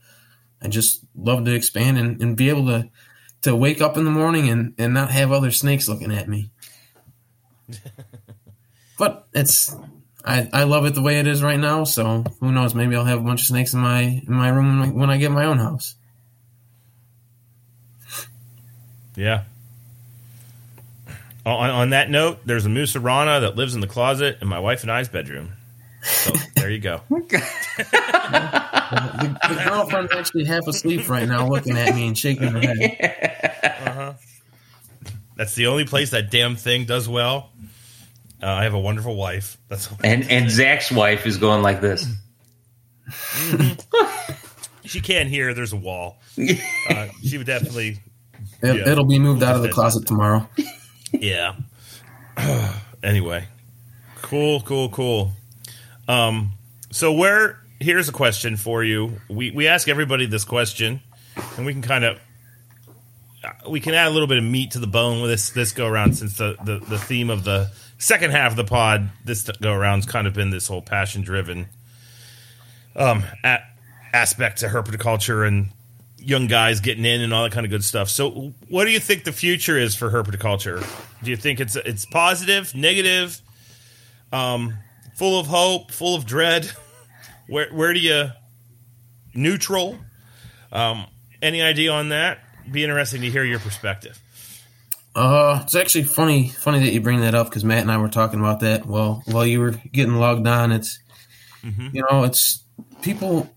[0.61, 2.91] I just love to expand and, and be able to
[3.43, 6.51] to wake up in the morning and, and not have other snakes looking at me.
[8.99, 9.75] but it's
[10.25, 11.85] I, I love it the way it is right now.
[11.85, 12.75] So who knows?
[12.75, 15.11] Maybe I'll have a bunch of snakes in my in my room when I, when
[15.11, 15.95] I get my own house.
[19.17, 19.45] Yeah.
[21.45, 24.83] On, on that note, there's a Musarana that lives in the closet in my wife
[24.83, 25.55] and I's bedroom.
[26.03, 27.03] So there you go.
[28.91, 34.17] The, the girlfriend's actually half asleep right now, looking at me and shaking her head.
[35.37, 37.51] That's the only place that damn thing does well.
[38.43, 39.59] Uh, I have a wonderful wife.
[39.69, 42.05] That's And and Zac's wife is going like this.
[44.85, 45.55] she can't hear.
[45.55, 46.19] There's a wall.
[46.89, 47.99] Uh, she would definitely,
[48.63, 48.91] It, Yeah.
[48.91, 50.49] It'll be moved out of the closet tomorrow.
[51.13, 51.55] yeah.
[53.03, 53.47] anyway,
[54.23, 55.31] cool, cool, cool.
[56.11, 56.53] Um,
[56.91, 57.61] so where?
[57.79, 59.21] Here's a question for you.
[59.29, 61.01] We we ask everybody this question,
[61.57, 62.19] and we can kind of
[63.69, 65.87] we can add a little bit of meat to the bone with this this go
[65.87, 69.73] around since the, the the theme of the second half of the pod this go
[69.73, 71.69] around's kind of been this whole passion driven
[72.97, 73.61] um a-
[74.13, 75.69] aspect to herpetoculture and
[76.19, 78.09] young guys getting in and all that kind of good stuff.
[78.09, 80.85] So what do you think the future is for herpetoculture?
[81.23, 83.41] Do you think it's it's positive, negative,
[84.33, 84.75] um
[85.21, 86.71] full of hope, full of dread?
[87.47, 88.31] Where where do you
[89.35, 89.99] neutral?
[90.73, 91.07] Um
[91.43, 92.39] any idea on that?
[92.71, 94.19] Be interesting to hear your perspective.
[95.17, 98.09] Uh, it's actually funny, funny that you bring that up because Matt and I were
[98.09, 98.87] talking about that.
[98.87, 101.01] Well, while you were getting logged on, it's
[101.65, 102.63] you know, it's
[103.03, 103.51] people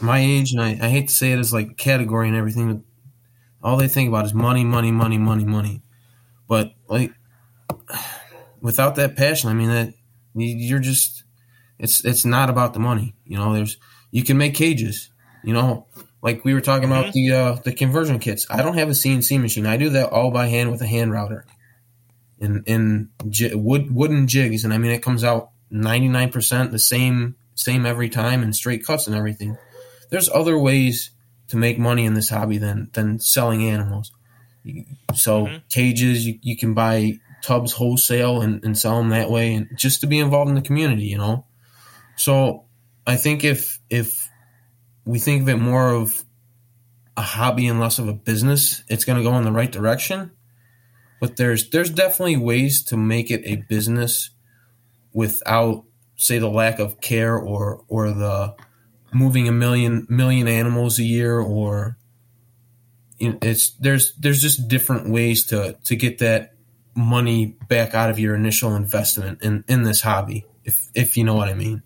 [0.00, 2.72] my age, and I, I hate to say it as like a category and everything.
[2.72, 5.82] But all they think about is money, money, money, money, money.
[6.46, 7.12] But like,
[8.60, 9.94] without that passion, I mean that
[10.34, 11.24] you're just
[11.78, 13.14] it's it's not about the money.
[13.24, 13.76] You know, there's
[14.10, 15.10] you can make cages.
[15.42, 15.86] You know,
[16.22, 18.46] like we were talking about the uh, the conversion kits.
[18.50, 19.66] I don't have a CNC machine.
[19.66, 21.46] I do that all by hand with a hand router,
[22.38, 26.72] in in j- wood wooden jigs, and I mean it comes out ninety nine percent
[26.72, 29.56] the same same every time and straight cuts and everything.
[30.10, 31.10] There's other ways
[31.48, 34.12] to make money in this hobby than than selling animals.
[35.14, 35.62] So Mhm.
[35.70, 40.00] cages, you, you can buy tubs wholesale and, and sell them that way, and just
[40.02, 41.46] to be involved in the community, you know.
[42.16, 42.64] So
[43.06, 44.28] I think if if
[45.04, 46.22] we think of it more of
[47.16, 50.30] a hobby and less of a business, it's going to go in the right direction.
[51.20, 54.30] but there's there's definitely ways to make it a business
[55.12, 55.84] without
[56.16, 58.54] say the lack of care or or the
[59.12, 61.96] moving a million million animals a year or
[63.18, 66.54] it's there's there's just different ways to to get that
[67.00, 71.34] money back out of your initial investment in in this hobby if if you know
[71.34, 71.82] what I mean.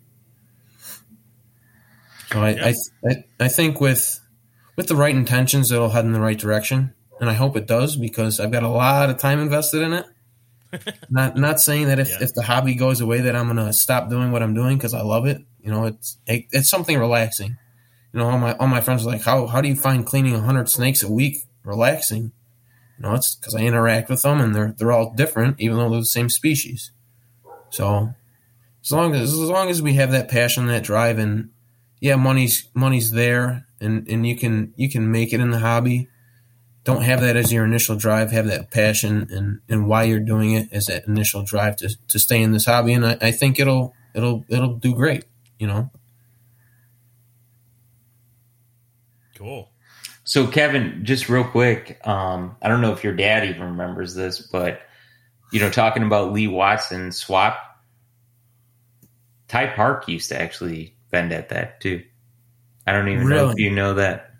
[2.31, 2.75] So I I,
[3.07, 4.19] I, I think with
[4.75, 7.95] with the right intentions it'll head in the right direction and I hope it does
[7.95, 10.05] because I've got a lot of time invested in it.
[11.09, 12.17] not not saying that if, yeah.
[12.21, 15.01] if the hobby goes away that I'm gonna stop doing what I'm doing because I
[15.01, 15.41] love it.
[15.61, 17.57] You know, it's it, it's something relaxing.
[18.13, 20.37] You know, all my all my friends are like, how how do you find cleaning
[20.39, 22.33] hundred snakes a week relaxing?
[22.97, 25.89] You know, it's because I interact with them and they're they're all different, even though
[25.89, 26.91] they're the same species.
[27.69, 28.13] So
[28.83, 31.49] as long as as long as we have that passion, that drive, and
[31.99, 36.09] yeah, money's money's there, and and you can you can make it in the hobby
[36.85, 38.31] don't have that as your initial drive.
[38.31, 42.19] Have that passion and, and why you're doing it as that initial drive to, to
[42.19, 42.93] stay in this hobby.
[42.93, 45.25] And I, I think it'll it'll it'll do great.
[45.57, 45.91] You know.
[49.35, 49.69] Cool.
[50.25, 54.41] So Kevin, just real quick, um, I don't know if your dad even remembers this,
[54.41, 54.81] but
[55.51, 57.59] you know, talking about Lee Watson swap,
[59.47, 62.03] Ty Park used to actually bend at that too.
[62.87, 63.41] I don't even really?
[63.41, 64.31] know if you know that.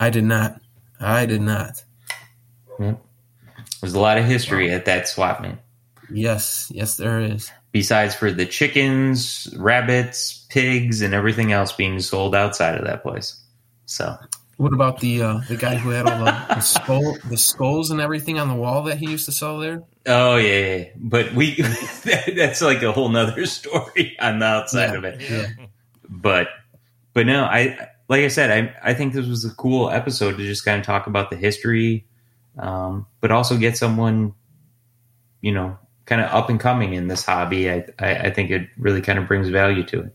[0.00, 0.60] I did not.
[1.00, 1.82] I did not.
[2.80, 3.00] Yep.
[3.80, 5.56] There's a lot of history at that swap meet.
[6.10, 7.50] Yes, yes, there is.
[7.70, 13.40] Besides for the chickens, rabbits, pigs, and everything else being sold outside of that place.
[13.86, 14.16] So,
[14.56, 18.00] what about the uh, the guy who had all the, the skull, the skulls and
[18.00, 19.82] everything on the wall that he used to sell there?
[20.06, 20.84] Oh yeah, yeah.
[20.96, 21.54] but we
[22.36, 25.30] that's like a whole nother story on the outside yeah, of it.
[25.30, 25.46] Yeah.
[26.08, 26.48] But
[27.14, 30.44] but no, I like I said, I I think this was a cool episode to
[30.44, 32.06] just kind of talk about the history,
[32.58, 34.34] um, but also get someone,
[35.40, 37.70] you know, kind of up and coming in this hobby.
[37.70, 40.14] I, I, I think it really kind of brings value to it.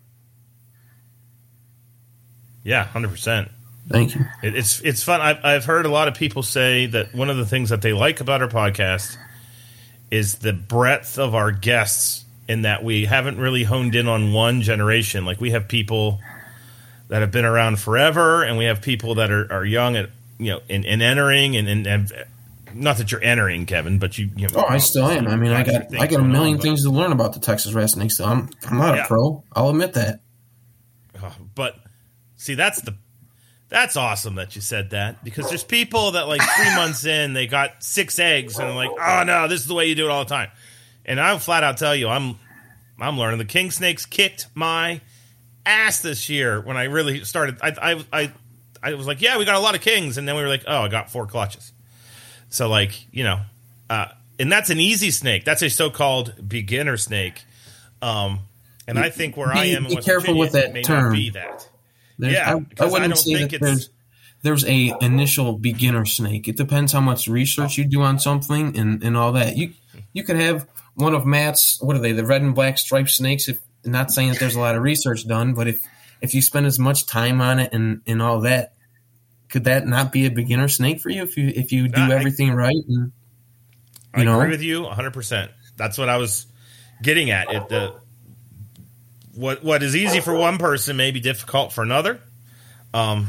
[2.64, 3.50] Yeah, hundred percent.
[3.90, 4.26] Thank you.
[4.44, 5.22] It's it's fun.
[5.22, 7.94] I've I've heard a lot of people say that one of the things that they
[7.94, 9.18] like about our podcast
[10.12, 14.62] is the breadth of our guests in that we haven't really honed in on one
[14.62, 15.26] generation.
[15.26, 16.20] Like we have people
[17.08, 20.52] that have been around forever, and we have people that are, are young at you
[20.52, 22.14] know in, in entering and, and, and
[22.74, 24.30] not that you're entering, Kevin, but you.
[24.36, 25.28] you know, oh, I still am.
[25.28, 27.74] I mean, I got I got a million on, things to learn about the Texas
[27.74, 28.10] wrestling.
[28.10, 29.06] So I'm I'm not yeah.
[29.06, 29.44] a pro.
[29.54, 30.20] I'll admit that.
[31.22, 31.78] Uh, but
[32.36, 32.96] see, that's the
[33.70, 37.48] that's awesome that you said that because there's people that like three months in they
[37.48, 40.24] got six eggs and like, oh no, this is the way you do it all
[40.24, 40.50] the time.
[41.06, 42.38] And I'll flat out tell you, I'm
[43.00, 43.40] I'm learning.
[43.40, 45.02] The king snakes kicked my
[45.66, 47.58] ass this year when I really started.
[47.62, 48.32] I, I, I,
[48.82, 50.64] I was like, yeah, we got a lot of kings, and then we were like,
[50.66, 51.72] oh, I got four clutches.
[52.50, 53.40] So like, you know,
[53.90, 54.08] uh,
[54.40, 55.46] and that's an easy snake.
[55.46, 57.44] That's a so-called beginner snake.
[58.02, 58.40] Um,
[58.88, 61.06] and I think where be, I am, be careful Virginia, with that may term.
[61.06, 61.70] Not be that.
[62.18, 63.90] There's, yeah, I, I wouldn't I say that there's
[64.42, 66.48] there's a initial beginner snake.
[66.48, 69.58] It depends how much research you do on something and, and all that.
[69.58, 69.74] You
[70.14, 73.48] you could have one of Matt's what are they the red and black striped snakes
[73.48, 75.82] if not saying that there's a lot of research done, but if
[76.22, 78.74] if you spend as much time on it and and all that,
[79.50, 82.16] could that not be a beginner snake for you if you if you do no,
[82.16, 82.76] everything right?
[82.88, 83.12] And,
[84.14, 84.40] I know?
[84.40, 85.14] agree with you 100.
[85.14, 86.48] percent That's what I was
[87.02, 87.52] getting at.
[87.52, 88.00] It the
[89.38, 92.20] what what is easy for one person may be difficult for another.
[92.94, 93.28] Um,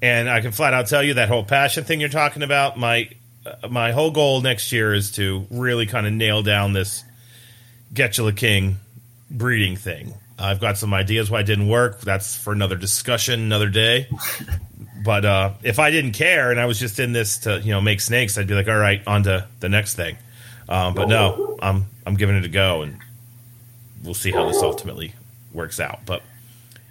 [0.00, 2.78] and I can flat out tell you that whole passion thing you're talking about.
[2.78, 3.10] My
[3.44, 7.04] uh, my whole goal next year is to really kind of nail down this
[7.92, 8.78] Getula King
[9.30, 10.14] breeding thing.
[10.38, 12.00] I've got some ideas why it didn't work.
[12.00, 14.08] That's for another discussion, another day.
[15.04, 17.80] but uh, if I didn't care and I was just in this to you know
[17.80, 20.16] make snakes, I'd be like, all right, on to the next thing.
[20.68, 22.98] Um, but no, I'm I'm giving it a go, and
[24.02, 25.14] we'll see how this ultimately
[25.52, 26.00] works out.
[26.06, 26.22] But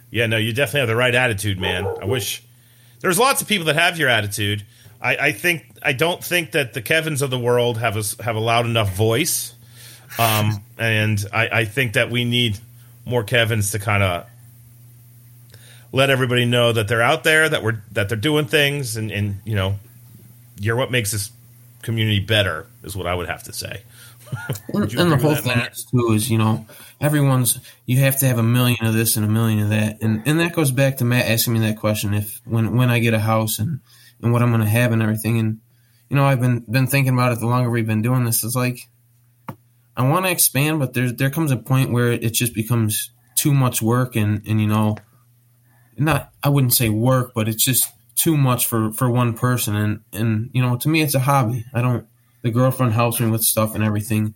[0.09, 1.85] yeah, no, you definitely have the right attitude, man.
[1.85, 2.43] I wish
[2.99, 4.63] there's lots of people that have your attitude.
[5.01, 8.35] I, I think I don't think that the Kevins of the world have a, have
[8.35, 9.55] a loud enough voice
[10.19, 12.59] um, and I, I think that we need
[13.05, 14.25] more Kevins to kind of
[15.91, 19.38] let everybody know that they're out there, that we're that they're doing things, and, and
[19.45, 19.79] you know,
[20.59, 21.31] you're what makes this
[21.81, 23.81] community better, is what I would have to say.
[24.73, 26.65] and, and the whole thing is too is you know
[27.02, 30.23] everyone's you have to have a million of this and a million of that, and
[30.26, 33.14] and that goes back to Matt asking me that question if when when I get
[33.14, 33.82] a house and
[34.22, 35.60] and what I'm going to have and everything, and
[36.10, 38.44] you know I've been been thinking about it the longer we've been doing this.
[38.44, 38.88] It's like
[39.98, 43.53] I want to expand, but there there comes a point where it just becomes too
[43.53, 44.98] much work, and and you know,
[45.98, 49.99] not I wouldn't say work, but it's just too much for for one person, and
[50.14, 51.65] and you know, to me, it's a hobby.
[51.73, 52.07] I don't
[52.44, 54.34] the girlfriend helps me with stuff and everything,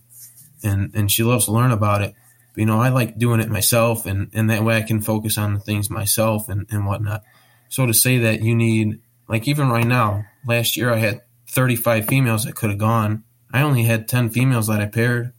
[0.64, 2.14] and and she loves to learn about it.
[2.57, 5.53] You know, I like doing it myself, and and that way I can focus on
[5.53, 7.23] the things myself and and whatnot.
[7.69, 12.07] So to say that you need like even right now, last year I had 35
[12.07, 13.23] females that could have gone.
[13.52, 15.32] I only had 10 females that I paired.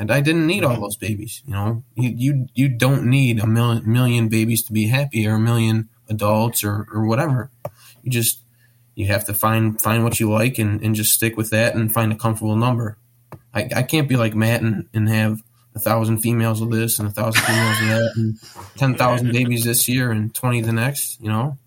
[0.00, 0.82] And I didn't need all mm-hmm.
[0.82, 1.42] those babies.
[1.44, 5.34] You know, you you, you don't need a million, million babies to be happy or
[5.34, 7.50] a million adults or, or whatever.
[8.02, 8.40] You just
[8.94, 11.92] you have to find find what you like and, and just stick with that and
[11.92, 12.96] find a comfortable number.
[13.52, 15.42] I, I can't be like Matt and, and have
[15.78, 18.38] a thousand females of this and a thousand females of that and
[18.76, 21.20] ten thousand babies this year and twenty the next.
[21.20, 21.58] You know.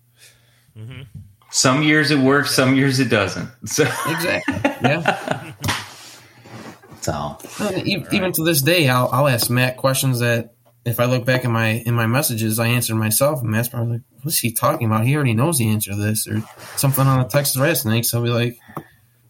[0.78, 1.02] Mm-hmm.
[1.50, 3.48] Some years it works, some years it doesn't.
[3.66, 4.54] So, Exactly.
[4.82, 5.52] Yeah.
[7.00, 11.04] so And e- Even to this day, I'll, I'll ask Matt questions that if I
[11.04, 13.40] look back in my in my messages, I answer myself.
[13.42, 15.04] And Matt's probably like, "What's he talking about?
[15.06, 16.42] He already knows the answer to this, or
[16.76, 18.58] something on the Texas rat snakes." I'll be like,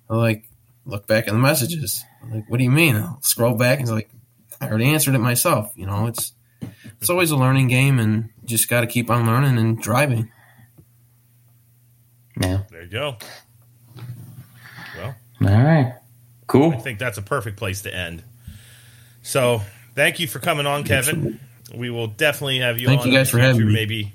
[0.09, 0.49] "I'll like
[0.87, 2.05] look back in the messages.
[2.23, 4.11] I'm like, what do you mean?" I'll scroll back and it's like,
[4.63, 6.33] "I already answered it myself." You know, it's
[7.01, 10.31] it's always a learning game, and just got to keep on learning and driving.
[12.41, 12.63] yeah.
[12.71, 13.17] There you go.
[14.97, 15.95] Well, All right.
[16.47, 16.73] Cool.
[16.73, 18.23] I think that's a perfect place to end.
[19.23, 19.63] So,
[19.95, 21.41] thank you for coming on, Kevin.
[21.75, 23.73] We will definitely have you Thank on you guys for having me.
[23.73, 24.13] Maybe,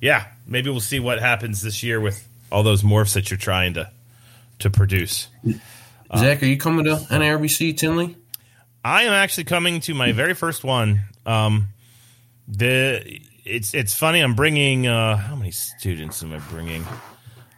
[0.00, 3.74] yeah, maybe we'll see what happens this year with all those morphs that you're trying
[3.74, 3.90] to
[4.60, 5.28] to produce.
[6.16, 8.16] Zac, are you coming to NIRBC Tinley?
[8.84, 11.02] I am actually coming to my very first one.
[11.24, 11.68] Um,
[12.48, 14.20] the it's it's funny.
[14.20, 16.84] I'm bringing uh, how many students am I bringing?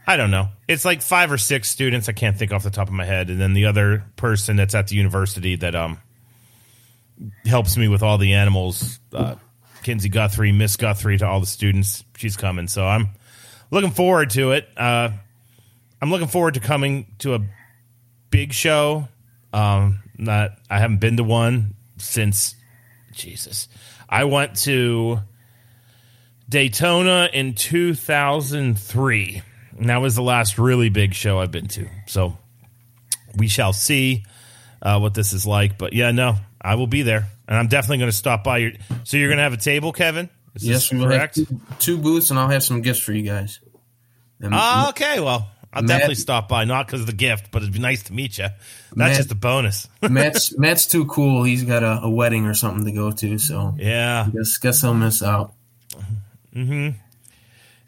[0.06, 0.48] I don't know.
[0.68, 2.08] It's like five or six students.
[2.08, 3.30] I can't think off the top of my head.
[3.30, 5.98] And then the other person that's at the university that um
[7.46, 9.36] helps me with all the animals, uh,
[9.82, 12.04] Kinsey Guthrie, Miss Guthrie, to all the students.
[12.16, 13.10] She's coming, so I'm
[13.70, 14.68] looking forward to it.
[14.76, 15.10] Uh,
[16.02, 17.40] I'm looking forward to coming to a
[18.30, 19.08] big show.
[19.54, 22.54] Um, not I haven't been to one since
[23.12, 23.68] Jesus.
[24.08, 25.20] I went to
[26.48, 29.42] Daytona in 2003.
[29.78, 31.88] And that was the last really big show I've been to.
[32.06, 32.36] So
[33.36, 34.24] we shall see
[34.82, 35.78] uh, what this is like.
[35.78, 38.58] But yeah, no, I will be there, and I'm definitely going to stop by.
[38.58, 38.72] Your
[39.04, 40.28] so you're going to have a table, Kevin?
[40.54, 41.46] Is Yes, this we will have two,
[41.78, 43.60] two booths, and I'll have some gifts for you guys.
[44.40, 45.20] And Ah, okay.
[45.20, 48.04] Well, I'll Matt- definitely stop by, not because of the gift, but it'd be nice
[48.04, 48.44] to meet you.
[48.44, 49.88] That's Matt- just a bonus.
[50.02, 51.42] Matt's Matt's too cool.
[51.42, 54.28] He's got a, a wedding or something to go to, so yeah.
[54.32, 55.52] guess guess he'll miss out.
[56.52, 56.90] Hmm.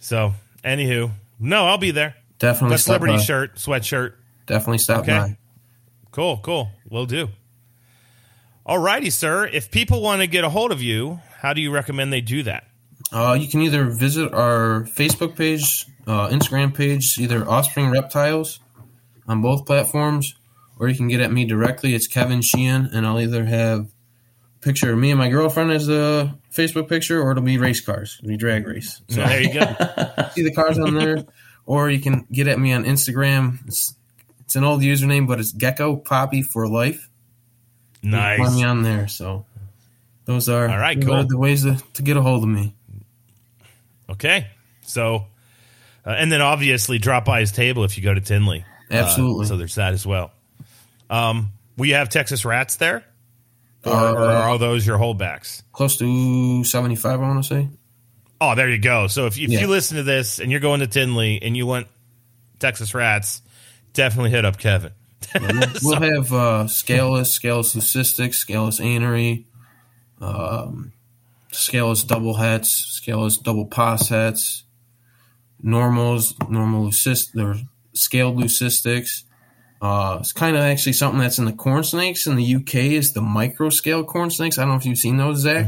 [0.01, 0.35] So,
[0.65, 1.11] anywho,
[1.41, 2.15] no, I'll be there.
[2.39, 3.23] Definitely But stop celebrity by.
[3.23, 4.13] shirt, sweatshirt.
[4.47, 5.17] Definitely stop Okay.
[5.19, 5.37] by.
[6.11, 6.71] Cool, cool.
[6.91, 7.29] Will do.
[8.65, 9.47] All righty, sir.
[9.47, 12.43] If people want to get a hold of you, how do you recommend they do
[12.45, 12.66] that?
[13.13, 18.61] Uh, you can either visit our Facebook page, uh, Instagram page, either Offspring Reptiles
[19.29, 20.35] on both platforms,
[20.79, 21.95] or you can get at me directly.
[21.95, 25.89] It's Kevin Sheahan, and I'll either have a picture of me and my girlfriend as
[25.89, 29.01] a Facebook picture, or it'll be race cars, it'll be drag race.
[29.09, 29.61] So there you go.
[30.33, 31.25] see the cars on there,
[31.65, 33.59] or you can get at me on Instagram.
[33.67, 33.95] It's
[34.41, 37.09] it's an old username, but it's Gecko Poppy for life.
[38.03, 39.09] Can Find me on there.
[39.09, 39.45] So
[40.25, 41.29] those are All right, those are cool.
[41.29, 42.75] the ways to, to get a hold of me.
[44.11, 44.47] Okay.
[44.83, 45.27] So,
[46.05, 48.65] uh, and then obviously drop by his table if you go to Tinley.
[48.91, 49.47] Uh, Absolutely.
[49.47, 50.31] so there's that as well.
[51.11, 53.05] Um, we have Texas Rats there,
[53.85, 55.63] or, Uh, or are those your holdbacks?
[55.73, 57.69] Close to seventy five, I want to say.
[58.41, 59.07] Oh, there you go.
[59.09, 59.61] So if, if Yeah.
[59.61, 61.87] you listen to this and you're going to Tinley and you want
[62.59, 63.43] Texas Rats,
[63.93, 64.93] definitely hit up Kevin.
[65.83, 69.45] We'll have uh, scaleless, scaleless leucistic, scaleless anery,
[70.21, 70.93] um,
[71.57, 74.65] scaleless double hets, scaleless double pos hets,
[75.63, 77.57] normals, normal leucist, or
[77.93, 79.23] scaled leucistics.
[79.81, 83.13] Uh, it's kind of actually something that's in the corn snakes in the UK is
[83.13, 84.59] the micro scale corn snakes.
[84.59, 85.67] I don't know if you've seen those, Zac.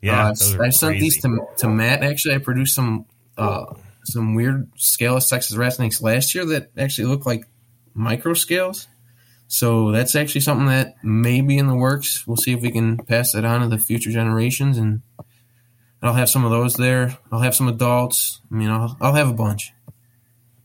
[0.00, 2.02] Yeah, Uh, I sent these to to Matt.
[2.02, 3.06] Actually, I produced some
[3.38, 3.66] uh,
[4.04, 7.44] some weird scaleless Texas rat snakes last year that actually look like
[7.94, 8.88] micro scales.
[9.52, 12.26] So that's actually something that may be in the works.
[12.26, 15.02] We'll see if we can pass that on to the future generations, and
[16.00, 17.18] I'll have some of those there.
[17.30, 18.40] I'll have some adults.
[18.50, 19.74] I mean, I'll, I'll have a bunch.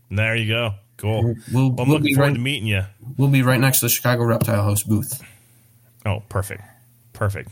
[0.09, 0.76] There you go.
[0.95, 1.22] Cool.
[1.22, 2.35] We'll, Well, I'm we'll looking forward right.
[2.35, 2.84] to meeting you.
[3.18, 5.22] We'll be right next to the Chicago Reptile House booth.
[6.05, 6.61] Oh, perfect.
[7.11, 7.51] Perfect.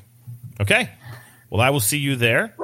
[0.61, 0.89] Okay.
[1.49, 2.55] Well, I will see you there.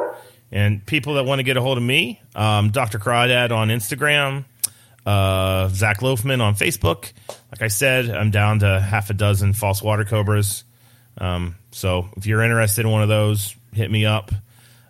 [0.50, 3.00] And people that want to get a hold of me, um, Dr.
[3.00, 4.46] Crawdad on Instagram,
[5.06, 7.12] uh, Zac Loughman on Facebook.
[7.52, 10.64] Like I said, I'm down to half a dozen false water cobras.
[11.18, 14.32] Um, so if you're interested in one of those, hit me up.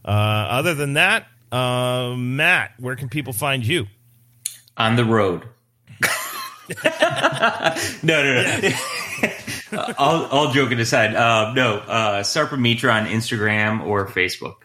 [0.04, 3.88] Uh, other than that, uh, Matt, where can people find you?
[4.78, 5.44] On the road.
[8.04, 8.70] no, no, no.
[9.98, 14.56] all, all joking aside, uh, no, uh, Sarpamitra on Instagram or Facebook.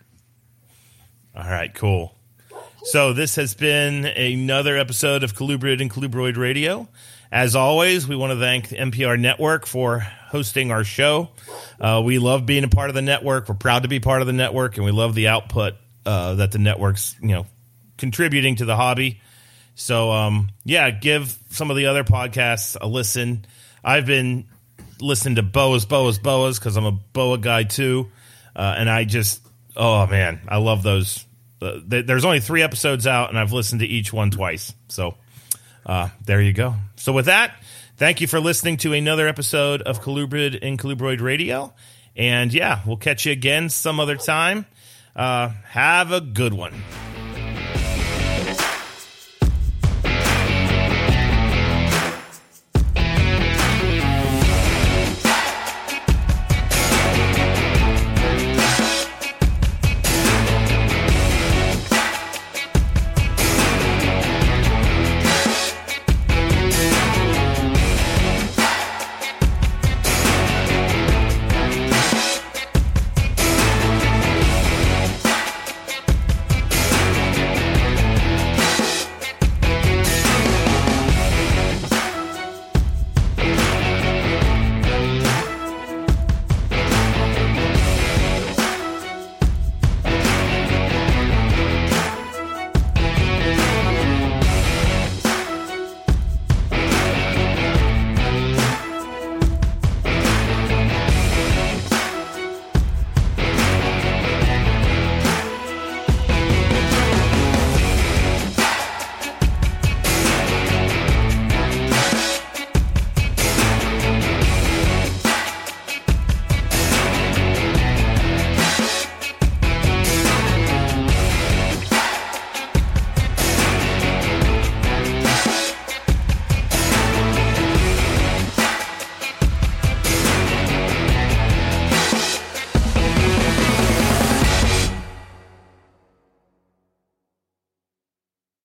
[1.35, 2.16] All right, cool.
[2.87, 6.87] So this has been another episode of Colubrid and Colubroid Radio.
[7.33, 11.31] As always, we want to thank the MPR Network for hosting our show.
[11.81, 13.49] Uh, we love being a part of the network.
[13.49, 15.75] We're proud to be part of the network, and we love the output
[16.07, 17.47] uh, that the network's you know
[17.99, 19.21] contributing to the hobby.
[19.75, 23.47] So, um, yeah, give some of the other podcasts a listen.
[23.83, 24.47] I've been
[25.01, 28.13] listening to Boas, Boas, Boas because I'm a Boa guy too,
[28.55, 29.45] uh, and I just,
[29.77, 31.26] oh man, I love those.
[31.61, 34.73] Th- there's only three episodes out, and I've listened to each one twice.
[34.89, 35.17] So,
[35.85, 36.75] uh, there you go.
[36.97, 37.55] So, with that,
[37.97, 41.73] thank you for listening to another episode of Colubrid and Colubroid Radio.
[42.15, 44.67] And yeah, we'll catch you again some other time.
[45.15, 46.73] Uh, have a good one.